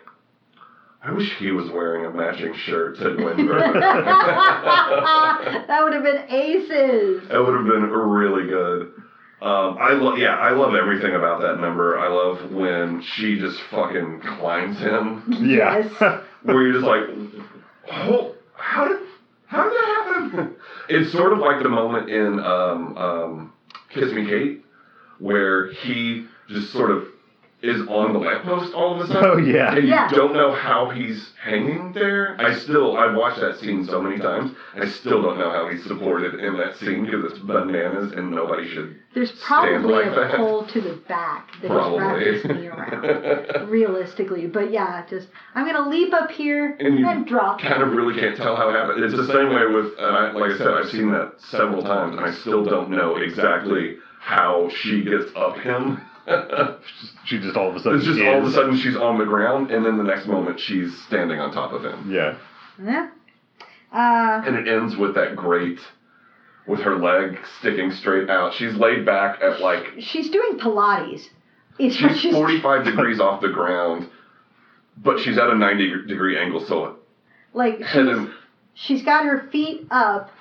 I 1.06 1.12
wish 1.12 1.36
he 1.38 1.52
was 1.52 1.70
wearing 1.70 2.06
a 2.06 2.12
matching 2.12 2.54
shirt 2.54 2.96
to 3.00 3.14
Gwen 3.18 3.46
that 5.68 5.82
would 5.84 5.92
have 5.92 6.04
been 6.04 6.24
aces. 6.30 7.28
That 7.28 7.44
would 7.44 7.56
have 7.56 7.66
been 7.66 7.92
really 7.92 8.48
good. 8.48 8.93
Um, 9.44 9.78
I 9.78 9.92
love, 9.92 10.18
yeah, 10.18 10.38
I 10.38 10.52
love 10.52 10.74
everything 10.74 11.16
about 11.16 11.42
that 11.42 11.60
number. 11.60 12.00
I 12.00 12.08
love 12.08 12.50
when 12.54 13.02
she 13.02 13.38
just 13.38 13.60
fucking 13.72 14.22
climbs 14.22 14.80
him, 14.80 15.22
Yeah. 15.28 15.80
Yes. 15.80 16.22
where 16.44 16.62
you're 16.62 16.72
just 16.72 16.86
like, 16.86 17.04
oh, 17.92 18.36
how 18.56 18.88
did, 18.88 19.00
how 19.48 19.64
did 19.66 19.74
that 19.74 20.32
happen? 20.32 20.56
It's 20.88 21.12
sort 21.12 21.34
of 21.34 21.40
like 21.40 21.62
the 21.62 21.68
moment 21.68 22.10
in 22.10 22.40
um, 22.40 22.98
um, 22.98 23.54
Kiss 23.90 24.14
Me 24.14 24.26
Kate, 24.26 24.64
where 25.20 25.72
he 25.74 26.26
just 26.48 26.72
sort 26.72 26.92
of 26.92 27.04
is 27.64 27.80
on 27.88 28.12
the 28.12 28.20
lamppost 28.20 28.74
all 28.74 28.94
of 28.94 29.00
a 29.02 29.08
sudden. 29.08 29.24
Oh 29.26 29.38
yeah. 29.38 29.74
And 29.74 29.84
you 29.84 29.90
Yeah. 29.90 30.10
don't 30.10 30.34
know 30.34 30.52
how 30.52 30.90
he's 30.90 31.32
hanging 31.42 31.94
there. 31.94 32.36
I 32.38 32.54
still, 32.56 32.98
I've 32.98 33.16
watched 33.16 33.40
that 33.40 33.56
scene 33.58 33.86
so 33.86 34.02
many 34.02 34.18
times. 34.20 34.52
I 34.76 34.86
still 34.86 35.22
don't 35.22 35.40
know 35.40 35.50
how 35.50 35.70
he's 35.70 35.82
supported 35.86 36.36
in 36.42 36.58
that 36.58 36.76
scene 36.76 37.06
because 37.06 37.32
it's 37.32 37.40
bananas 37.40 38.12
and 38.12 38.32
nobody 38.32 38.68
should. 38.68 38.98
There's 39.16 39.30
Stand 39.30 39.42
probably 39.82 39.94
like 39.94 40.08
a 40.08 40.16
that. 40.20 40.32
pole 40.36 40.66
to 40.66 40.82
the 40.82 40.96
back 41.08 41.54
that 41.62 41.72
has 41.72 41.78
wrapped 41.80 41.98
Probably. 41.98 42.34
his 42.34 42.44
knee 42.46 42.68
around. 42.68 43.70
realistically. 43.70 44.46
But 44.48 44.70
yeah, 44.72 45.06
just 45.10 45.30
I'm 45.56 45.66
gonna 45.66 45.88
leap 45.88 46.14
up 46.14 46.32
here 46.32 46.76
And 46.82 47.00
you 47.00 47.08
and 47.08 47.26
drop. 47.26 47.62
kind 47.62 47.82
of 47.82 47.94
really 47.94 48.20
can't 48.20 48.36
tell 48.36 48.58
how 48.58 48.70
it 48.70 48.74
happened. 48.74 49.02
It's 49.06 49.16
the 49.16 49.26
same 49.28 49.50
way 49.50 49.66
with, 49.68 49.94
and 49.98 50.18
I, 50.18 50.32
like 50.34 50.52
I 50.52 50.58
said, 50.58 50.68
I've 50.68 50.90
seen 50.90 51.12
that 51.14 51.36
several 51.40 51.82
times, 51.82 52.18
and 52.18 52.26
I 52.26 52.32
still 52.32 52.66
don't 52.66 52.90
know 52.90 53.16
exactly 53.16 53.98
how 54.20 54.70
she 54.70 55.02
gets 55.06 55.32
up 55.36 55.58
him. 55.60 56.02
She 57.26 57.40
just 57.40 57.56
all 57.58 57.70
of 57.70 57.76
a 57.76 57.80
sudden. 57.80 57.98
it's 58.00 58.08
just 58.08 58.22
all 58.22 58.38
of 58.40 58.46
a 58.46 58.52
sudden 58.52 58.78
she's 58.78 58.96
on 58.96 59.18
the 59.18 59.26
ground, 59.26 59.72
and 59.72 59.86
then 59.86 59.98
the 59.98 60.04
next 60.04 60.28
moment 60.28 60.60
she's 60.60 60.98
standing 61.06 61.40
on 61.40 61.52
top 61.54 61.72
of 61.74 61.84
him. 61.84 62.10
Yeah. 62.12 62.38
Yeah. 62.84 63.10
Uh, 63.92 64.42
And 64.46 64.56
it 64.56 64.68
ends 64.68 64.96
with 64.98 65.16
that 65.16 65.36
great, 65.36 65.80
with 66.68 66.80
her 66.82 66.96
leg 66.98 67.38
sticking 67.60 67.92
straight 67.92 68.30
out. 68.30 68.54
She's 68.54 68.74
laid 68.76 69.06
back 69.06 69.42
at 69.42 69.60
like 69.62 69.94
she's 70.00 70.30
doing 70.30 70.58
Pilates. 70.58 71.28
It's 71.80 72.02
what 72.02 72.16
she's 72.18 72.34
45 72.34 72.86
degrees 72.86 73.20
off 73.20 73.42
the 73.42 73.50
ground, 73.50 74.10
but 74.98 75.20
she's 75.20 75.38
at 75.38 75.50
a 75.50 75.56
90 75.56 76.06
degree 76.08 76.38
angle, 76.40 76.64
so 76.66 76.98
like 77.54 77.78
she's, 77.80 77.96
and 77.96 78.32
she's 78.74 79.04
got 79.04 79.26
her 79.26 79.48
feet 79.52 79.88
up 79.92 80.32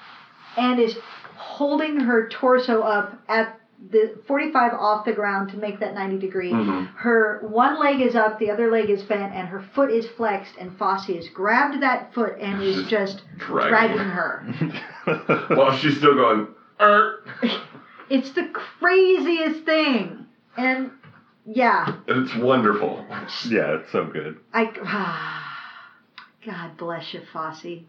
and 0.57 0.79
is 0.81 0.97
holding 1.37 2.01
her 2.01 2.29
torso 2.29 2.83
up 2.83 3.19
at 3.29 3.59
the 3.91 4.13
45 4.27 4.73
off 4.75 5.05
the 5.05 5.13
ground 5.13 5.51
to 5.51 5.57
make 5.57 5.81
that 5.81 5.95
90 5.95 6.19
degree. 6.19 6.53
Mhm. 6.53 6.89
Her 6.95 7.41
one 7.43 7.79
leg 7.81 8.01
is 8.01 8.15
up, 8.15 8.39
the 8.39 8.51
other 8.51 8.71
leg 8.71 8.89
is 8.91 9.03
bent, 9.03 9.35
and 9.35 9.49
her 9.49 9.61
foot 9.75 9.91
is 9.91 10.09
flexed. 10.11 10.55
And 10.59 10.77
Fosse 10.79 11.07
has 11.07 11.29
grabbed 11.31 11.83
that 11.83 12.15
foot 12.15 12.37
and 12.41 12.63
is 12.63 12.87
just 12.87 13.23
dragging. 13.39 13.71
dragging 13.97 13.99
her. 13.99 14.45
while 15.57 15.73
she's 15.77 15.97
still 15.99 16.15
going. 16.15 16.49
Er. 16.81 17.25
It's 18.11 18.33
the 18.33 18.45
craziest 18.53 19.65
thing. 19.65 20.27
And 20.59 20.91
yeah, 21.47 21.95
And 22.07 22.27
it's 22.27 22.37
wonderful. 22.37 23.07
yeah, 23.49 23.77
it's 23.77 23.91
so 23.91 24.05
good. 24.05 24.39
I 24.53 24.65
God 26.45 26.77
bless 26.77 27.15
you, 27.15 27.23
Fosse. 27.33 27.85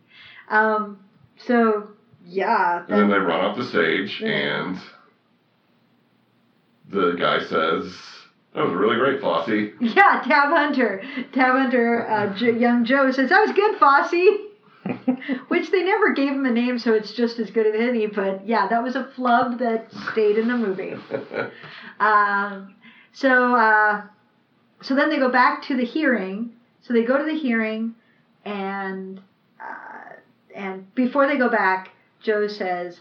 Um, 0.50 1.00
so 1.38 1.90
yeah, 2.26 2.84
And 2.88 3.02
then 3.02 3.10
they 3.10 3.18
run 3.18 3.44
off 3.44 3.58
the 3.58 3.66
stage, 3.66 4.22
Yeah. 4.22 4.30
and 4.30 4.78
the 6.94 7.16
guy 7.20 7.40
says, 7.40 7.96
"That 8.54 8.66
was 8.66 8.74
really 8.74 8.98
great, 8.98 9.22
Flossie." 9.22 9.74
yeah, 9.80 10.22
Tab 10.26 10.50
Hunter, 10.50 11.02
Tab 11.34 11.56
Hunter, 11.56 12.08
uh, 12.08 12.36
J- 12.38 12.58
young 12.58 12.86
Joe 12.86 13.12
says 13.12 13.30
that 13.30 13.42
was 13.42 13.52
good, 13.52 13.78
Fosse. 13.78 14.50
which 15.48 15.72
they 15.72 15.82
never 15.82 16.12
gave 16.14 16.32
him 16.32 16.46
a 16.46 16.52
name, 16.52 16.78
so 16.78 16.94
it's 16.94 17.14
just 17.14 17.40
as 17.40 17.50
good 17.52 17.68
as 17.68 17.76
any. 17.80 18.06
But 18.06 18.46
yeah, 18.46 18.68
that 18.68 18.84
was 18.84 18.98
a 18.98 19.10
flub 19.16 19.60
that 19.60 19.88
stayed 20.12 20.38
in 20.38 20.48
the 20.48 20.58
movie. 20.58 20.96
Um, 22.00 22.76
so 23.14 23.56
uh, 23.56 24.02
so 24.82 24.96
then 24.96 25.10
they 25.10 25.20
go 25.20 25.30
back 25.30 25.62
to 25.68 25.78
the 25.78 25.86
hearing. 25.86 26.52
So 26.82 26.94
they 26.94 27.04
go 27.04 27.18
to 27.18 27.24
the 27.24 27.38
hearing, 27.38 27.96
and 28.44 29.22
uh, 29.60 30.16
and 30.54 30.94
before 30.96 31.28
they 31.28 31.38
go 31.38 31.50
back, 31.50 31.92
Joe 32.22 32.48
says, 32.48 33.00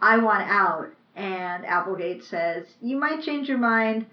"I 0.00 0.18
want 0.18 0.48
out," 0.48 0.88
and 1.16 1.64
Applegate 1.66 2.24
says, 2.24 2.66
"You 2.80 2.96
might 2.98 3.22
change 3.22 3.48
your 3.48 3.58
mind. 3.58 4.06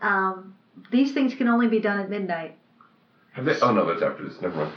Um, 0.00 0.54
these 0.90 1.12
things 1.12 1.34
can 1.34 1.48
only 1.48 1.68
be 1.68 1.80
done 1.80 1.98
at 2.00 2.10
midnight." 2.10 2.56
Have 3.32 3.44
they? 3.44 3.58
Oh 3.60 3.72
no, 3.72 3.86
that's 3.86 4.02
after 4.02 4.24
this. 4.24 4.40
Never 4.40 4.56
mind. 4.56 4.72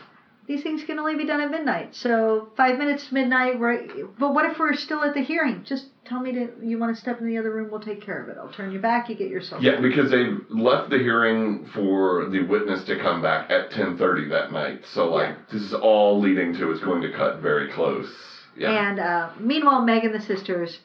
these 0.48 0.64
things 0.64 0.84
can 0.84 0.98
only 0.98 1.16
be 1.16 1.26
done 1.26 1.42
at 1.42 1.52
midnight. 1.52 1.94
So 1.94 2.50
five 2.58 2.80
minutes 2.80 3.08
to 3.08 3.14
midnight. 3.14 3.60
Right. 3.60 3.88
But 4.18 4.34
what 4.34 4.46
if 4.50 4.58
we're 4.58 4.74
still 4.74 5.04
at 5.04 5.14
the 5.14 5.22
hearing? 5.22 5.64
Just 5.64 5.86
tell 6.06 6.20
me 6.20 6.32
to. 6.34 6.50
You 6.64 6.80
want 6.80 6.96
to 6.96 7.00
step 7.00 7.22
in 7.22 7.28
the 7.28 7.38
other 7.38 7.52
room? 7.52 7.70
We'll 7.70 7.80
take 7.80 8.02
care 8.02 8.22
of 8.22 8.30
it. 8.30 8.38
I'll 8.38 8.52
turn 8.52 8.72
you 8.72 8.80
back. 8.80 9.10
You 9.10 9.16
get 9.16 9.30
yourself. 9.30 9.62
Yeah, 9.62 9.80
because 9.80 10.10
they 10.10 10.26
left 10.50 10.90
the 10.90 10.98
hearing 10.98 11.68
for 11.74 12.28
the 12.30 12.42
witness 12.42 12.84
to 12.86 13.00
come 13.00 13.22
back 13.22 13.52
at 13.52 13.70
10:30 13.72 14.30
that 14.32 14.52
night. 14.52 14.82
So 14.94 15.10
like 15.14 15.50
this 15.52 15.62
is 15.62 15.74
all 15.74 16.20
leading 16.20 16.54
to 16.56 16.72
it's 16.72 16.82
going 16.82 17.04
to 17.04 17.12
cut 17.12 17.40
very 17.42 17.72
close. 17.72 18.12
Yeah. 18.58 18.90
And 18.90 19.00
uh, 19.00 19.30
meanwhile, 19.40 19.84
Meg 19.84 20.04
and 20.04 20.14
the 20.16 20.20
sisters. 20.22 20.80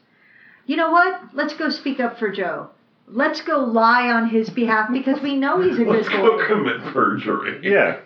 You 0.66 0.76
know 0.76 0.90
what? 0.90 1.14
Let's 1.32 1.54
go 1.54 1.68
speak 1.68 2.00
up 2.00 2.18
for 2.18 2.30
Joe. 2.30 2.66
Let's 3.06 3.40
go 3.42 3.58
lie 3.58 4.08
on 4.10 4.24
his 4.24 4.48
behalf 4.50 4.88
because 4.92 5.20
we 5.20 5.34
know 5.34 5.58
he's 5.60 5.78
a 5.78 5.84
good 5.84 5.88
Let's 5.88 6.08
go 6.08 6.36
boy. 6.36 6.46
commit 6.46 6.80
perjury. 6.80 7.58
Yeah, 7.62 7.96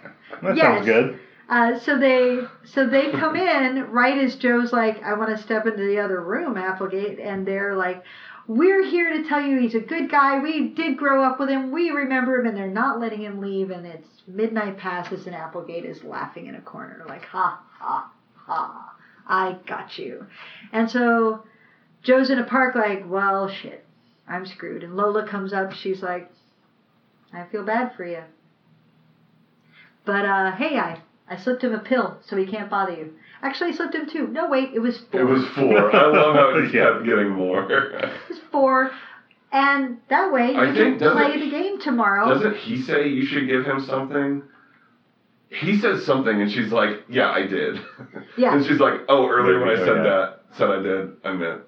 that 0.42 0.57
Yes. 0.57 0.85
sounds 0.85 0.87
good. 0.87 1.14
Uh, 1.49 1.75
so 1.75 1.97
they 1.97 2.40
so 2.64 2.85
they 2.85 3.09
come 3.09 3.35
in 3.37 3.85
right 3.90 4.16
as 4.18 4.35
Joe's 4.37 4.73
like, 4.73 5.01
I 5.03 5.14
want 5.14 5.31
to 5.31 5.37
step 5.37 5.64
into 5.66 5.83
the 5.83 5.99
other 5.99 6.21
room, 6.21 6.57
Applegate, 6.57 7.18
and 7.18 7.47
they're 7.47 7.75
like, 7.75 7.99
We're 8.47 8.83
here 8.83 9.09
to 9.09 9.21
tell 9.21 9.40
you 9.40 9.57
he's 9.59 9.75
a 9.75 9.81
good 9.81 10.09
guy. 10.09 10.37
We 10.38 10.61
did 10.61 10.97
grow 10.97 11.23
up 11.23 11.38
with 11.38 11.49
him. 11.49 11.71
We 11.71 11.90
remember 11.90 12.37
him, 12.37 12.44
and 12.47 12.57
they're 12.57 12.66
not 12.66 12.99
letting 12.99 13.23
him 13.23 13.38
leave. 13.40 13.71
And 13.71 13.87
it's 13.87 14.23
midnight 14.27 14.77
passes, 14.77 15.27
and 15.27 15.35
Applegate 15.35 15.85
is 15.85 16.05
laughing 16.05 16.47
in 16.47 16.55
a 16.55 16.61
corner, 16.61 17.03
like, 17.07 17.25
Ha 17.27 17.55
ha 17.79 18.05
ha, 18.35 18.92
I 19.27 19.57
got 19.66 19.97
you. 19.99 20.27
And 20.73 20.88
so 20.90 21.38
Joe's 22.09 22.31
in 22.31 22.38
a 22.38 22.44
park, 22.44 22.75
like, 22.75 23.05
Well, 23.07 23.49
shit, 23.51 23.85
I'm 24.27 24.47
screwed. 24.47 24.83
And 24.83 24.97
Lola 24.97 25.29
comes 25.29 25.53
up. 25.53 25.73
She's 25.75 26.03
like, 26.03 26.31
I 27.35 27.44
feel 27.53 27.62
bad 27.62 27.94
for 27.94 28.07
you. 28.07 28.23
But 30.07 30.25
uh, 30.25 30.53
hey, 30.53 30.79
I 30.79 31.03
I 31.29 31.37
slipped 31.37 31.62
him 31.62 31.75
a 31.75 31.79
pill 31.81 32.16
so 32.25 32.35
he 32.38 32.47
can't 32.47 32.71
bother 32.71 32.94
you. 32.94 33.12
Actually, 33.42 33.73
I 33.73 33.75
slipped 33.75 33.94
him 33.94 34.09
two. 34.11 34.27
No, 34.29 34.49
wait, 34.49 34.71
it 34.73 34.79
was 34.79 34.99
four. 35.12 35.21
It 35.21 35.25
was 35.25 35.47
four. 35.55 35.94
I 35.94 36.07
love 36.07 36.35
how 36.35 36.49
it 36.57 36.62
just 36.62 36.75
Yeah. 36.75 36.92
kept 36.94 37.05
getting 37.05 37.29
more. 37.29 37.71
It 37.71 38.09
was 38.31 38.38
four. 38.51 38.90
And 39.53 39.99
that 40.09 40.33
way 40.33 40.53
you 40.53 40.59
I 40.61 40.64
can 40.73 40.99
think- 40.99 41.12
play 41.12 41.38
the 41.38 41.51
game 41.51 41.79
tomorrow. 41.79 42.33
Doesn't 42.33 42.57
he 42.57 42.81
say 42.81 43.09
you 43.09 43.27
should 43.27 43.47
give 43.47 43.66
him 43.66 43.81
something? 43.81 44.42
He 45.51 45.79
says 45.79 46.05
something, 46.07 46.40
and 46.42 46.51
she's 46.51 46.73
like, 46.73 47.05
"Yeah, 47.09 47.31
I 47.31 47.47
did." 47.47 47.81
Yeah. 48.38 48.53
and 48.55 48.64
she's 48.66 48.81
like, 48.81 49.01
"Oh, 49.09 49.27
earlier 49.29 49.61
when 49.61 49.71
I 49.71 49.77
said 49.77 49.97
yeah. 49.97 50.03
that, 50.03 50.38
said 50.57 50.71
I 50.71 50.83
did. 50.83 51.11
I 51.25 51.33
meant, 51.33 51.61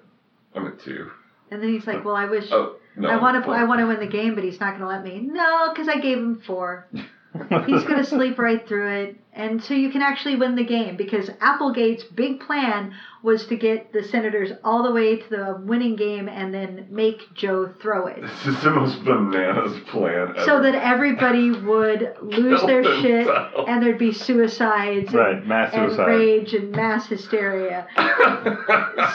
I 0.55 0.59
meant 0.59 0.79
two. 0.79 1.09
And 1.49 1.61
then 1.61 1.69
he's 1.69 1.85
like, 1.87 2.03
"Well, 2.03 2.15
I 2.15 2.25
wish 2.25 2.51
Oh, 2.51 2.75
no. 2.95 3.09
I 3.09 3.17
want 3.17 3.43
to. 3.43 3.49
I 3.49 3.63
want 3.63 3.79
to 3.79 3.87
win 3.87 3.99
the 3.99 4.07
game, 4.07 4.35
but 4.35 4.43
he's 4.43 4.59
not 4.59 4.71
going 4.71 4.81
to 4.81 4.87
let 4.87 5.03
me." 5.03 5.19
No, 5.19 5.69
because 5.69 5.87
I 5.87 5.95
gave 5.95 6.17
him 6.17 6.35
four. 6.35 6.85
He's 7.65 7.83
going 7.85 7.97
to 7.97 8.03
sleep 8.03 8.37
right 8.37 8.67
through 8.67 8.89
it, 9.03 9.15
and 9.31 9.63
so 9.63 9.73
you 9.73 9.89
can 9.89 10.01
actually 10.01 10.35
win 10.35 10.55
the 10.55 10.65
game 10.65 10.97
because 10.97 11.29
Applegate's 11.39 12.03
big 12.03 12.41
plan 12.41 12.93
was 13.23 13.45
to 13.47 13.55
get 13.55 13.93
the 13.93 14.03
Senators 14.03 14.51
all 14.65 14.83
the 14.83 14.91
way 14.91 15.15
to 15.15 15.29
the 15.29 15.61
winning 15.63 15.95
game 15.95 16.27
and 16.27 16.53
then 16.53 16.87
make 16.89 17.33
Joe 17.33 17.73
throw 17.81 18.07
it. 18.07 18.19
This 18.21 18.47
is 18.47 18.61
the 18.63 18.71
most 18.71 19.05
bananas 19.05 19.79
plan 19.87 20.33
ever. 20.35 20.43
so 20.43 20.61
that 20.61 20.75
everybody 20.75 21.51
would 21.51 22.15
lose 22.21 22.61
their 22.63 22.81
Kill 22.83 23.01
shit 23.01 23.27
and 23.67 23.81
there'd 23.81 23.97
be 23.97 24.11
suicides 24.11 25.13
Right, 25.13 25.37
and, 25.37 25.47
mass 25.47 25.73
and 25.73 25.87
suicide. 25.89 26.07
rage 26.07 26.53
and 26.53 26.71
mass 26.71 27.07
hysteria. 27.07 27.87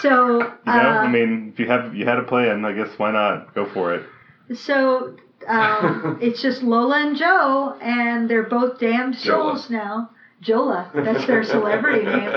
So, 0.01 0.39
You 0.39 0.39
know, 0.39 0.53
I 0.67 1.05
uh, 1.05 1.09
mean, 1.09 1.51
if 1.53 1.59
you 1.61 1.67
have 1.67 1.95
you 1.95 2.07
had 2.07 2.19
a 2.19 2.23
plan, 2.23 2.65
I 2.65 2.73
guess 2.73 2.89
why 2.99 3.11
not 3.13 3.55
go 3.55 3.67
for 3.67 3.95
it? 3.95 4.07
so 4.55 5.17
um, 5.47 6.17
it's 6.21 6.41
just 6.43 6.63
Lola 6.63 7.01
and 7.01 7.17
Joe, 7.17 7.75
and 7.81 8.29
they're 8.29 8.43
both 8.43 8.79
damned 8.79 9.15
Jola. 9.15 9.17
souls 9.17 9.71
now. 9.71 10.09
Jola, 10.43 10.87
that's 11.03 11.25
their 11.27 11.43
celebrity 11.43 12.05
name. 12.05 12.33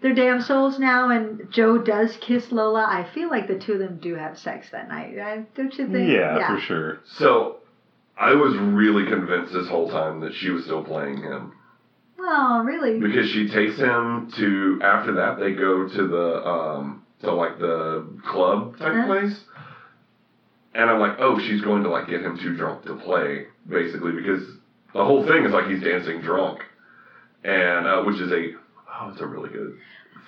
They're 0.00 0.12
damn 0.12 0.40
souls 0.40 0.78
now, 0.78 1.10
and 1.10 1.46
Joe 1.50 1.78
does 1.78 2.16
kiss 2.16 2.50
Lola. 2.50 2.86
I 2.88 3.04
feel 3.04 3.28
like 3.30 3.46
the 3.46 3.54
two 3.54 3.74
of 3.74 3.78
them 3.78 3.98
do 3.98 4.14
have 4.14 4.36
sex 4.36 4.70
that 4.70 4.88
night, 4.88 5.14
right? 5.16 5.44
don't 5.54 5.76
you 5.78 5.86
think? 5.86 6.10
Yeah, 6.10 6.46
for 6.46 6.58
sure. 6.58 6.96
so, 7.04 7.58
I 8.18 8.32
was 8.34 8.56
really 8.56 9.04
convinced 9.04 9.52
this 9.52 9.68
whole 9.68 9.88
time 9.88 10.20
that 10.20 10.32
she 10.32 10.50
was 10.50 10.64
still 10.64 10.82
playing 10.82 11.18
him 11.18 11.52
Oh, 12.18 12.62
really? 12.64 12.98
because 13.00 13.26
she 13.26 13.46
takes 13.46 13.76
him 13.76 14.28
to. 14.36 14.78
After 14.80 15.12
that, 15.14 15.38
they 15.38 15.52
go 15.52 15.84
to 15.84 16.06
the 16.06 16.46
um 16.46 17.00
to 17.20 17.32
like 17.32 17.58
the 17.58 18.04
club 18.24 18.76
type 18.76 18.92
Uh-huh. 18.94 19.04
place, 19.06 19.44
and 20.74 20.88
I'm 20.90 20.98
like, 20.98 21.16
oh, 21.18 21.38
she's 21.38 21.60
going 21.60 21.82
to 21.82 21.88
like 21.90 22.08
get 22.08 22.22
him 22.22 22.36
too 22.38 22.54
drunk 22.56 22.84
to 22.84 22.94
play, 22.94 23.46
basically, 23.68 24.12
because 24.12 24.58
the 24.94 25.04
whole 25.04 25.26
thing 25.26 25.44
is 25.44 25.52
like 25.52 25.66
he's 25.66 25.82
dancing 25.82 26.20
drunk, 26.20 26.64
and 27.44 27.86
uh, 27.86 28.02
which 28.04 28.20
is 28.20 28.30
a 28.32 28.52
oh, 29.00 29.10
it's 29.10 29.20
a 29.20 29.26
really 29.26 29.50
good. 29.50 29.76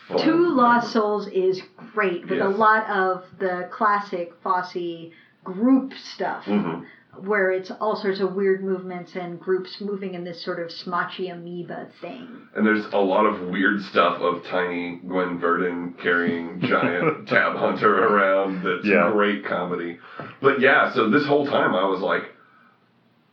fun 0.08 0.18
Two 0.18 0.48
Lost. 0.48 0.92
Souls 0.92 1.26
is 1.28 1.62
great 1.94 2.28
with 2.28 2.40
a 2.40 2.48
lot 2.48 2.88
of 2.88 3.24
the 3.38 3.68
classic 3.70 4.34
Fosse 4.42 5.10
group 5.44 5.92
stuff, 5.94 6.44
Mhm. 6.46 6.84
Where 7.20 7.50
it's 7.52 7.70
all 7.80 7.96
sorts 7.96 8.20
of 8.20 8.34
weird 8.34 8.62
movements 8.64 9.12
and 9.16 9.38
groups 9.40 9.76
moving 9.80 10.14
in 10.14 10.24
this 10.24 10.44
sort 10.44 10.60
of 10.60 10.68
smotchy 10.68 11.32
amoeba 11.32 11.88
thing. 12.00 12.28
And 12.54 12.66
there's 12.66 12.84
a 12.92 12.98
lot 12.98 13.26
of 13.26 13.48
weird 13.48 13.80
stuff 13.82 14.20
of 14.20 14.42
tiny 14.44 15.00
Gwen 15.06 15.38
Verdon 15.38 15.94
carrying 16.02 16.60
giant 16.60 17.28
Tab 17.28 17.56
Hunter 17.56 17.94
around 18.04 18.62
that's 18.64 18.86
Yeah. 18.86 19.10
great 19.12 19.44
comedy. 19.44 19.98
But 20.40 20.60
yeah, 20.60 20.92
so 20.92 21.10
this 21.10 21.26
whole 21.26 21.46
time 21.46 21.74
I 21.74 21.84
was 21.86 22.00
like, 22.00 22.22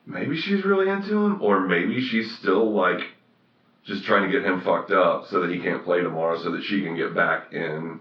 maybe 0.05 0.35
she's 0.37 0.63
really 0.65 0.89
into 0.89 1.15
him, 1.17 1.41
or 1.41 1.61
maybe 1.61 2.01
she's 2.01 2.35
still 2.39 2.73
like 2.73 2.99
just 3.83 4.03
trying 4.05 4.29
to 4.29 4.31
get 4.31 4.45
him 4.45 4.61
fucked 4.61 4.91
up 4.91 5.25
so 5.27 5.39
that 5.41 5.49
he 5.49 5.59
can't 5.59 5.83
play 5.83 6.01
tomorrow 6.01 6.37
so 6.37 6.51
that 6.51 6.63
she 6.63 6.81
can 6.83 6.95
get 6.95 7.15
back 7.15 7.51
in 7.53 7.99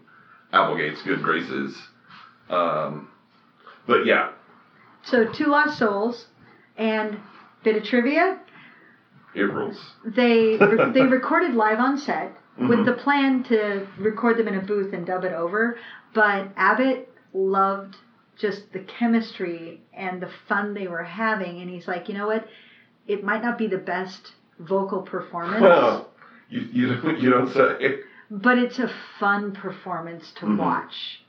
Applegate's 0.53 1.03
good 1.03 1.23
graces. 1.23 1.77
Um, 2.51 3.09
but 3.87 4.05
yeah, 4.05 4.33
So 5.03 5.25
Two 5.25 5.47
Lost 5.49 5.79
Souls, 5.79 6.27
and 6.77 7.19
bit 7.65 7.77
of 7.77 7.85
trivia. 7.85 8.39
it 9.35 9.43
rules. 9.43 9.95
They 10.05 10.57
they 10.95 11.07
recorded 11.07 11.55
live 11.55 11.79
on 11.81 11.97
set 11.99 12.37
with 12.59 12.81
Mhm. 12.81 12.85
the 12.85 12.93
plan 12.95 13.43
to 13.45 13.87
record 13.99 14.37
them 14.37 14.49
in 14.49 14.55
a 14.57 14.61
booth 14.61 14.93
and 14.93 15.07
dub 15.07 15.25
it 15.25 15.33
over, 15.33 15.77
but 16.15 16.49
Abbott 16.57 17.09
loved 17.33 17.97
just 18.37 18.73
the 18.73 18.81
chemistry 18.81 19.83
and 19.95 20.21
the 20.21 20.27
fun 20.49 20.75
they 20.75 20.89
were 20.89 21.03
having, 21.05 21.61
and 21.61 21.71
he's 21.71 21.87
like, 21.87 22.09
you 22.09 22.15
know 22.15 22.27
what, 22.27 22.47
it 23.07 23.23
might 23.25 23.43
not 23.43 23.57
be 23.59 23.67
the 23.69 23.79
best 23.79 24.33
vocal 24.59 25.01
performance, 25.03 26.05
you, 26.49 26.61
you, 26.73 26.95
don't, 26.97 27.19
you 27.19 27.31
don't 27.31 27.49
say. 27.49 28.01
but 28.31 28.59
it's 28.59 28.79
a 28.79 28.89
fun 29.19 29.53
performance 29.53 30.33
to 30.33 30.47
Mhm. 30.47 30.57
watch. 30.57 31.20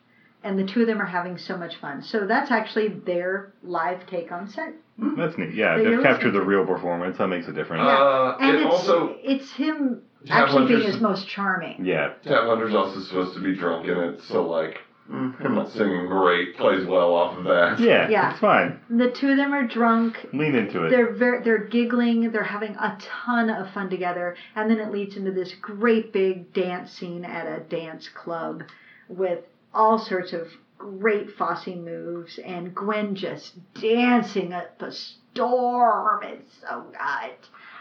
And 0.44 0.58
the 0.58 0.64
two 0.66 0.82
of 0.82 0.88
them 0.88 1.00
are 1.02 1.06
having 1.06 1.38
so 1.38 1.56
much 1.56 1.76
fun. 1.78 2.02
So 2.02 2.26
that's 2.26 2.50
actually 2.50 2.88
their 2.90 3.54
live 3.64 4.08
take 4.08 4.32
on 4.32 4.48
set. 4.50 4.74
That's 4.98 5.38
neat. 5.38 5.54
Yeah, 5.54 5.78
That 5.78 5.84
you're 5.84 5.98
they've 5.98 6.04
captured 6.04 6.32
the 6.32 6.40
to. 6.40 6.46
real 6.46 6.66
performance. 6.66 7.18
That 7.20 7.28
makes 7.28 7.48
a 7.48 7.54
difference. 7.54 7.84
Uh, 7.84 8.38
And 8.40 8.58
it 8.58 8.62
it's 8.62 8.74
also 8.74 9.16
it's 9.24 9.52
him 9.54 10.02
Tab 10.26 10.44
actually 10.46 10.68
being 10.68 10.80
Hunter's- 10.80 10.94
his 10.96 11.02
most 11.02 11.28
charming. 11.28 11.86
yeah, 11.86 12.14
Tab 12.24 12.46
Hunter's 12.48 12.74
also 12.74 13.00
supposed 13.02 13.36
to 13.36 13.40
be 13.42 13.56
drunk 13.56 13.88
in 13.88 13.98
it, 13.98 14.22
so 14.22 14.48
like 14.48 14.80
him 15.10 15.36
not 15.56 15.70
singing 15.70 16.08
great 16.08 16.56
plays 16.56 16.86
well 16.86 17.14
off 17.14 17.38
of 17.38 17.44
that. 17.44 17.80
yeah, 17.80 18.08
Yeah. 18.10 18.32
it's 18.32 18.40
fine. 18.40 18.80
The 18.90 19.10
two 19.12 19.30
of 19.32 19.38
them 19.38 19.54
are 19.54 19.68
drunk. 19.68 20.28
Lean 20.32 20.56
into 20.56 20.86
it. 20.86 20.90
They're 20.90 21.12
very, 21.12 21.44
they're 21.44 21.58
giggling. 21.66 22.32
They're 22.32 22.44
having 22.44 22.76
a 22.78 22.98
ton 23.00 23.50
of 23.50 23.70
fun 23.72 23.90
together, 23.90 24.36
and 24.56 24.70
then 24.72 24.80
it 24.80 24.92
leads 24.92 25.18
into 25.18 25.32
this 25.32 25.54
great 25.56 26.14
big 26.14 26.54
dance 26.54 26.92
scene 26.92 27.26
at 27.26 27.46
a 27.46 27.60
dance 27.62 28.08
club 28.10 28.64
with 29.10 29.40
all 29.74 29.98
sorts 30.00 30.34
of 30.34 30.48
great 30.78 31.30
Fosse 31.32 31.68
moves, 31.68 32.40
and 32.40 32.74
Gwen 32.74 33.16
just 33.16 33.54
dancing 33.76 34.52
up 34.54 34.82
a 34.82 34.92
storm. 34.92 36.22
It's 36.24 36.60
so 36.62 36.86
good. 36.92 36.98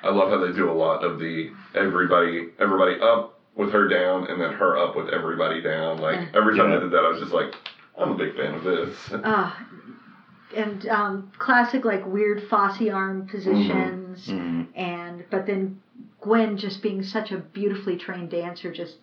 I 0.03 0.11
love 0.11 0.31
how 0.31 0.39
they 0.47 0.53
do 0.53 0.71
a 0.71 0.73
lot 0.73 1.03
of 1.05 1.19
the 1.19 1.51
everybody 1.75 2.49
everybody 2.59 2.99
up 3.01 3.39
with 3.57 3.73
her 3.73 3.89
down 3.89 4.27
and 4.29 4.41
then 4.41 4.53
her 4.53 4.79
up 4.79 4.97
with 4.97 5.09
everybody 5.11 5.61
down. 5.61 5.99
Like 5.99 6.29
every 6.35 6.57
time 6.57 6.71
Yeah. 6.71 6.77
they 6.77 6.83
did 6.85 6.93
that, 6.93 7.05
I 7.05 7.09
was 7.11 7.21
just 7.21 7.33
like, 7.33 7.55
I'm 7.99 8.13
a 8.13 8.17
big 8.17 8.35
fan 8.37 8.55
of 8.55 8.63
this. 8.65 9.13
Uh, 9.13 9.53
and 10.57 10.89
um, 10.89 11.33
classic 11.39 11.85
like 11.85 12.07
weird 12.07 12.43
Fosse 12.49 12.89
arm 12.91 13.27
positions. 13.27 14.27
Mhm. 14.29 14.69
and 14.75 15.25
but 15.31 15.47
then 15.47 15.81
Gwen 16.21 16.57
just 16.57 16.83
being 16.83 17.03
such 17.03 17.33
a 17.33 17.39
beautifully 17.39 17.97
trained 17.97 18.31
dancer, 18.31 18.73
just 18.73 18.97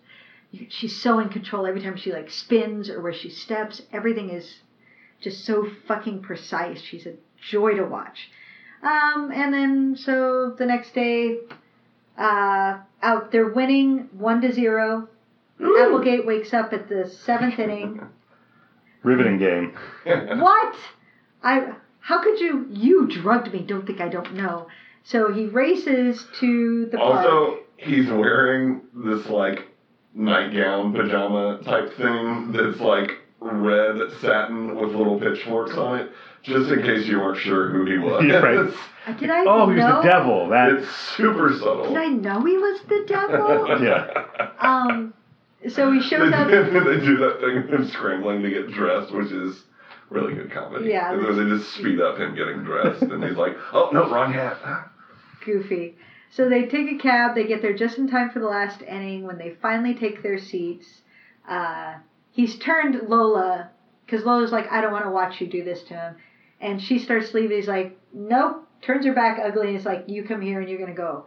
she's 0.68 1.00
so 1.00 1.18
in 1.18 1.28
control 1.28 1.66
every 1.66 1.82
time 1.82 1.96
she 1.96 2.12
like 2.12 2.30
spins 2.30 2.88
or 2.88 3.00
where 3.00 3.12
she 3.12 3.28
steps. 3.28 3.82
Everything 3.92 4.30
is 4.30 4.58
just 5.20 5.44
so 5.44 5.68
fucking 5.86 6.22
precise. 6.22 6.80
She's 6.80 7.06
a 7.06 7.14
joy 7.50 7.74
to 7.74 7.84
watch. 7.84 8.30
Um, 8.82 9.32
and 9.34 9.52
then 9.52 9.96
so 9.96 10.54
the 10.56 10.66
next 10.66 10.94
day, 10.94 11.38
uh, 12.16 12.78
out 13.02 13.30
they're 13.32 13.48
winning 13.48 14.08
one 14.12 14.40
to 14.42 14.52
zero. 14.52 15.08
Applegate 15.60 16.24
wakes 16.24 16.54
up 16.54 16.72
at 16.72 16.88
the 16.88 17.08
seventh 17.08 17.58
inning. 17.58 18.00
Riveting 19.02 19.38
game. 19.38 19.76
what? 20.04 20.76
I 21.42 21.72
how 22.00 22.22
could 22.22 22.40
you 22.40 22.66
you 22.70 23.06
drugged 23.06 23.52
me, 23.52 23.60
don't 23.60 23.86
think 23.86 24.00
I 24.00 24.08
don't 24.08 24.34
know. 24.34 24.68
So 25.04 25.32
he 25.32 25.46
races 25.46 26.26
to 26.40 26.86
the 26.86 26.98
park. 26.98 27.26
Also, 27.26 27.58
he's 27.76 28.08
wearing 28.08 28.82
this 28.94 29.26
like 29.26 29.66
nightgown 30.18 30.92
pajama 30.92 31.60
type 31.64 31.96
thing 31.96 32.50
that's 32.52 32.80
like 32.80 33.12
red 33.40 34.10
satin 34.20 34.74
with 34.74 34.90
little 34.94 35.18
pitchforks 35.20 35.74
on 35.76 36.00
it, 36.00 36.10
just 36.42 36.70
in 36.70 36.82
case 36.82 37.06
you 37.06 37.18
weren't 37.18 37.38
sure 37.38 37.70
who 37.70 37.84
he 37.86 37.98
was. 38.04 38.24
Yeah, 38.26 38.38
right. 38.38 38.68
Uh, 39.06 39.12
Did 39.12 39.30
I 39.30 39.44
Oh, 39.46 39.68
he 39.70 39.76
was 39.76 39.84
the 39.84 40.02
devil. 40.02 40.48
That's 40.48 40.82
It's 40.82 40.90
super 41.16 41.52
subtle. 41.54 41.88
Did 41.88 41.96
I 41.98 42.08
know 42.08 42.44
he 42.44 42.56
was 42.58 42.80
the 42.88 43.04
devil? 43.06 43.80
Yeah. 43.82 44.50
um 44.60 45.14
so 45.68 45.90
he 45.92 45.98
they, 46.00 46.04
shows 46.06 46.32
up 46.32 46.48
do, 46.48 46.62
they 46.72 47.04
do 47.04 47.16
that 47.18 47.40
thing 47.40 47.58
of 47.58 47.68
him 47.68 47.88
scrambling 47.88 48.42
to 48.42 48.50
get 48.50 48.70
dressed, 48.72 49.12
which 49.12 49.30
is 49.30 49.64
really 50.10 50.34
good 50.34 50.50
comedy. 50.50 50.90
Yeah, 50.90 51.12
And 51.12 51.24
then 51.24 51.36
they 51.48 51.56
just 51.56 51.72
speed 51.74 52.00
up 52.00 52.18
him 52.18 52.34
getting 52.34 52.62
dressed, 52.64 53.02
and 53.02 53.22
he's 53.22 53.36
like, 53.36 53.56
"Oh 53.72 53.90
no, 53.92 54.08
wrong 54.10 54.32
hat." 54.32 54.56
goofy. 55.44 55.96
So 56.30 56.48
they 56.48 56.66
take 56.66 56.90
a 56.90 56.98
cab, 56.98 57.34
they 57.34 57.46
get 57.46 57.62
there 57.62 57.74
just 57.74 57.98
in 57.98 58.08
time 58.08 58.30
for 58.30 58.38
the 58.38 58.46
last 58.46 58.82
inning 58.82 59.26
when 59.26 59.38
they 59.38 59.56
finally 59.62 59.94
take 59.94 60.22
their 60.22 60.38
seats. 60.38 61.02
Uh, 61.48 61.94
he's 62.32 62.58
turned 62.58 63.08
Lola, 63.08 63.70
because 64.04 64.24
Lola's 64.24 64.52
like, 64.52 64.70
I 64.70 64.80
don't 64.80 64.92
want 64.92 65.04
to 65.04 65.10
watch 65.10 65.40
you 65.40 65.46
do 65.46 65.64
this 65.64 65.82
to 65.84 65.94
him. 65.94 66.16
And 66.60 66.82
she 66.82 66.98
starts 66.98 67.34
leaving. 67.34 67.56
He's 67.56 67.68
like, 67.68 67.98
Nope. 68.12 68.64
Turns 68.80 69.04
her 69.06 69.12
back 69.12 69.40
ugly 69.42 69.68
and 69.68 69.76
is 69.76 69.84
like, 69.84 70.04
You 70.06 70.24
come 70.24 70.40
here 70.40 70.60
and 70.60 70.68
you're 70.68 70.78
going 70.78 70.90
to 70.90 70.96
go 70.96 71.26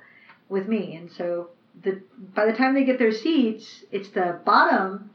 with 0.50 0.68
me. 0.68 0.96
And 0.96 1.12
so 1.12 1.50
the 1.84 2.02
by 2.36 2.46
the 2.46 2.54
time 2.54 2.74
they 2.74 2.84
get 2.84 3.00
their 3.00 3.12
seats, 3.12 3.84
it's 3.92 4.10
the 4.10 4.40
bottom. 4.46 5.12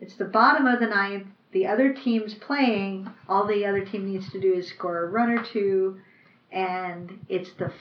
It's 0.00 0.14
the 0.14 0.24
bottom 0.24 0.66
of 0.66 0.80
the 0.80 0.86
ninth. 0.86 1.28
The 1.52 1.66
other 1.66 1.92
team's 1.92 2.34
playing. 2.34 3.08
All 3.28 3.46
the 3.46 3.64
other 3.64 3.84
team 3.84 4.10
needs 4.10 4.30
to 4.32 4.40
do 4.40 4.54
is 4.54 4.68
score 4.68 5.04
a 5.04 5.08
run 5.08 5.30
or 5.30 5.42
two, 5.42 6.00
and 6.52 7.24
it's 7.28 7.52
the 7.54 7.72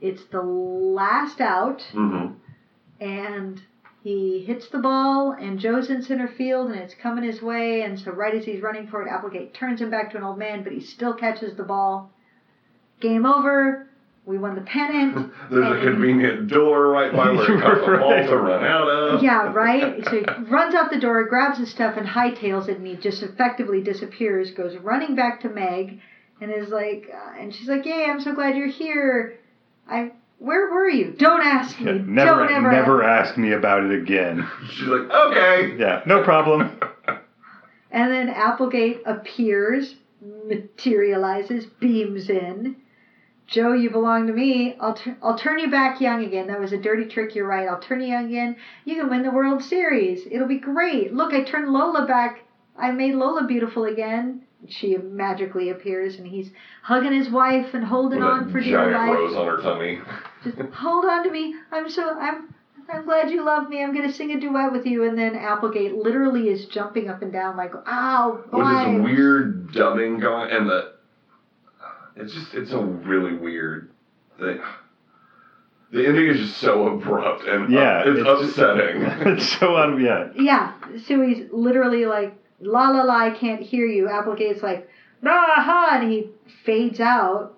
it's 0.00 0.24
the 0.26 0.42
last 0.42 1.40
out, 1.40 1.80
Mm-hmm. 1.92 2.34
and 3.00 3.62
he 4.02 4.44
hits 4.46 4.68
the 4.68 4.78
ball, 4.78 5.32
and 5.32 5.58
Joe's 5.58 5.90
in 5.90 6.02
center 6.02 6.28
field, 6.28 6.70
and 6.70 6.78
it's 6.80 6.94
coming 6.94 7.24
his 7.24 7.42
way, 7.42 7.82
and 7.82 7.98
so 7.98 8.12
right 8.12 8.34
as 8.34 8.44
he's 8.44 8.62
running 8.62 8.86
for 8.86 9.02
it, 9.02 9.10
Applegate 9.10 9.54
turns 9.54 9.80
him 9.80 9.90
back 9.90 10.10
to 10.12 10.16
an 10.16 10.22
old 10.22 10.38
man, 10.38 10.62
but 10.62 10.72
he 10.72 10.80
still 10.80 11.14
catches 11.14 11.56
the 11.56 11.64
ball. 11.64 12.10
Game 13.00 13.26
over. 13.26 13.86
We 14.24 14.36
won 14.38 14.54
the 14.56 14.60
pennant. 14.62 15.32
There's 15.50 15.80
a 15.80 15.84
convenient 15.84 16.48
door 16.48 16.88
right 16.88 17.10
by 17.12 17.30
where 17.32 17.46
he 17.56 17.60
caught 17.62 17.80
the 17.90 17.96
ball 17.98 18.10
to 18.26 18.36
run 18.36 18.64
out 18.64 18.86
of. 18.88 19.22
Yeah, 19.22 19.52
right? 19.52 20.04
So 20.04 20.10
he 20.12 20.24
runs 20.50 20.74
out 20.74 20.90
the 20.90 21.00
door, 21.00 21.24
grabs 21.24 21.58
his 21.58 21.70
stuff, 21.70 21.96
and 21.96 22.06
hightails 22.06 22.68
it, 22.68 22.76
and 22.78 22.86
he 22.86 22.94
just 22.96 23.22
effectively 23.22 23.80
disappears, 23.82 24.50
goes 24.52 24.76
running 24.76 25.14
back 25.16 25.40
to 25.42 25.48
Meg, 25.48 26.00
and 26.40 26.50
is 26.52 26.68
like, 26.68 27.08
uh, 27.12 27.40
and 27.40 27.54
she's 27.54 27.68
like, 27.68 27.84
Yay, 27.86 28.04
I'm 28.04 28.20
so 28.20 28.34
glad 28.34 28.54
you're 28.56 28.68
here. 28.68 29.38
I, 29.88 30.12
where 30.38 30.70
were 30.70 30.88
you? 30.88 31.14
Don't 31.18 31.42
ask 31.42 31.80
me. 31.80 31.86
Yeah, 31.86 32.02
never, 32.06 32.46
Don't 32.46 32.50
ever 32.50 32.70
never 32.70 33.02
ask 33.02 33.36
me 33.36 33.52
about 33.52 33.84
it 33.84 33.92
again. 33.92 34.46
She's 34.70 34.86
like, 34.86 35.10
"Okay." 35.10 35.76
Yeah, 35.78 36.02
no 36.06 36.22
problem. 36.22 36.70
And 37.90 38.12
then 38.12 38.28
Applegate 38.28 39.00
appears, 39.06 39.96
materializes, 40.20 41.64
beams 41.64 42.28
in. 42.28 42.76
Joe, 43.46 43.72
you 43.72 43.88
belong 43.88 44.26
to 44.26 44.32
me. 44.34 44.76
I'll, 44.78 44.92
tur- 44.92 45.16
I'll 45.22 45.38
turn 45.38 45.58
you 45.58 45.70
back 45.70 45.98
young 46.00 46.22
again. 46.22 46.48
That 46.48 46.60
was 46.60 46.72
a 46.72 46.78
dirty 46.78 47.06
trick. 47.06 47.34
You're 47.34 47.46
right. 47.46 47.66
I'll 47.66 47.80
turn 47.80 48.02
you 48.02 48.08
young 48.08 48.26
again. 48.26 48.56
You 48.84 48.96
can 48.96 49.08
win 49.08 49.22
the 49.22 49.30
World 49.30 49.62
Series. 49.62 50.26
It'll 50.30 50.46
be 50.46 50.58
great. 50.58 51.14
Look, 51.14 51.32
I 51.32 51.42
turned 51.44 51.72
Lola 51.72 52.04
back. 52.04 52.44
I 52.76 52.90
made 52.90 53.14
Lola 53.14 53.46
beautiful 53.46 53.84
again. 53.84 54.42
She 54.66 54.96
magically 54.96 55.70
appears, 55.70 56.16
and 56.16 56.26
he's 56.26 56.50
hugging 56.82 57.12
his 57.12 57.30
wife 57.30 57.74
and 57.74 57.84
holding 57.84 58.18
With 58.18 58.28
on 58.28 58.50
for 58.52 58.60
dear 58.60 58.78
giant 58.90 58.92
life. 58.92 59.18
rose 59.18 59.36
on 59.36 59.46
her 59.46 59.62
tummy. 59.62 60.00
Just 60.44 60.58
hold 60.74 61.04
on 61.04 61.22
to 61.24 61.30
me. 61.30 61.54
I'm 61.70 61.88
so 61.88 62.18
I'm 62.18 62.52
I'm 62.90 63.04
glad 63.04 63.30
you 63.30 63.44
love 63.44 63.68
me. 63.68 63.82
I'm 63.84 63.94
gonna 63.94 64.12
sing 64.12 64.32
a 64.32 64.40
duet 64.40 64.72
with 64.72 64.84
you. 64.84 65.04
And 65.08 65.16
then 65.16 65.36
Applegate 65.36 65.94
literally 65.94 66.48
is 66.48 66.66
jumping 66.66 67.08
up 67.08 67.22
and 67.22 67.32
down 67.32 67.56
like, 67.56 67.72
ow, 67.86 68.40
With 68.46 68.52
why? 68.62 68.92
this 68.96 69.04
weird 69.04 69.72
dubbing 69.72 70.18
going, 70.18 70.50
and 70.50 70.68
the 70.68 70.92
it's 72.16 72.34
just 72.34 72.52
it's 72.54 72.72
a 72.72 72.78
really 72.80 73.34
weird 73.36 73.92
thing. 74.40 74.58
The 75.92 76.06
ending 76.06 76.26
is 76.26 76.38
just 76.40 76.58
so 76.58 76.88
abrupt 76.88 77.44
and 77.46 77.74
uh, 77.74 77.80
Yeah, 77.80 78.02
it's, 78.06 78.18
it's- 78.20 78.48
upsetting. 78.48 79.02
it's 79.32 79.48
so 79.58 79.76
un- 79.76 80.00
yeah. 80.00 80.30
Yeah. 80.34 80.72
So 81.06 81.22
he's 81.22 81.46
literally 81.52 82.04
like, 82.06 82.34
la 82.60 82.90
la 82.90 83.02
la, 83.02 83.14
I 83.14 83.30
can't 83.30 83.60
hear 83.62 83.86
you. 83.86 84.08
Applegate's 84.08 84.62
like, 84.62 84.88
nah 85.22 85.30
ha, 85.30 85.98
and 86.00 86.10
he 86.10 86.30
fades 86.64 87.00
out. 87.00 87.54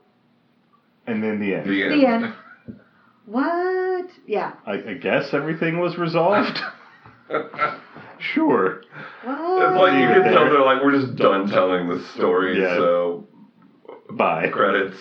And 1.07 1.23
then 1.23 1.41
the 1.41 1.55
end. 1.55 1.69
the 1.69 1.83
end. 1.83 2.01
The 2.01 2.07
end. 2.07 2.35
What? 3.27 4.07
Yeah. 4.27 4.55
I, 4.67 4.73
I 4.73 4.95
guess 4.95 5.33
everything 5.33 5.79
was 5.79 5.97
resolved. 5.97 6.59
sure. 8.19 8.83
What? 9.25 9.63
It's 9.63 9.81
like 9.81 9.93
you 10.01 10.09
can 10.09 10.33
tell 10.33 10.45
there. 10.45 10.51
they're 10.51 10.65
like 10.65 10.83
we're 10.83 11.01
just 11.01 11.17
done 11.17 11.49
telling 11.49 11.89
the 11.89 12.01
story, 12.15 12.61
Yeah. 12.61 12.77
so 12.77 13.29
Bye. 14.11 14.49
credits. 14.49 14.99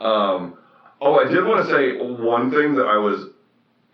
Um, 0.00 0.56
oh, 1.00 1.16
I 1.16 1.24
did 1.28 1.44
want 1.44 1.66
to 1.66 1.72
say 1.72 1.96
one 2.22 2.50
thing 2.50 2.76
that 2.76 2.86
I 2.86 2.98
was 2.98 3.26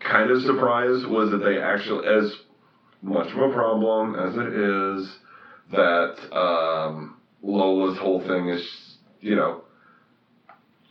kind 0.01 0.31
of 0.31 0.43
surprised 0.43 1.07
was 1.07 1.31
that 1.31 1.39
they 1.39 1.59
actually, 1.61 2.07
as 2.07 2.35
much 3.03 3.33
of 3.33 3.39
a 3.39 3.53
problem 3.53 4.15
as 4.15 4.37
it 4.37 4.53
is, 4.53 5.19
that 5.73 6.37
um, 6.37 7.17
Lola's 7.43 7.97
whole 7.99 8.21
thing 8.27 8.49
is, 8.49 8.97
you 9.21 9.37
know, 9.37 9.63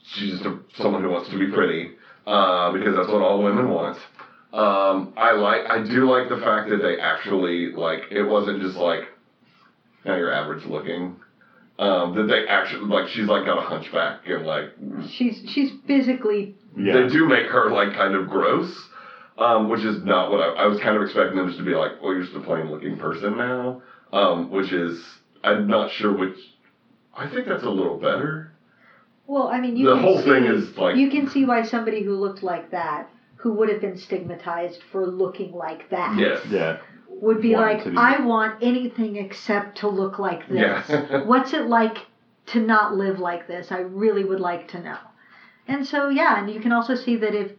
she's 0.03 0.31
just 0.31 0.45
a, 0.45 0.57
someone 0.75 1.01
who 1.01 1.09
wants 1.09 1.29
to 1.29 1.37
be 1.37 1.51
pretty 1.51 1.91
uh, 2.25 2.71
because 2.71 2.95
that's 2.95 3.07
what 3.07 3.21
all 3.21 3.43
women 3.43 3.69
want. 3.69 3.97
Um, 4.51 5.13
I 5.15 5.33
like, 5.33 5.61
I 5.69 5.83
do 5.83 6.09
like 6.09 6.29
the 6.29 6.37
fact 6.37 6.69
that 6.69 6.77
they 6.81 6.97
actually 6.97 7.71
like 7.71 8.05
it 8.11 8.23
wasn't 8.23 8.61
just 8.61 8.75
like, 8.77 9.01
now 10.05 10.15
you're 10.15 10.33
average 10.33 10.65
looking. 10.65 11.15
Um, 11.77 12.13
that 12.15 12.23
they 12.27 12.45
actually 12.47 12.87
like 12.87 13.07
she's 13.07 13.27
like 13.27 13.45
got 13.45 13.57
a 13.57 13.61
hunchback 13.61 14.27
and 14.27 14.45
like 14.45 14.65
She's 15.07 15.41
she's 15.47 15.71
physically 15.87 16.53
Yeah. 16.75 16.93
they 17.01 17.07
do 17.07 17.25
make 17.25 17.45
her 17.45 17.69
like 17.71 17.93
kind 17.93 18.15
of 18.15 18.27
gross, 18.27 18.89
um, 19.39 19.69
which 19.69 19.83
is 19.83 20.03
not 20.03 20.31
what 20.31 20.39
I, 20.41 20.63
I 20.63 20.65
was 20.67 20.79
kind 20.79 20.95
of 20.95 21.01
expecting 21.01 21.37
them 21.37 21.47
just 21.47 21.59
to 21.59 21.65
be 21.65 21.73
like, 21.73 22.01
well, 22.01 22.13
you're 22.13 22.23
just 22.23 22.35
a 22.35 22.39
plain 22.41 22.69
looking 22.69 22.97
person 22.97 23.37
now, 23.37 23.81
um, 24.13 24.49
which 24.51 24.71
is 24.71 25.19
I'm 25.43 25.67
not 25.67 25.89
sure 25.91 26.13
which. 26.13 26.37
I 27.15 27.27
think 27.27 27.47
that's 27.47 27.63
a 27.63 27.69
little 27.69 27.97
better. 27.97 28.51
well, 29.27 29.47
I 29.47 29.59
mean 29.59 29.75
you 29.75 29.87
The 29.87 29.93
can 29.95 30.03
whole 30.03 30.17
see, 30.19 30.29
thing 30.29 30.43
is 30.45 30.77
like 30.77 30.95
you 30.95 31.09
can 31.09 31.27
see 31.27 31.45
why 31.45 31.63
somebody 31.63 32.01
who 32.03 32.13
looked 32.13 32.43
like 32.43 32.71
that, 32.71 33.09
who 33.35 33.53
would 33.53 33.69
have 33.69 33.81
been 33.81 33.97
stigmatized 33.97 34.83
for 34.91 35.05
looking 35.05 35.51
like 35.53 35.89
that. 35.89 36.17
yes, 36.17 36.45
Yeah. 36.49 36.77
would 37.09 37.41
be 37.41 37.55
Wanted 37.55 37.77
like, 37.77 37.85
be- 37.91 37.97
I 37.97 38.17
want 38.23 38.61
anything 38.61 39.17
except 39.17 39.77
to 39.79 39.87
look 39.87 40.19
like 40.19 40.47
this. 40.47 40.59
yeah. 40.89 41.23
What's 41.25 41.53
it 41.53 41.65
like 41.65 42.05
to 42.47 42.59
not 42.61 42.95
live 42.95 43.19
like 43.19 43.47
this? 43.47 43.71
I 43.71 43.79
really 43.79 44.23
would 44.23 44.39
like 44.39 44.67
to 44.69 44.79
know. 44.81 44.97
And 45.67 45.85
so, 45.85 46.09
yeah, 46.09 46.39
and 46.39 46.49
you 46.49 46.59
can 46.59 46.71
also 46.71 46.95
see 46.95 47.15
that 47.17 47.35
if 47.35 47.51
you, 47.51 47.57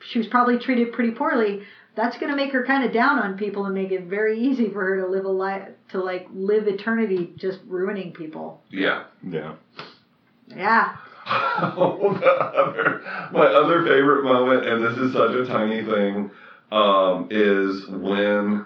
she 0.00 0.18
was 0.18 0.26
probably 0.28 0.58
treated 0.58 0.92
pretty 0.92 1.10
poorly, 1.10 1.62
that's 1.94 2.16
going 2.18 2.30
to 2.30 2.36
make 2.36 2.52
her 2.52 2.64
kind 2.64 2.84
of 2.84 2.92
down 2.92 3.18
on 3.18 3.36
people 3.36 3.66
and 3.66 3.74
make 3.74 3.90
it 3.90 4.02
very 4.04 4.38
easy 4.38 4.70
for 4.70 4.84
her 4.84 4.96
to 4.96 5.06
live 5.06 5.24
a 5.24 5.28
life, 5.28 5.68
to 5.90 6.00
like 6.00 6.26
live 6.32 6.66
eternity 6.66 7.32
just 7.36 7.58
ruining 7.66 8.12
people. 8.12 8.58
yeah. 8.70 9.02
Yeah. 9.22 9.52
Yeah. 10.48 10.96
Oh, 11.24 12.14
other, 12.54 13.00
my 13.30 13.46
other 13.46 13.82
favorite 13.82 14.24
moment, 14.24 14.64
and 14.66 14.82
this 14.82 14.96
is 14.98 15.12
such 15.12 15.32
a 15.34 15.44
tiny 15.44 15.82
thing, 15.82 16.28
um, 16.72 17.26
is 17.30 17.86
when 17.88 18.60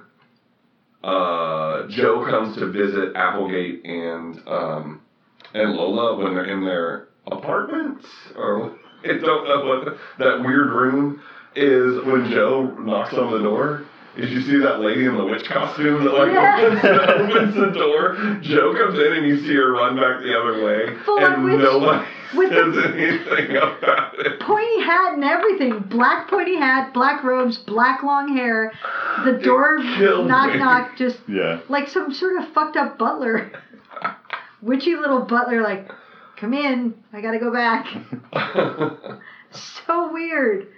uh, 1.04 1.82
Joe 1.88 2.24
comes 2.24 2.54
to 2.54 2.66
visit 2.66 3.12
Applegate 3.14 3.84
and 3.84 4.40
um, 4.46 4.98
and 5.54 5.72
Lola 5.72 6.14
when 6.16 6.34
they're 6.34 6.44
in 6.44 6.64
their 6.64 7.02
apartment, 7.30 8.04
or 8.34 8.72
I 9.10 9.18
don't 9.18 9.44
know 9.48 9.64
what 9.66 9.96
that 10.18 10.40
weird 10.44 10.70
room 10.70 11.20
is. 11.54 12.04
When 12.04 12.30
Joe 12.30 12.64
knocks 12.78 13.14
on 13.14 13.32
the 13.32 13.38
door, 13.38 13.84
Did 14.16 14.30
you 14.30 14.40
see 14.42 14.56
that 14.58 14.80
lady 14.80 15.04
in 15.04 15.16
the 15.16 15.24
witch 15.24 15.44
costume 15.48 16.04
that 16.04 16.12
like 16.12 16.32
Yeah. 16.32 16.56
opens, 16.62 17.34
opens 17.36 17.54
the 17.54 17.70
door? 17.78 18.16
Joe 18.42 18.74
comes 18.74 18.98
in 18.98 19.12
and 19.14 19.26
you 19.26 19.38
see 19.46 19.54
her 19.54 19.72
run 19.72 19.96
back 19.96 20.20
the 20.22 20.34
other 20.38 20.64
way, 20.64 20.96
Full 21.04 21.18
and 21.18 21.44
witch 21.44 21.58
nobody 21.60 22.06
with 22.36 22.50
says 22.56 22.74
the- 22.74 22.96
anything 22.96 23.56
about 23.56 24.18
it. 24.18 24.40
Pointy 24.40 24.80
hat 24.82 25.14
and 25.14 25.24
everything. 25.24 25.78
Black 25.90 26.28
pointy 26.28 26.56
hat, 26.56 26.92
black 26.94 27.22
robes, 27.24 27.58
black 27.58 28.02
long 28.02 28.34
hair. 28.36 28.72
The 29.24 29.32
door 29.44 29.78
knock 29.78 30.52
me. 30.52 30.58
knock 30.58 30.96
just 30.96 31.18
Yeah. 31.28 31.60
like 31.68 31.88
some 31.88 32.12
sort 32.12 32.36
of 32.42 32.48
fucked 32.54 32.76
up 32.76 32.98
butler. 32.98 33.50
Witchy 34.62 34.96
little 34.96 35.20
butler 35.20 35.62
like, 35.62 35.90
come 36.36 36.54
in, 36.54 36.94
I 37.12 37.20
gotta 37.20 37.38
go 37.38 37.52
back. 37.52 37.86
So 39.52 40.12
weird. 40.12 40.68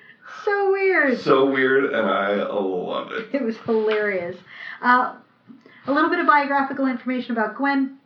So 0.44 0.72
weird. 0.72 1.18
so 1.20 1.50
weird, 1.50 1.92
and 1.92 2.06
I 2.06 2.34
love 2.44 3.11
it. 3.12 3.34
It 3.34 3.42
was 3.42 3.56
hilarious. 3.59 4.36
Uh, 4.82 5.16
a 5.86 5.92
little 5.92 6.11
bit 6.11 6.20
of 6.20 6.26
biographical 6.26 6.86
information 6.86 7.32
about 7.32 7.56
Gwen, 7.56 7.98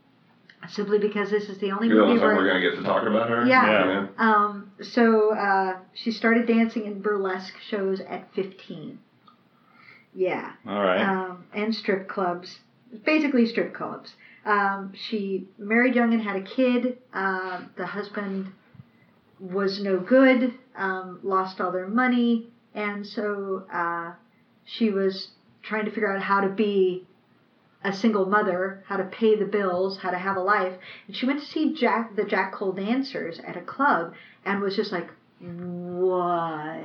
simply 0.68 0.98
because 0.98 1.30
this 1.30 1.48
is 1.48 1.58
the 1.58 1.72
only 1.72 1.88
You 1.88 1.94
know, 1.96 2.06
movie 2.06 2.20
something 2.20 2.36
where 2.36 2.36
we're 2.36 2.48
gonna 2.48 2.60
get 2.60 2.76
to 2.76 2.82
talk 2.82 3.06
about 3.06 3.28
her. 3.28 3.44
Yeah. 3.46 4.06
Um, 4.18 4.70
so 4.80 5.34
uh, 5.34 5.78
she 5.94 6.12
started 6.12 6.46
dancing 6.46 6.86
in 6.86 7.02
burlesque 7.02 7.58
shows 7.68 8.00
at 8.00 8.32
15. 8.34 8.98
Yeah. 10.14 10.52
All 10.66 10.80
right. 10.82 11.00
Um, 11.02 11.44
and 11.52 11.74
strip 11.74 12.08
clubs. 12.08 12.60
Basically, 13.04 13.46
strip 13.46 13.74
clubs. 13.74 14.14
Um, 14.44 14.92
she 14.94 15.48
married 15.58 15.94
young 15.94 16.12
and 16.12 16.22
had 16.22 16.36
a 16.36 16.42
kid. 16.42 16.98
Uh, 17.12 17.62
the 17.76 17.86
husband 17.86 18.52
was 19.38 19.82
no 19.82 19.98
good, 19.98 20.54
um, 20.76 21.20
lost 21.22 21.60
all 21.60 21.72
their 21.72 21.88
money, 21.88 22.48
and 22.74 23.06
so 23.06 23.64
uh, 23.72 24.12
she 24.64 24.90
was 24.90 25.30
trying 25.62 25.84
to 25.84 25.90
figure 25.90 26.12
out 26.12 26.22
how 26.22 26.40
to 26.40 26.48
be 26.48 27.06
a 27.84 27.92
single 27.92 28.26
mother, 28.26 28.82
how 28.86 28.96
to 28.96 29.04
pay 29.04 29.36
the 29.36 29.44
bills, 29.44 29.98
how 29.98 30.10
to 30.10 30.18
have 30.18 30.36
a 30.36 30.40
life. 30.40 30.74
And 31.06 31.16
she 31.16 31.26
went 31.26 31.40
to 31.40 31.46
see 31.46 31.74
Jack, 31.74 32.14
the 32.14 32.24
Jack 32.24 32.52
Cole 32.52 32.72
dancers 32.72 33.40
at 33.40 33.56
a 33.56 33.60
club, 33.60 34.14
and 34.44 34.60
was 34.60 34.76
just 34.76 34.92
like, 34.92 35.10
"What 35.40 36.84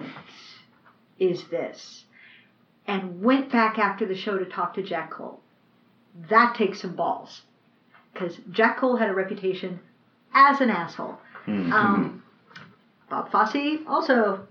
is 1.20 1.48
this?" 1.50 2.06
And 2.88 3.22
went 3.22 3.52
back 3.52 3.78
after 3.78 4.06
the 4.06 4.16
show 4.16 4.38
to 4.38 4.46
talk 4.46 4.74
to 4.76 4.84
Jack 4.84 5.12
Cole. 5.12 5.42
That 6.30 6.56
takes 6.56 6.82
some 6.82 6.96
balls, 6.96 7.44
because 8.14 8.40
Jack 8.52 8.78
Cole 8.78 8.98
had 8.98 9.10
a 9.10 9.14
reputation 9.14 9.80
as 10.34 10.62
an 10.62 10.70
asshole. 10.70 11.18
Hmm. 11.46 11.72
Um, 11.72 12.24
Bob 13.10 13.32
Fosse 13.32 13.80
also 13.88 14.46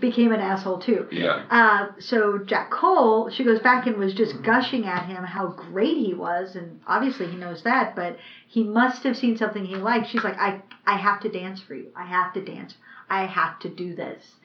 became 0.00 0.32
an 0.32 0.40
asshole 0.40 0.78
too. 0.78 1.06
Yeah. 1.10 1.44
Uh, 1.50 1.92
so 1.98 2.38
Jack 2.38 2.70
Cole, 2.70 3.30
she 3.30 3.42
goes 3.42 3.60
back 3.60 3.86
and 3.86 3.96
was 3.96 4.12
just 4.12 4.42
gushing 4.42 4.84
at 4.84 5.06
him 5.06 5.24
how 5.24 5.46
great 5.48 5.96
he 5.96 6.12
was, 6.12 6.56
and 6.56 6.80
obviously 6.86 7.26
he 7.26 7.36
knows 7.36 7.62
that, 7.62 7.96
but 7.96 8.16
he 8.46 8.62
must 8.62 9.02
have 9.04 9.16
seen 9.16 9.36
something 9.36 9.64
he 9.64 9.76
liked. 9.76 10.08
She's 10.08 10.24
like, 10.24 10.38
I, 10.38 10.60
I 10.86 10.96
have 10.96 11.20
to 11.20 11.30
dance 11.30 11.60
for 11.60 11.74
you. 11.74 11.90
I 11.96 12.04
have 12.04 12.34
to 12.34 12.44
dance. 12.44 12.76
I 13.08 13.24
have 13.24 13.58
to 13.60 13.68
do 13.68 13.94
this. 13.94 14.36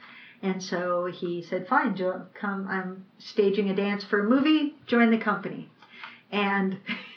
And 0.42 0.62
so 0.62 1.06
he 1.06 1.42
said, 1.42 1.68
fine, 1.68 1.96
jo- 1.96 2.26
come, 2.34 2.68
I'm 2.70 3.06
staging 3.18 3.70
a 3.70 3.76
dance 3.76 4.04
for 4.04 4.20
a 4.20 4.30
movie, 4.30 4.76
join 4.88 5.12
the 5.12 5.18
company. 5.18 5.70
And 6.32 6.80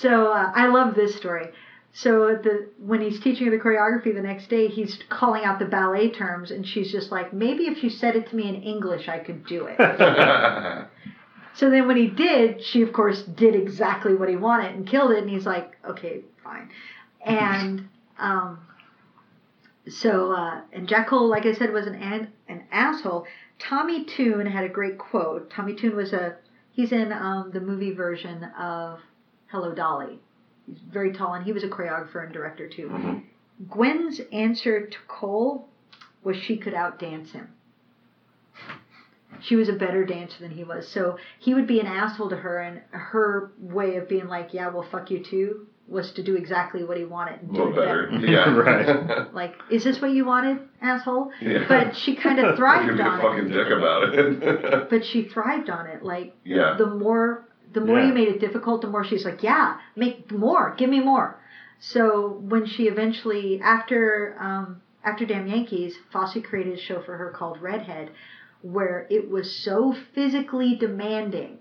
so 0.00 0.32
uh, 0.32 0.52
I 0.54 0.68
love 0.68 0.94
this 0.94 1.16
story. 1.16 1.48
So 1.94 2.38
the 2.42 2.68
when 2.78 3.02
he's 3.02 3.20
teaching 3.20 3.46
her 3.46 3.50
the 3.50 3.62
choreography 3.62 4.14
the 4.14 4.22
next 4.22 4.48
day, 4.48 4.68
he's 4.68 4.98
calling 5.10 5.44
out 5.44 5.58
the 5.58 5.66
ballet 5.66 6.08
terms, 6.08 6.50
and 6.50 6.66
she's 6.66 6.90
just 6.90 7.12
like, 7.12 7.32
maybe 7.34 7.64
if 7.64 7.84
you 7.84 7.90
said 7.90 8.16
it 8.16 8.30
to 8.30 8.36
me 8.36 8.48
in 8.48 8.54
English, 8.62 9.08
I 9.08 9.18
could 9.18 9.44
do 9.44 9.66
it. 9.68 9.76
so 11.54 11.68
then 11.68 11.86
when 11.86 11.98
he 11.98 12.06
did, 12.06 12.64
she 12.64 12.80
of 12.80 12.94
course 12.94 13.22
did 13.22 13.54
exactly 13.54 14.14
what 14.14 14.30
he 14.30 14.36
wanted 14.36 14.74
and 14.74 14.86
killed 14.86 15.10
it, 15.12 15.18
and 15.18 15.28
he's 15.28 15.44
like, 15.44 15.76
okay, 15.84 16.22
fine. 16.42 16.70
And 17.24 17.88
um, 18.18 18.60
so 19.86 20.32
uh, 20.32 20.62
and 20.72 20.88
Jack 20.88 21.08
Cole, 21.08 21.28
like 21.28 21.44
I 21.44 21.52
said, 21.52 21.72
was 21.72 21.86
an 21.86 21.96
an, 21.96 22.32
an 22.48 22.64
asshole. 22.72 23.26
Tommy 23.58 24.06
Tune 24.06 24.46
had 24.46 24.64
a 24.64 24.68
great 24.68 24.96
quote. 24.96 25.50
Tommy 25.50 25.74
Tune 25.74 25.94
was 25.94 26.14
a 26.14 26.36
he's 26.70 26.90
in 26.90 27.12
um, 27.12 27.50
the 27.52 27.60
movie 27.60 27.92
version 27.92 28.44
of 28.58 28.98
Hello 29.52 29.72
Dolly. 29.74 30.18
He's 30.66 30.78
very 30.90 31.12
tall, 31.12 31.34
and 31.34 31.44
he 31.44 31.52
was 31.52 31.62
a 31.62 31.68
choreographer 31.68 32.24
and 32.24 32.32
director 32.32 32.66
too. 32.68 32.88
Mhm. 32.88 33.22
Gwen's 33.68 34.18
answer 34.32 34.86
to 34.86 34.98
Cole 35.06 35.68
was 36.24 36.36
she 36.38 36.56
could 36.56 36.72
outdance 36.72 37.32
him. 37.32 37.48
She 39.40 39.56
was 39.56 39.68
a 39.68 39.72
better 39.72 40.04
dancer 40.04 40.36
than 40.40 40.52
he 40.52 40.64
was, 40.64 40.88
so 40.88 41.18
he 41.38 41.52
would 41.52 41.66
be 41.66 41.80
an 41.80 41.86
asshole 41.86 42.30
to 42.30 42.36
her, 42.36 42.58
and 42.60 42.80
her 42.92 43.50
way 43.58 43.96
of 43.96 44.08
being 44.08 44.28
like, 44.28 44.54
"Yeah, 44.54 44.68
well, 44.68 44.84
fuck 44.84 45.10
you 45.10 45.18
too," 45.22 45.66
was 45.88 46.12
to 46.12 46.22
do 46.22 46.36
exactly 46.36 46.84
what 46.84 46.96
he 46.96 47.04
wanted 47.04 47.40
and 47.42 47.50
A 47.50 47.52
do 47.52 47.58
little 47.64 47.74
better. 47.74 48.06
better. 48.10 48.26
Yeah. 48.34 48.54
Right. 48.56 49.32
Like, 49.34 49.54
is 49.68 49.84
this 49.84 50.00
what 50.00 50.12
you 50.12 50.24
wanted, 50.24 50.60
asshole? 50.80 51.30
yeah. 51.40 51.64
But 51.68 51.94
she 51.96 52.14
kind 52.16 52.38
of 52.38 52.44
You 52.52 52.56
thrived 52.56 52.86
can 52.88 52.96
be 52.96 53.02
a 53.02 53.06
on 53.06 53.20
fucking 53.20 53.50
it. 53.50 53.52
dick 53.52 53.70
about 53.70 54.14
it. 54.14 54.88
But 54.90 55.04
she 55.04 55.24
thrived 55.24 55.68
on 55.68 55.86
it. 55.88 56.02
Like, 56.02 56.34
yeah. 56.44 56.74
the 56.78 56.86
more 56.86 57.44
the 57.72 57.80
more 57.80 57.98
Yeah. 58.00 58.08
you 58.08 58.14
made 58.14 58.28
it 58.28 58.40
difficult, 58.40 58.80
the 58.82 58.88
more 58.88 59.04
she's 59.04 59.24
like, 59.24 59.42
yeah, 59.42 59.78
make 59.96 60.30
more, 60.32 60.74
give 60.76 60.90
me 60.90 61.00
more. 61.00 61.38
So 61.78 62.38
when 62.48 62.66
she 62.66 62.86
eventually, 62.86 63.60
after 63.60 64.36
um, 64.38 64.82
after 65.04 65.24
Damn 65.26 65.48
Yankees, 65.48 65.96
Fosse 66.12 66.38
created 66.44 66.74
a 66.74 66.80
show 66.80 67.00
for 67.02 67.16
her 67.16 67.30
called 67.30 67.60
Redhead, 67.60 68.10
where 68.62 69.06
it 69.10 69.28
was 69.28 69.50
so 69.64 69.92
physically 70.14 70.76
demanding, 70.76 71.58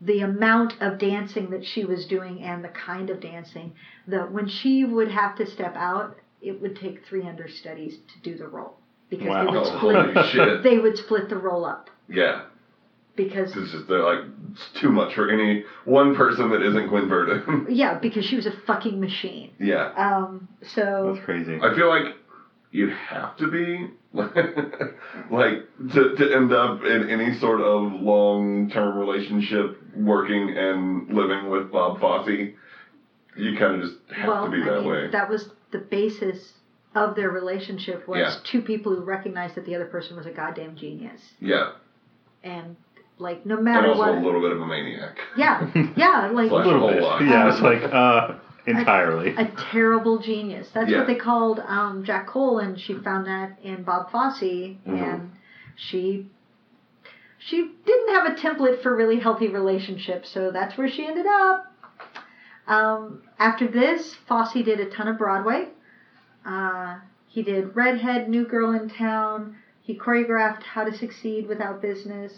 the 0.00 0.20
amount 0.20 0.74
of 0.82 0.98
dancing 0.98 1.48
that 1.50 1.64
she 1.64 1.84
was 1.84 2.04
doing 2.06 2.42
and 2.42 2.62
the 2.62 2.68
kind 2.68 3.08
of 3.08 3.20
dancing 3.20 3.72
that 4.06 4.30
when 4.30 4.46
she 4.48 4.84
would 4.84 5.10
have 5.10 5.34
to 5.36 5.46
step 5.46 5.74
out, 5.76 6.18
it 6.42 6.60
would 6.60 6.76
take 6.76 7.06
three 7.06 7.22
understudies 7.26 7.96
to 8.12 8.20
do 8.22 8.36
the 8.36 8.46
role 8.46 8.74
because 9.08 9.28
Wow. 9.28 9.44
they 9.46 9.56
would 9.56 9.66
split 9.66 9.96
holy 10.14 10.28
shit. 10.30 10.62
they 10.62 10.78
would 10.78 10.98
split 10.98 11.28
the 11.30 11.38
role 11.38 11.64
up 11.64 11.88
Yeah. 12.08 12.42
Because 13.16 13.56
It's 13.56 13.72
just 13.72 13.88
they're 13.88 14.02
like 14.02 14.24
it's 14.52 14.68
too 14.80 14.90
much 14.90 15.14
for 15.14 15.30
any 15.30 15.64
one 15.84 16.14
person 16.14 16.50
that 16.50 16.62
isn't 16.62 16.88
Gwen 16.88 17.08
Verdon. 17.08 17.66
yeah 17.70 17.98
because 17.98 18.24
she 18.24 18.36
was 18.36 18.46
a 18.46 18.52
fucking 18.66 19.00
machine. 19.00 19.50
yeah. 19.58 19.92
Um, 19.96 20.48
so 20.62 21.12
That's 21.14 21.24
crazy. 21.24 21.58
I 21.62 21.74
feel 21.74 21.88
like 21.88 22.14
you 22.70 22.88
have 22.90 23.36
to 23.36 23.48
be 23.50 23.88
like 24.14 25.64
to, 25.92 26.14
to 26.16 26.34
end 26.34 26.52
up 26.52 26.82
in 26.84 27.08
any 27.10 27.34
sort 27.38 27.60
of 27.60 27.92
long 28.00 28.70
term 28.70 28.96
relationship 28.98 29.78
working 29.96 30.56
and 30.56 31.08
living 31.14 31.50
with 31.50 31.70
Bob 31.70 32.00
Fosse. 32.00 32.52
You 33.36 33.58
kind 33.58 33.76
of 33.76 33.80
just 33.82 33.96
have 34.16 34.28
well, 34.28 34.44
to 34.46 34.50
be 34.50 34.62
I 34.62 34.64
that 34.66 34.80
mean, 34.82 34.90
way. 34.90 35.08
that 35.10 35.28
was 35.28 35.50
the 35.72 35.78
basis 35.78 36.52
of 36.94 37.16
their 37.16 37.30
relationship 37.30 38.06
was 38.06 38.18
Yeah. 38.20 38.34
two 38.44 38.62
people 38.62 38.94
who 38.94 39.02
recognized 39.02 39.56
that 39.56 39.66
the 39.66 39.74
other 39.74 39.86
person 39.86 40.16
was 40.16 40.26
a 40.26 40.30
goddamn 40.30 40.76
genius, 40.76 41.20
yeah. 41.40 41.72
and 42.44 42.76
like 43.18 43.44
no 43.46 43.56
And 43.56 43.64
matter 43.64 43.88
also 43.88 43.98
what, 44.00 44.14
a 44.14 44.20
little 44.20 44.40
bit 44.40 44.52
of 44.52 44.60
a 44.60 44.66
maniac. 44.66 45.18
yeah, 45.36 45.70
yeah, 45.96 46.30
like 46.32 46.48
Flash. 46.48 46.64
a 46.64 46.68
little 46.68 46.80
whole 46.80 46.90
bit. 46.92 47.02
lot. 47.02 47.22
Yeah, 47.22 47.52
it's 47.52 47.60
like 47.60 47.82
uh, 47.92 48.34
entirely. 48.66 49.34
a 49.36 49.52
terrible 49.70 50.18
genius. 50.18 50.68
That's 50.74 50.90
Yeah. 50.90 50.98
what 50.98 51.06
they 51.06 51.14
called 51.14 51.60
um, 51.60 52.04
Jack 52.04 52.26
Cole, 52.26 52.58
and 52.58 52.78
she 52.78 52.94
found 52.94 53.26
that 53.26 53.58
in 53.62 53.82
Bob 53.84 54.10
Fosse, 54.10 54.40
Mm-hmm. 54.42 54.94
and 54.96 55.30
she 55.76 56.26
she 57.38 57.70
didn't 57.84 58.14
have 58.14 58.26
a 58.26 58.34
template 58.40 58.82
for 58.82 58.96
really 58.96 59.20
healthy 59.20 59.48
relationships, 59.48 60.30
so 60.32 60.50
that's 60.50 60.76
where 60.78 60.88
she 60.88 61.06
ended 61.06 61.26
up. 61.26 61.66
Um, 62.66 63.22
after 63.38 63.68
this, 63.68 64.14
Fosse 64.26 64.54
did 64.54 64.80
a 64.80 64.88
ton 64.88 65.08
of 65.08 65.18
Broadway. 65.18 65.68
Uh, 66.46 66.96
he 67.28 67.42
did 67.42 67.76
Redhead, 67.76 68.28
New 68.30 68.46
Girl 68.46 68.72
in 68.72 68.88
Town. 68.88 69.56
He 69.82 69.98
choreographed 69.98 70.62
How 70.62 70.84
to 70.84 70.96
Succeed 70.96 71.46
Without 71.46 71.82
Business. 71.82 72.32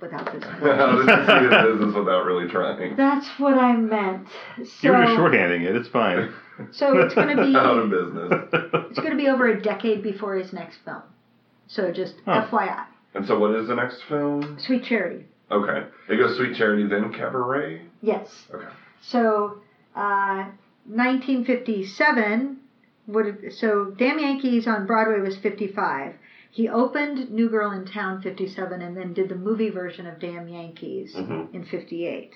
Without 0.00 0.32
this. 0.32 0.44
How 0.44 0.86
to 0.96 1.04
succeed 1.04 1.52
in 1.52 1.72
business 1.78 1.94
without 1.94 2.24
really 2.24 2.48
trying. 2.48 2.96
That's 2.96 3.26
what 3.38 3.54
I 3.54 3.76
meant. 3.76 4.26
So, 4.56 4.64
You're 4.82 5.04
just 5.04 5.16
shorthanding 5.18 5.62
it. 5.68 5.76
It's 5.76 5.88
fine. 5.88 6.32
so 6.72 6.98
it's 6.98 7.14
going 7.14 7.36
to 7.36 7.42
be 7.44 7.54
Out 7.56 7.78
of 7.78 7.90
business. 7.90 8.32
It's 8.90 8.98
going 8.98 9.10
to 9.12 9.16
be 9.16 9.28
over 9.28 9.48
a 9.48 9.60
decade 9.62 10.02
before 10.02 10.34
his 10.36 10.52
next 10.52 10.78
film. 10.84 11.02
So 11.68 11.92
just 11.92 12.14
Huh. 12.24 12.46
FYI. 12.50 12.86
And 13.14 13.26
so, 13.26 13.38
what 13.38 13.54
is 13.54 13.68
the 13.68 13.74
next 13.74 14.02
film? 14.08 14.58
Sweet 14.60 14.84
Charity. 14.84 15.26
Okay, 15.50 15.84
it 16.08 16.16
goes 16.16 16.36
Sweet 16.36 16.56
Charity, 16.56 16.86
then 16.86 17.12
Cabaret. 17.12 17.82
Yes. 18.02 18.46
Okay. 18.54 18.68
So, 19.02 19.60
uh, 19.96 20.44
1957. 20.86 22.56
Would 23.08 23.52
so 23.58 23.92
Damn 23.98 24.18
Yankees 24.20 24.68
on 24.68 24.86
Broadway 24.86 25.20
was 25.20 25.36
55. 25.38 26.14
He 26.52 26.68
opened 26.68 27.30
New 27.30 27.48
Girl 27.48 27.70
in 27.70 27.84
Town 27.84 28.20
57, 28.20 28.82
and 28.82 28.96
then 28.96 29.12
did 29.12 29.28
the 29.28 29.36
movie 29.36 29.70
version 29.70 30.06
of 30.06 30.18
Damn 30.18 30.48
Yankees 30.48 31.14
Mhm. 31.14 31.54
in 31.54 31.64
58. 31.64 32.34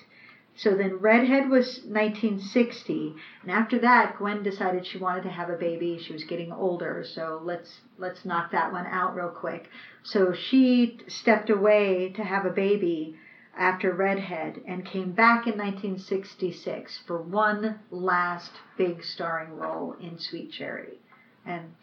So 0.57 0.73
then 0.73 0.99
Redhead 0.99 1.49
was 1.49 1.83
1960, 1.85 3.13
and 3.41 3.51
after 3.51 3.77
that, 3.79 4.17
Gwen 4.17 4.41
decided 4.41 4.85
she 4.85 4.97
wanted 4.97 5.23
to 5.23 5.29
have 5.29 5.49
a 5.49 5.57
baby. 5.57 5.97
She 5.97 6.13
was 6.13 6.23
getting 6.23 6.53
older, 6.53 7.03
so 7.03 7.41
let's 7.43 7.81
let's 7.97 8.23
knock 8.23 8.51
that 8.51 8.71
one 8.71 8.85
out 8.85 9.15
real 9.15 9.29
quick. 9.29 9.69
So 10.01 10.31
she 10.31 10.97
stepped 11.07 11.49
away 11.49 12.13
to 12.15 12.23
have 12.23 12.45
a 12.45 12.51
baby 12.51 13.17
after 13.57 13.91
Redhead 13.91 14.61
and 14.65 14.85
came 14.85 15.11
back 15.11 15.45
in 15.45 15.57
1966 15.57 16.99
for 16.99 17.21
one 17.21 17.79
last 17.91 18.53
big 18.77 19.03
starring 19.03 19.57
role 19.57 19.93
in 19.99 20.17
Sweet 20.17 20.51
Charity, 20.51 20.99
and 21.45 21.73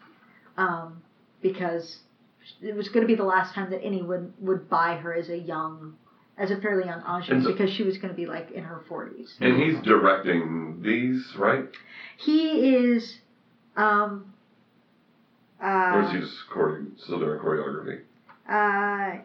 um, 0.57 1.03
because 1.41 1.99
it 2.61 2.75
was 2.75 2.89
going 2.89 3.01
to 3.01 3.07
be 3.07 3.15
the 3.15 3.23
last 3.23 3.53
time 3.53 3.69
that 3.71 3.81
anyone 3.83 4.33
would 4.39 4.69
buy 4.69 4.95
her 4.97 5.13
as 5.13 5.29
a 5.29 5.37
young, 5.37 5.95
as 6.37 6.51
a 6.51 6.57
fairly 6.61 6.85
young 6.85 7.01
Ange, 7.07 7.27
so- 7.43 7.51
because 7.51 7.69
she 7.69 7.83
was 7.83 7.97
going 7.97 8.09
to 8.13 8.15
be 8.15 8.25
like 8.25 8.51
in 8.51 8.63
her 8.63 8.81
40s. 8.89 9.35
And 9.39 9.61
he's 9.61 9.79
directing 9.81 10.81
these, 10.81 11.35
right? 11.37 11.69
He 12.17 12.75
is, 12.75 13.19
um, 13.75 14.33
or 15.61 16.01
is 16.01 16.07
uh, 16.07 16.11
he 16.13 16.19
just 16.19 16.35
chore- 16.53 16.81
still 16.97 17.19
doing 17.19 17.39
choreography? 17.39 18.01
uh, 18.49 19.21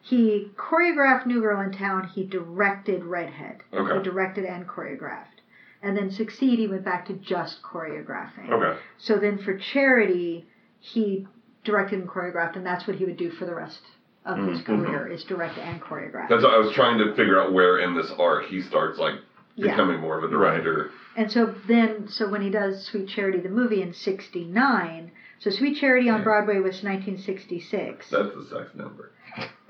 he 0.00 0.50
choreographed 0.56 1.24
New 1.24 1.40
Girl 1.40 1.60
in 1.60 1.72
Town. 1.72 2.04
He 2.06 2.24
directed 2.24 3.04
Redhead. 3.04 3.62
Okay. 3.72 3.96
He 3.96 4.02
directed 4.02 4.44
and 4.44 4.68
choreographed. 4.68 5.40
And 5.82 5.96
then 5.96 6.10
Succeed, 6.10 6.58
he 6.58 6.66
went 6.66 6.84
back 6.84 7.06
to 7.06 7.14
just 7.14 7.62
choreographing. 7.62 8.50
Okay. 8.50 8.78
So 8.98 9.16
then 9.18 9.38
for 9.38 9.56
Charity, 9.56 10.46
he 10.78 11.26
directed 11.64 11.98
and 12.00 12.08
choreographed, 12.08 12.56
and 12.56 12.64
that's 12.64 12.86
what 12.86 12.96
he 12.96 13.04
would 13.04 13.16
do 13.16 13.30
for 13.30 13.46
the 13.46 13.54
rest 13.54 13.80
of 14.24 14.38
his 14.38 14.60
Mhm. 14.62 14.64
career 14.86 15.06
is 15.06 15.24
direct 15.24 15.58
and 15.58 15.80
choreograph. 15.80 16.28
That's 16.28 16.42
what 16.42 16.54
I 16.54 16.58
was 16.58 16.72
trying 16.72 16.98
to 16.98 17.12
figure 17.14 17.38
out 17.38 17.52
where 17.52 17.78
in 17.78 17.94
this 17.94 18.10
arc 18.18 18.44
he 18.44 18.60
starts 18.60 18.98
like 18.98 19.14
Yeah. 19.56 19.70
becoming 19.72 20.00
more 20.00 20.16
of 20.18 20.24
a 20.24 20.36
Right. 20.36 20.62
director. 20.62 20.90
And 21.16 21.30
so 21.30 21.54
then, 21.66 22.08
so 22.08 22.26
when 22.28 22.40
he 22.40 22.50
does 22.50 22.82
Sweet 22.86 23.06
Charity 23.08 23.38
the 23.40 23.48
movie 23.50 23.82
in 23.82 23.92
'69, 23.92 25.10
so 25.38 25.50
Sweet 25.50 25.76
Charity 25.76 26.08
on 26.08 26.18
Yeah. 26.18 26.24
Broadway 26.24 26.58
was 26.58 26.82
1966, 26.82 28.10
That's 28.10 28.34
the 28.34 28.44
sex 28.44 28.74
number. 28.74 29.10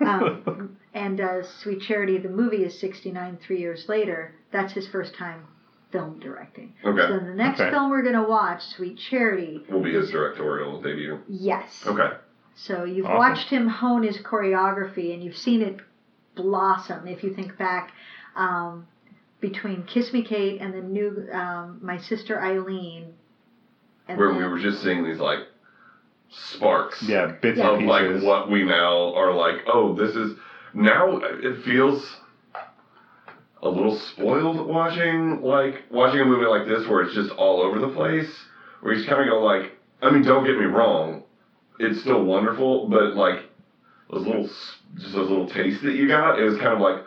um, 0.01 0.77
and 0.95 1.21
uh, 1.21 1.43
Sweet 1.43 1.81
Charity 1.81 2.19
the 2.19 2.29
movie 2.31 2.65
is 2.65 2.79
'69, 2.79 3.37
three 3.39 3.59
years 3.59 3.89
later. 3.89 4.33
That's 4.53 4.73
his 4.73 4.87
first 4.89 5.15
time 5.15 5.45
film 5.95 6.19
directing. 6.19 6.73
Okay. 6.85 7.07
So 7.07 7.21
the 7.21 7.35
next 7.35 7.61
Okay. 7.61 7.71
film 7.71 7.89
we're 7.89 8.03
gonna 8.03 8.29
watch, 8.29 8.61
Sweet 8.65 8.99
Charity, 8.99 9.65
Will 9.69 9.81
be 9.81 9.93
his 9.93 10.11
directorial 10.11 10.81
debut. 10.83 11.21
yes. 11.29 11.87
Okay. 11.87 12.11
So 12.57 12.83
you've 12.85 13.07
Awesome. 13.07 13.17
watched 13.19 13.49
him 13.51 13.69
hone 13.69 14.03
his 14.03 14.19
choreography, 14.19 15.15
and 15.15 15.23
you've 15.23 15.37
seen 15.37 15.63
it 15.63 15.77
blossom. 16.35 17.07
If 17.07 17.23
you 17.23 17.31
think 17.31 17.57
back 17.57 17.93
um, 18.35 18.87
between 19.41 19.85
Kiss 19.85 20.13
Me 20.13 20.23
Kate 20.23 20.61
and 20.61 20.75
the 20.75 20.81
new 20.81 21.27
um, 21.33 21.79
My 21.81 21.97
Sister 21.97 22.41
Eileen, 22.43 23.15
and 24.09 24.19
Where 24.19 24.29
then, 24.31 24.39
we 24.39 24.45
were 24.45 24.59
just 24.59 24.83
seeing 24.83 25.05
these 25.05 25.21
like 25.21 25.47
sparks 26.29 27.03
Yeah, 27.09 27.27
bits 27.41 27.59
Yeah. 27.59 27.69
of 27.71 27.79
and 27.79 27.87
like 27.87 28.23
what 28.23 28.51
we 28.51 28.65
now 28.65 29.15
are 29.15 29.33
like, 29.33 29.63
oh, 29.69 29.95
this 29.95 30.17
is 30.17 30.37
now 30.73 31.19
it 31.19 31.59
feels 31.63 32.21
a 33.65 33.69
little 33.69 33.91
spoiled 33.91 34.69
watching 34.69 35.41
like 35.41 35.85
watching 35.91 36.21
a 36.21 36.25
movie 36.25 36.45
like 36.45 36.67
this 36.67 36.87
where 36.87 37.01
it's 37.03 37.15
just 37.15 37.33
all 37.33 37.61
over 37.63 37.79
the 37.79 37.89
place. 37.89 38.47
Where 38.81 38.93
you 38.93 38.99
just 38.99 39.09
kind 39.09 39.23
of 39.23 39.27
go 39.27 39.41
like, 39.41 39.73
I 40.03 40.11
mean, 40.11 40.23
don't 40.23 40.45
get 40.45 40.59
me 40.59 40.67
wrong, 40.67 41.23
it's 41.81 42.01
still 42.01 42.25
wonderful, 42.25 42.89
but 42.89 43.15
like 43.15 43.49
those 44.13 44.27
little 44.27 44.45
just 44.45 45.15
those 45.15 45.29
little 45.29 45.49
tastes 45.49 45.83
that 45.83 45.95
you 45.95 46.07
got, 46.07 46.39
it 46.39 46.45
was 46.45 46.59
kind 46.59 46.75
of 46.75 46.81
like, 46.81 47.03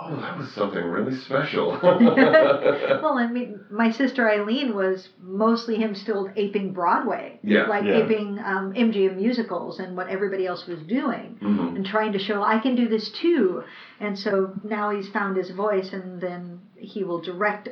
oh, 0.00 0.16
that 0.20 0.36
was 0.38 0.50
something 0.52 0.82
really 0.84 1.14
special. 1.14 1.70
well, 1.82 3.18
I 3.18 3.26
mean, 3.26 3.60
My 3.70 3.90
Sister 3.90 4.28
Eileen 4.28 4.74
was 4.74 5.08
mostly 5.20 5.76
him 5.76 5.94
still 5.94 6.30
aping 6.36 6.72
Broadway, 6.72 7.38
Yeah. 7.42 7.66
like 7.66 7.84
Yeah. 7.84 8.04
aping 8.04 8.38
um, 8.38 8.72
MGM 8.74 9.16
musicals 9.16 9.78
and 9.80 9.96
what 9.96 10.08
everybody 10.08 10.46
else 10.46 10.66
was 10.66 10.80
doing. 10.82 11.38
Mhm. 11.42 11.76
and 11.76 11.86
trying 11.86 12.12
to 12.12 12.18
show 12.18 12.42
I 12.42 12.58
can 12.58 12.74
do 12.74 12.88
this 12.88 13.10
too. 13.10 13.62
And 14.00 14.18
so 14.18 14.52
now 14.64 14.90
he's 14.90 15.08
found 15.08 15.36
his 15.36 15.50
voice, 15.50 15.92
and 15.92 16.20
then 16.20 16.60
he 16.76 17.04
will 17.04 17.20
direct 17.20 17.68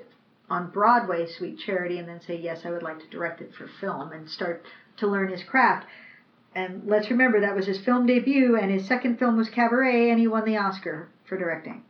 on 0.48 0.70
Broadway 0.70 1.26
Sweet 1.26 1.58
Charity, 1.58 1.98
and 1.98 2.08
then 2.08 2.20
say, 2.20 2.36
Yes, 2.36 2.64
I 2.64 2.70
would 2.70 2.82
like 2.82 2.98
to 3.00 3.08
direct 3.08 3.40
it 3.40 3.52
for 3.54 3.66
film, 3.80 4.12
and 4.12 4.28
start 4.28 4.64
to 4.98 5.06
learn 5.06 5.28
his 5.30 5.42
craft. 5.42 5.86
And 6.54 6.82
let's 6.86 7.10
remember 7.10 7.40
that 7.40 7.54
was 7.54 7.66
his 7.66 7.80
film 7.84 8.06
debut, 8.06 8.56
and 8.56 8.70
his 8.70 8.86
second 8.86 9.18
film 9.18 9.36
was 9.36 9.48
Cabaret, 9.50 10.10
and 10.10 10.18
he 10.18 10.26
won 10.26 10.44
the 10.44 10.56
Oscar 10.56 11.08
for 11.28 11.36
directing. 11.36 11.82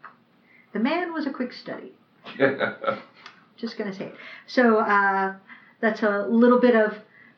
The 0.77 0.83
man 0.83 1.15
was 1.15 1.27
a 1.27 1.31
quick 1.31 1.55
study. 1.55 1.93
Just 3.57 3.79
gonna 3.79 3.95
say 3.95 4.09
it. 4.09 4.15
So 4.47 4.77
uh, 4.81 5.35
that's 5.81 6.03
a 6.03 6.27
little 6.29 6.61
bit 6.61 6.75
of 6.77 6.93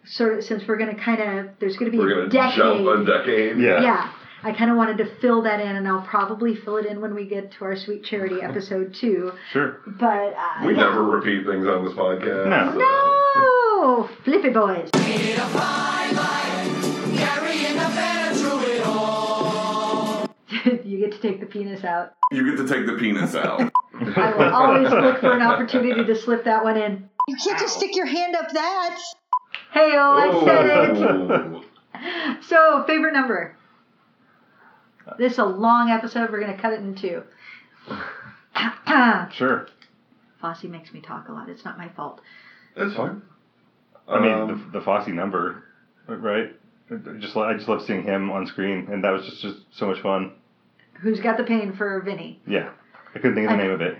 sort 0.04 0.36
of 0.38 0.42
since 0.44 0.64
we're 0.66 0.76
gonna 0.76 0.96
kind 0.96 1.20
of 1.22 1.50
there's 1.60 1.76
gonna 1.76 1.92
be 1.92 1.98
We're 1.98 2.24
a 2.24 2.28
gonna 2.28 2.30
decade. 2.30 2.56
jump 2.56 2.80
a 2.88 3.04
decade. 3.04 3.58
Yeah. 3.58 3.80
Yeah. 3.80 4.12
I 4.42 4.52
kind 4.52 4.72
of 4.72 4.76
wanted 4.76 4.98
to 4.98 5.20
fill 5.20 5.42
that 5.42 5.60
in, 5.60 5.76
and 5.76 5.86
I'll 5.86 6.02
probably 6.04 6.56
fill 6.56 6.78
it 6.78 6.86
in 6.86 7.00
when 7.00 7.14
we 7.14 7.26
get 7.28 7.52
to 7.52 7.64
our 7.64 7.76
Sweet 7.76 8.02
Charity 8.02 8.36
episode 8.42 8.96
too. 9.00 9.30
Sure. 9.52 9.78
But 9.86 10.34
uh, 10.34 10.66
We 10.66 10.74
yeah. 10.74 10.80
never 10.82 11.04
repeat 11.04 11.46
things 11.46 11.64
on 11.68 11.84
this 11.84 11.94
podcast. 11.94 12.48
No. 12.48 14.08
No, 14.08 14.10
Flippy 14.24 14.50
Boys. 14.50 14.90
you 20.84 20.98
get 20.98 21.12
to 21.12 21.18
take 21.18 21.40
the 21.40 21.46
penis 21.46 21.84
out. 21.84 22.12
You 22.32 22.44
get 22.56 22.62
to 22.66 22.68
take 22.72 22.86
the 22.86 22.94
penis 22.98 23.34
out. 23.34 23.60
I 23.94 24.34
will 24.36 24.54
always 24.54 24.90
look 24.90 25.20
for 25.20 25.32
an 25.32 25.42
opportunity 25.42 26.04
to 26.04 26.14
slip 26.14 26.44
that 26.44 26.62
one 26.64 26.76
in. 26.76 27.08
You 27.26 27.36
can't 27.36 27.58
just 27.58 27.76
stick 27.76 27.94
your 27.96 28.06
hand 28.06 28.34
up 28.36 28.50
that. 28.52 28.98
Hey, 29.72 29.92
oh, 29.96 30.12
I 30.12 30.44
said 30.44 30.66
it. 30.96 31.64
So, 32.42 32.84
favorite 32.86 33.12
number. 33.12 33.56
This 35.18 35.32
is 35.32 35.38
a 35.38 35.44
long 35.44 35.90
episode. 35.90 36.30
We're 36.30 36.38
gonna 36.40 36.56
cut 36.56 36.72
it 36.74 36.80
in 36.80 36.94
two. 36.94 37.22
Sure. 39.32 39.66
Fosse 40.40 40.64
makes 40.64 40.92
me 40.92 41.00
talk 41.00 41.28
a 41.28 41.32
lot. 41.32 41.48
It's 41.48 41.64
not 41.64 41.76
my 41.76 41.88
fault. 41.88 42.20
That's 42.76 42.94
fine. 42.94 43.22
I 44.08 44.20
mean, 44.20 44.32
Um, 44.32 44.70
the, 44.72 44.78
the 44.78 44.84
Fosse 44.84 45.08
number, 45.08 45.64
right? 46.06 46.56
I 46.90 46.94
Just 47.18 47.36
I 47.36 47.54
just 47.54 47.68
love 47.68 47.82
seeing 47.84 48.02
him 48.04 48.30
on 48.30 48.46
screen, 48.46 48.88
and 48.90 49.04
that 49.04 49.10
was 49.10 49.26
just, 49.26 49.42
just 49.42 49.56
so 49.72 49.86
much 49.86 50.00
fun. 50.00 50.32
Who's 51.00 51.20
got 51.20 51.36
the 51.36 51.44
pain 51.44 51.72
for 51.72 52.00
Vinny? 52.00 52.40
Yeah, 52.46 52.70
I 53.14 53.18
couldn't 53.18 53.34
think 53.34 53.50
of 53.50 53.56
the 53.56 53.62
I- 53.62 53.66
name 53.66 53.72
of 53.72 53.80
it. 53.80 53.96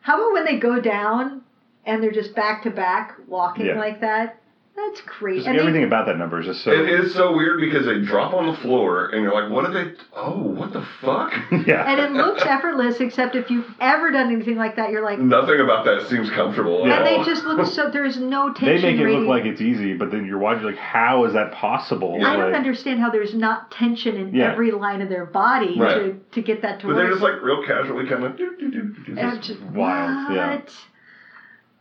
How 0.00 0.14
about 0.16 0.32
when 0.34 0.44
they 0.44 0.58
go 0.58 0.80
down 0.80 1.42
and 1.84 2.02
they're 2.02 2.12
just 2.12 2.34
back 2.36 2.62
to 2.62 2.70
back 2.70 3.16
walking 3.26 3.66
Yeah. 3.66 3.78
like 3.78 4.00
that? 4.00 4.40
That's 4.76 5.00
crazy. 5.00 5.38
Just 5.38 5.48
And 5.48 5.56
they- 5.56 5.60
everything 5.62 5.84
about 5.84 6.04
that 6.06 6.18
number 6.18 6.38
is 6.38 6.46
just 6.46 6.62
so. 6.62 6.70
it 6.70 6.86
is 6.88 7.14
so 7.14 7.34
weird 7.34 7.58
because 7.60 7.86
they 7.86 7.98
drop 8.02 8.34
on 8.34 8.46
the 8.46 8.56
floor 8.58 9.06
and 9.06 9.22
you're 9.22 9.32
like, 9.32 9.50
what 9.50 9.64
did 9.64 9.74
they? 9.74 9.98
Oh, 10.14 10.38
what 10.42 10.72
the 10.74 10.82
fuck? 11.00 11.32
yeah. 11.66 11.90
and 11.90 11.98
it 11.98 12.12
looks 12.12 12.42
effortless, 12.44 13.00
except 13.00 13.34
if 13.36 13.50
you've 13.50 13.66
ever 13.80 14.10
done 14.10 14.30
anything 14.30 14.56
like 14.56 14.76
that, 14.76 14.90
you're 14.90 15.02
like, 15.02 15.18
Nothing 15.18 15.60
about 15.60 15.86
that 15.86 16.06
seems 16.08 16.28
comfortable. 16.30 16.82
at 16.82 16.88
Yeah. 16.88 16.96
and 16.98 17.06
they 17.06 17.24
just 17.24 17.44
look 17.46 17.66
so. 17.66 17.88
There's 17.90 18.18
no 18.18 18.52
tension. 18.52 18.66
they 18.82 18.92
make 18.92 19.00
it 19.00 19.04
radi- 19.04 19.18
look 19.20 19.28
like 19.28 19.44
it's 19.46 19.62
easy, 19.62 19.94
but 19.94 20.10
then 20.10 20.26
you're 20.26 20.38
watching 20.38 20.64
like, 20.64 20.76
how 20.76 21.24
is 21.24 21.32
that 21.32 21.52
possible? 21.52 22.18
I 22.22 22.36
don't 22.36 22.52
Like, 22.52 22.54
understand 22.54 23.00
how 23.00 23.08
there's 23.10 23.34
not 23.34 23.70
tension 23.70 24.16
in 24.16 24.34
Yeah. 24.34 24.52
every 24.52 24.72
line 24.72 25.00
of 25.00 25.08
their 25.08 25.24
body 25.24 25.80
Right. 25.80 25.94
to, 25.94 26.20
to 26.32 26.42
get 26.42 26.60
that 26.62 26.80
to 26.80 26.86
But 26.86 26.96
work. 26.96 27.02
they're 27.04 27.10
just 27.12 27.22
like 27.22 27.42
real 27.42 27.64
casually 27.66 28.06
kind 28.06 28.24
of. 28.24 28.36
Do, 28.36 28.54
do, 28.58 28.70
do, 28.70 28.82
do, 28.82 29.14
do. 29.14 29.18
And 29.18 29.42
just- 29.42 29.60
wild, 29.62 30.34
yeah. 30.34 30.56
what? 30.56 30.70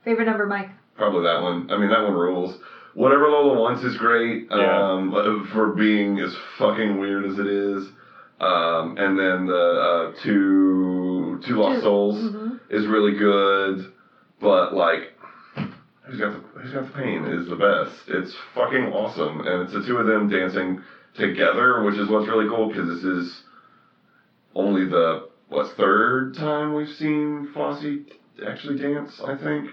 Favorite 0.06 0.26
number, 0.26 0.46
Mike? 0.46 0.70
Probably 0.96 1.24
that 1.24 1.41
one. 1.41 1.70
I 1.72 1.78
mean, 1.78 1.89
that 1.89 2.04
one 2.04 2.14
rules. 2.14 2.58
Whatever 2.96 3.28
Lola 3.30 3.60
wants 3.60 3.84
is 3.84 3.96
great. 3.98 4.48
Yeah. 4.50 4.91
Um, 4.93 5.14
uh, 5.14 5.46
for 5.54 5.74
being 5.74 6.20
as 6.20 6.36
fucking 6.58 6.98
weird 6.98 7.26
as 7.26 7.38
it 7.38 7.46
is. 7.48 7.88
Um, 8.39 8.98
and 8.98 9.18
then 9.20 9.46
the 9.46 9.54
uh, 9.56 10.14
two 10.24 11.39
two 11.46 11.56
lost 11.58 11.78
Two- 11.78 11.82
souls 11.84 12.16
Mhm. 12.24 12.60
is 12.70 12.88
really 12.88 13.14
good, 13.18 13.91
but 14.41 14.74
like. 14.74 15.12
Who's 16.08 16.20
got 16.20 16.34
the 16.34 16.60
Who's 16.60 16.72
got 16.72 16.86
the 16.86 16.93
pain 16.93 17.26
is 17.26 17.48
the 17.50 17.56
best. 17.56 18.08
It's 18.10 18.36
fucking 18.54 18.93
awesome, 18.93 19.39
and 19.41 19.64
it's 19.64 19.74
the 19.74 19.84
two 19.86 19.98
of 19.98 20.06
them 20.08 20.30
dancing 20.30 20.82
together, 21.16 21.82
which 21.84 21.96
is 21.96 22.08
what's 22.10 22.28
really 22.28 22.48
cool 22.48 22.68
because 22.68 22.88
this 22.88 23.04
is 23.04 23.43
only 24.54 24.86
the 24.86 25.28
what 25.50 25.68
third 25.78 26.36
time 26.36 26.74
we've 26.76 26.89
seen 26.89 27.48
Fosse 27.54 27.84
actually 28.46 28.78
dance, 28.78 29.20
I 29.26 29.36
think. 29.36 29.70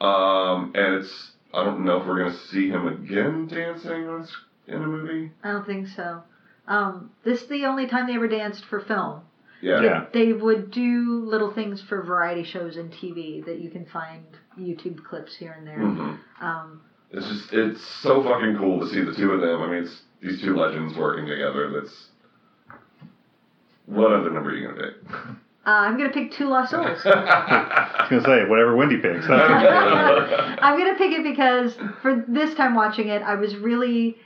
Um, 0.00 0.72
and 0.74 0.94
it's 0.94 1.32
I 1.56 1.64
don't 1.64 1.84
know 1.84 2.00
if 2.00 2.06
we're 2.06 2.18
gonna 2.18 2.36
see 2.50 2.68
him 2.68 2.86
again 2.86 3.46
dancing 3.46 4.06
on, 4.08 4.28
in 4.66 4.74
a 4.82 4.86
movie. 4.86 5.32
I 5.42 5.52
don't 5.52 5.64
think 5.66 5.88
so. 5.88 6.22
Um, 6.68 7.10
this 7.24 7.40
is 7.42 7.48
the 7.48 7.64
only 7.64 7.86
time 7.86 8.06
they 8.06 8.14
ever 8.14 8.28
danced 8.28 8.66
for 8.66 8.80
film. 8.80 9.22
Yeah. 9.62 9.80
Yeah. 9.82 10.04
They 10.12 10.34
would 10.34 10.70
do 10.70 11.22
little 11.24 11.50
things 11.54 11.80
for 11.88 12.02
variety 12.02 12.44
shows 12.44 12.76
and 12.76 12.92
TV 12.92 13.42
that 13.46 13.58
you 13.58 13.70
can 13.70 13.86
find 13.86 14.22
YouTube 14.60 15.02
clips 15.02 15.34
here 15.34 15.54
and 15.56 15.66
there. 15.66 15.78
Mhm. 15.78 16.18
Um, 16.42 16.80
It's 17.10 17.26
just 17.26 17.52
it's 17.54 17.80
so 18.02 18.22
fucking 18.22 18.58
cool 18.58 18.80
to 18.80 18.88
see 18.88 19.00
the 19.00 19.14
two 19.14 19.32
of 19.32 19.40
them. 19.40 19.62
I 19.62 19.66
mean, 19.68 19.84
it's 19.84 20.02
these 20.20 20.42
two 20.42 20.54
legends 20.56 20.94
working 20.98 21.26
together. 21.26 21.70
That's 21.70 22.08
what 23.86 24.12
other 24.12 24.30
number 24.30 24.50
are 24.50 24.54
you 24.54 24.68
gonna 24.68 24.82
pick? 24.82 24.94
Uh, 25.66 25.70
I'm 25.70 25.98
gonna 25.98 26.12
pick 26.12 26.30
Two 26.30 26.46
Lost 26.48 26.70
Souls. 26.70 27.00
I 27.04 27.96
was 28.08 28.08
gonna 28.10 28.22
say 28.22 28.48
whatever 28.48 28.76
Wendy 28.76 28.98
picks. 28.98 29.26
That's 29.28 29.50
what 29.50 30.30
you 30.30 30.56
I'm 30.62 30.78
gonna 30.78 30.96
pick 30.96 31.10
it 31.10 31.24
because 31.24 31.76
for 32.02 32.24
this 32.28 32.54
time 32.54 32.76
watching 32.76 33.08
it, 33.08 33.20
I 33.22 33.34
was 33.34 33.56
really 33.56 34.16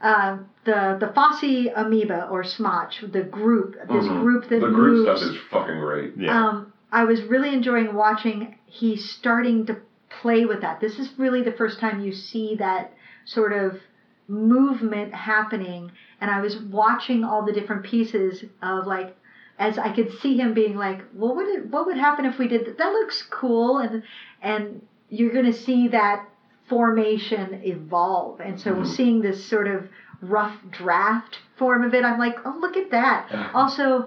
uh, 0.00 0.38
the 0.64 0.96
the 0.98 1.12
Fosse 1.14 1.68
amoeba 1.76 2.28
or 2.30 2.42
Smotch, 2.42 3.02
the 3.12 3.22
group, 3.22 3.74
this 3.74 4.06
Mhm. 4.06 4.22
group 4.22 4.48
that 4.48 4.60
the 4.60 4.68
group 4.70 5.06
moves. 5.06 5.20
stuff 5.20 5.30
is 5.30 5.36
fucking 5.50 5.78
great. 5.78 6.14
Yeah. 6.16 6.48
Um, 6.48 6.72
I 6.90 7.04
was 7.04 7.22
really 7.24 7.52
enjoying 7.52 7.94
watching. 7.94 8.56
He's 8.64 9.04
starting 9.10 9.66
to 9.66 9.76
play 10.22 10.46
with 10.46 10.62
that. 10.62 10.80
This 10.80 10.98
is 10.98 11.10
really 11.18 11.42
the 11.42 11.52
first 11.52 11.80
time 11.80 12.00
you 12.00 12.12
see 12.12 12.56
that 12.56 12.94
sort 13.26 13.52
of 13.52 13.78
movement 14.26 15.12
happening, 15.12 15.92
and 16.20 16.30
I 16.30 16.40
was 16.40 16.56
watching 16.62 17.24
all 17.24 17.44
the 17.44 17.52
different 17.52 17.82
pieces 17.82 18.42
of 18.62 18.86
like. 18.86 19.14
As 19.58 19.78
I 19.78 19.90
could 19.90 20.10
see 20.10 20.36
him 20.36 20.52
being 20.52 20.76
like, 20.76 21.04
well, 21.14 21.34
"What 21.34 21.36
would 21.36 21.48
it? 21.48 21.66
What 21.66 21.86
would 21.86 21.96
happen 21.96 22.24
if 22.26 22.38
we 22.38 22.46
did 22.48 22.66
that? 22.66 22.76
That 22.78 22.92
looks 22.92 23.22
cool." 23.22 23.78
And 23.78 24.02
and 24.42 24.82
you're 25.08 25.32
going 25.32 25.44
to 25.46 25.52
see 25.52 25.88
that 25.88 26.20
formation 26.64 27.54
evolve. 27.62 28.40
And 28.40 28.58
so 28.58 28.76
Mhm. 28.76 28.86
seeing 28.86 29.20
this 29.22 29.38
sort 29.40 29.68
of 29.68 29.88
rough 30.20 30.58
draft 30.70 31.40
form 31.54 31.82
of 31.84 31.94
it, 31.94 32.04
I'm 32.04 32.18
like, 32.18 32.38
"Oh, 32.44 32.56
look 32.60 32.76
at 32.76 32.90
that!" 32.90 33.24
Also, 33.54 34.04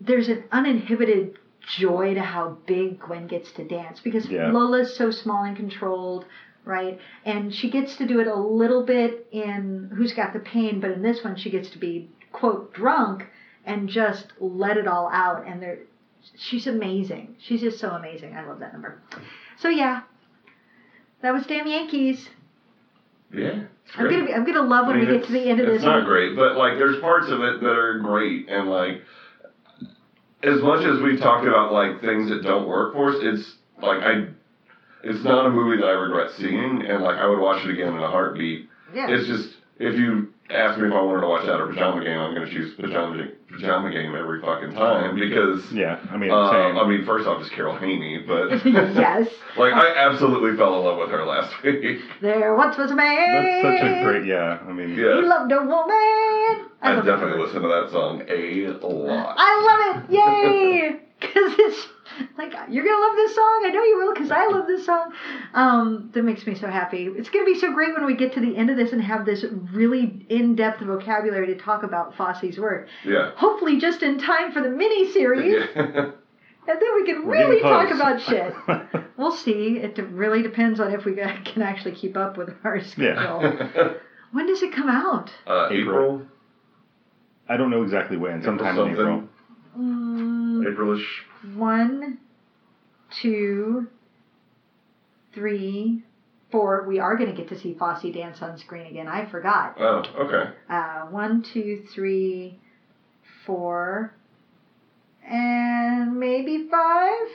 there's 0.00 0.28
an 0.28 0.40
uninhibited 0.52 1.30
joy 1.62 2.14
to 2.14 2.22
how 2.22 2.56
big 2.66 2.98
Gwen 2.98 3.26
gets 3.26 3.52
to 3.52 3.64
dance 3.64 4.00
because 4.00 4.28
Yeah. 4.30 4.50
Lola's 4.50 4.90
so 4.90 5.10
small 5.10 5.42
and 5.44 5.54
controlled, 5.56 6.24
right? 6.64 6.96
And 7.24 7.52
she 7.52 7.68
gets 7.68 7.96
to 7.96 8.06
do 8.06 8.18
it 8.20 8.26
a 8.26 8.34
little 8.34 8.82
bit 8.82 9.14
in 9.30 9.88
Who's 9.94 10.12
Got 10.12 10.32
the 10.32 10.40
Pain, 10.40 10.78
but 10.80 10.90
in 10.90 11.02
this 11.02 11.22
one 11.24 11.36
she 11.36 11.50
gets 11.50 11.70
to 11.70 11.78
be 11.78 12.04
quote 12.32 12.72
drunk 12.72 13.26
and 13.64 13.88
just 13.88 14.32
let 14.40 14.76
it 14.76 14.86
all 14.86 15.08
out. 15.12 15.46
And 15.46 15.62
there, 15.62 15.78
she's 16.36 16.66
amazing. 16.66 17.36
She's 17.40 17.60
just 17.60 17.78
so 17.78 17.90
amazing. 17.90 18.34
I 18.34 18.46
love 18.46 18.60
that 18.60 18.72
number. 18.72 19.00
So 19.58 19.68
yeah, 19.68 20.02
that 21.22 21.32
was 21.32 21.46
Damn 21.46 21.66
Yankees. 21.66 22.28
Yeah. 23.32 23.64
I'm 23.96 24.10
gonna 24.10 24.26
be, 24.26 24.34
I'm 24.34 24.44
gonna 24.44 24.62
love 24.62 24.86
when 24.86 24.96
I 24.96 25.00
mean, 25.00 25.08
we 25.08 25.18
get 25.18 25.26
to 25.26 25.32
the 25.32 25.48
end 25.48 25.60
of 25.60 25.66
it's 25.66 25.68
this. 25.68 25.82
It's 25.82 25.84
not 25.84 26.04
great, 26.04 26.36
but 26.36 26.56
like 26.56 26.78
there's 26.78 27.00
parts 27.00 27.28
of 27.30 27.40
it 27.40 27.60
that 27.60 27.66
are 27.66 27.98
great, 28.00 28.48
and 28.48 28.68
like 28.68 29.02
as 30.42 30.60
much 30.62 30.84
as 30.84 31.00
we've 31.00 31.18
talked 31.18 31.46
about 31.46 31.72
like 31.72 32.00
things 32.00 32.28
that 32.30 32.42
don't 32.42 32.68
work 32.68 32.94
for 32.94 33.10
us, 33.10 33.16
it's 33.20 33.56
like 33.82 34.02
I, 34.02 34.28
it's 35.02 35.24
not 35.24 35.46
a 35.46 35.50
movie 35.50 35.80
that 35.80 35.86
I 35.86 35.92
regret 35.92 36.30
seeing, 36.36 36.84
and 36.86 37.02
like 37.02 37.16
I 37.16 37.26
would 37.26 37.40
watch 37.40 37.64
it 37.64 37.70
again 37.70 37.94
in 37.94 37.98
a 37.98 38.10
heartbeat. 38.10 38.68
Yeah. 38.94 39.08
It's 39.08 39.26
just 39.26 39.56
if 39.78 39.98
you 39.98 40.32
ask 40.50 40.78
me 40.78 40.86
if 40.88 40.92
I 40.94 41.00
wanted 41.00 41.20
to 41.22 41.26
watch 41.28 41.46
that 41.46 41.60
or 41.60 41.68
Pajama 41.68 42.02
Game, 42.02 42.18
I'm 42.18 42.34
gonna 42.34 42.48
choose 42.50 42.74
Pajama 42.74 43.26
Pajama 43.50 43.90
Game 43.90 44.14
every 44.14 44.40
fucking 44.40 44.72
time 44.72 45.14
because. 45.18 45.72
yeah. 45.72 45.98
I 46.10 46.16
mean, 46.16 46.30
Uh, 46.30 46.50
same. 46.50 46.78
I 46.78 46.86
mean, 46.88 47.04
first 47.04 47.26
off, 47.26 47.40
it's 47.40 47.50
Carol 47.50 47.76
Haney, 47.76 48.24
but 48.26 48.50
yes. 48.66 49.28
like 49.56 49.72
I 49.72 49.94
absolutely 49.96 50.56
fell 50.56 50.78
in 50.78 50.84
love 50.84 50.98
with 50.98 51.10
her 51.10 51.24
last 51.24 51.52
week. 51.62 52.00
There 52.20 52.54
once 52.54 52.76
was 52.76 52.90
a 52.90 52.96
man. 52.96 53.62
That's 53.62 53.80
such 53.80 53.88
a 53.88 54.04
great. 54.04 54.26
Yeah. 54.26 54.58
I 54.66 54.72
mean. 54.72 54.94
He 54.94 55.00
Yeah, 55.02 55.20
loved 55.20 55.52
a 55.52 55.60
woman. 55.60 56.68
I 56.80 56.94
love 56.94 57.04
definitely 57.04 57.40
listen 57.44 57.62
to 57.62 57.68
that 57.68 57.90
song 57.90 58.22
a 58.28 58.86
lot. 58.86 59.34
I 59.38 59.94
love 59.96 60.04
it. 60.04 60.12
Yay! 60.14 61.00
Because 61.20 61.52
it's 61.58 61.88
like 62.36 62.52
you're 62.68 62.84
gonna 62.84 63.00
love 63.06 63.16
this 63.16 63.34
song. 63.34 63.62
I 63.66 63.70
know 63.70 63.82
you 63.82 63.98
will, 63.98 64.14
because 64.14 64.30
I 64.30 64.46
love 64.46 64.66
this 64.66 64.84
song. 64.86 65.12
Um, 65.54 66.10
that 66.14 66.22
makes 66.22 66.46
me 66.46 66.54
so 66.54 66.68
happy. 66.68 67.06
It's 67.06 67.28
gonna 67.28 67.44
be 67.44 67.58
so 67.58 67.72
great 67.72 67.94
when 67.94 68.06
we 68.06 68.14
get 68.14 68.32
to 68.34 68.40
the 68.40 68.56
end 68.56 68.70
of 68.70 68.76
this 68.76 68.92
and 68.92 69.02
have 69.02 69.24
this 69.26 69.44
really 69.72 70.26
in-depth 70.28 70.80
vocabulary 70.80 71.46
to 71.48 71.56
talk 71.56 71.82
about 71.82 72.14
Fosse's 72.16 72.58
work. 72.58 72.88
Yeah. 73.04 73.32
Hopefully, 73.36 73.78
just 73.80 74.02
in 74.02 74.18
time 74.18 74.52
for 74.52 74.62
the 74.62 74.70
mini 74.70 75.10
series, 75.12 75.52
Yeah. 75.76 75.82
and 75.84 76.12
then 76.66 76.94
we 76.96 77.04
can 77.06 77.26
We're 77.26 77.32
really 77.48 77.60
talk 77.62 77.90
about 77.90 78.20
shit. 78.20 78.54
We'll 79.16 79.32
see. 79.32 79.78
It 79.78 79.96
de- 79.96 80.04
really 80.04 80.42
depends 80.42 80.78
on 80.78 80.92
if 80.94 81.04
we 81.04 81.14
can 81.16 81.60
actually 81.62 81.96
keep 81.96 82.16
up 82.16 82.36
with 82.36 82.50
our 82.62 82.80
schedule. 82.80 83.42
Yeah. 83.42 83.92
When 84.32 84.46
does 84.46 84.62
it 84.62 84.72
come 84.72 84.88
out? 84.90 85.32
uh, 85.46 85.68
April. 85.72 85.80
April. 86.20 86.22
I 87.48 87.56
don't 87.56 87.70
know 87.70 87.82
exactly 87.82 88.16
when. 88.18 88.42
Sometime 88.42 88.78
in 88.78 88.90
April. 88.90 89.06
something. 89.06 89.28
Mm, 89.78 90.37
Aprilish. 90.64 91.04
One, 91.54 92.18
two, 93.22 93.88
three, 95.34 96.02
four. 96.50 96.84
We 96.88 96.98
are 96.98 97.16
going 97.16 97.30
to 97.30 97.36
get 97.36 97.48
to 97.50 97.58
see 97.58 97.74
Fosse 97.74 98.02
dance 98.12 98.42
on 98.42 98.58
screen 98.58 98.86
again. 98.86 99.08
I 99.08 99.26
forgot. 99.30 99.76
Oh, 99.78 100.02
okay. 100.18 100.50
Uh, 100.68 101.06
one, 101.06 101.42
two, 101.42 101.84
three, 101.94 102.58
four, 103.46 104.14
and 105.28 106.18
maybe 106.18 106.68
five. 106.70 107.26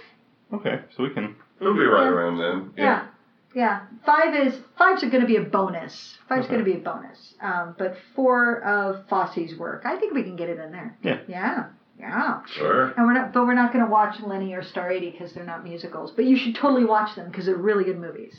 Okay, 0.54 0.82
so 0.96 1.04
we 1.04 1.10
can. 1.12 1.36
It'll 1.60 1.74
be 1.74 1.86
right 1.86 2.04
Yeah. 2.04 2.10
around 2.10 2.38
then. 2.38 2.72
Yeah. 2.78 3.08
Yeah, 3.56 3.82
five 4.04 4.34
is 4.34 4.60
five's 4.80 5.04
going 5.04 5.22
to 5.22 5.28
be 5.28 5.36
a 5.36 5.44
bonus. 5.44 6.18
Five's 6.28 6.46
Okay. 6.48 6.56
going 6.56 6.66
to 6.66 6.72
be 6.72 6.80
a 6.80 6.84
bonus. 6.84 7.36
Um, 7.40 7.76
but 7.78 7.96
four 8.16 8.64
of 8.64 9.08
Fosse's 9.10 9.56
work, 9.60 9.84
I 9.86 9.96
think 10.00 10.16
we 10.16 10.24
can 10.24 10.36
get 10.36 10.50
it 10.50 10.58
in 10.60 10.72
there. 10.72 10.98
Yeah. 11.04 11.20
Yeah, 11.28 11.66
yeah. 12.00 12.42
Sure. 12.46 12.94
And 12.98 13.06
we're 13.06 13.14
not, 13.14 13.34
but 13.34 13.46
we're 13.46 13.54
not 13.54 13.72
going 13.72 13.86
to 13.86 13.92
watch 13.92 14.20
Lenny 14.22 14.54
or 14.54 14.64
Star 14.64 14.92
80 14.92 15.12
because 15.12 15.34
they're 15.34 15.46
not 15.46 15.64
musicals. 15.64 16.12
But 16.12 16.26
you 16.26 16.36
should 16.38 16.56
totally 16.56 16.86
watch 16.86 17.16
them 17.16 17.30
because 17.30 17.46
they're 17.46 17.56
really 17.56 17.84
good 17.84 18.00
movies. 18.00 18.36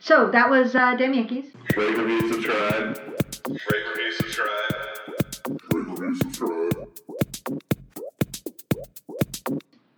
So 0.00 0.30
that 0.32 0.50
was 0.50 0.74
uh, 0.74 0.96
Damn 0.96 1.14
Yankees. 1.14 1.46
Rate, 1.76 1.96
review, 1.96 2.32
subscribe. 2.32 2.98
Rate, 3.48 3.86
review, 3.88 4.12
subscribe. 4.12 4.52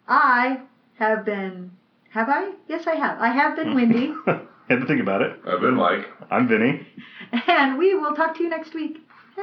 I 0.07 0.61
have 0.99 1.25
been, 1.25 1.71
have 2.11 2.29
I? 2.29 2.53
Yes, 2.69 2.87
I 2.87 2.95
have. 2.97 3.19
I 3.21 3.29
have 3.29 3.57
been 3.57 3.75
Wendy, 3.75 4.13
Had 4.69 4.81
to 4.81 4.87
think 4.87 5.01
about 5.01 5.21
it. 5.21 5.39
I've 5.47 5.61
been 5.61 5.75
Mike. 5.75 6.07
I'm 6.31 6.49
Vinny. 6.49 6.87
and 7.49 7.77
we 7.79 7.95
will 7.95 8.15
talk 8.15 8.35
to 8.37 8.43
you 8.43 8.49
next 8.49 8.75
week. 8.75 8.99
We 9.37 9.43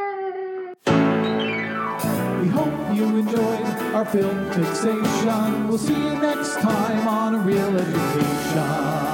hope 2.48 2.96
you 2.96 3.18
enjoyed 3.18 3.66
our 3.94 4.06
film 4.06 4.52
fixation. 4.52 5.68
We'll 5.68 5.78
see 5.78 5.94
you 5.94 6.16
next 6.16 6.62
time 6.62 7.08
on 7.08 7.36
a 7.36 7.40
Reel 7.40 7.78
Education. 7.78 9.11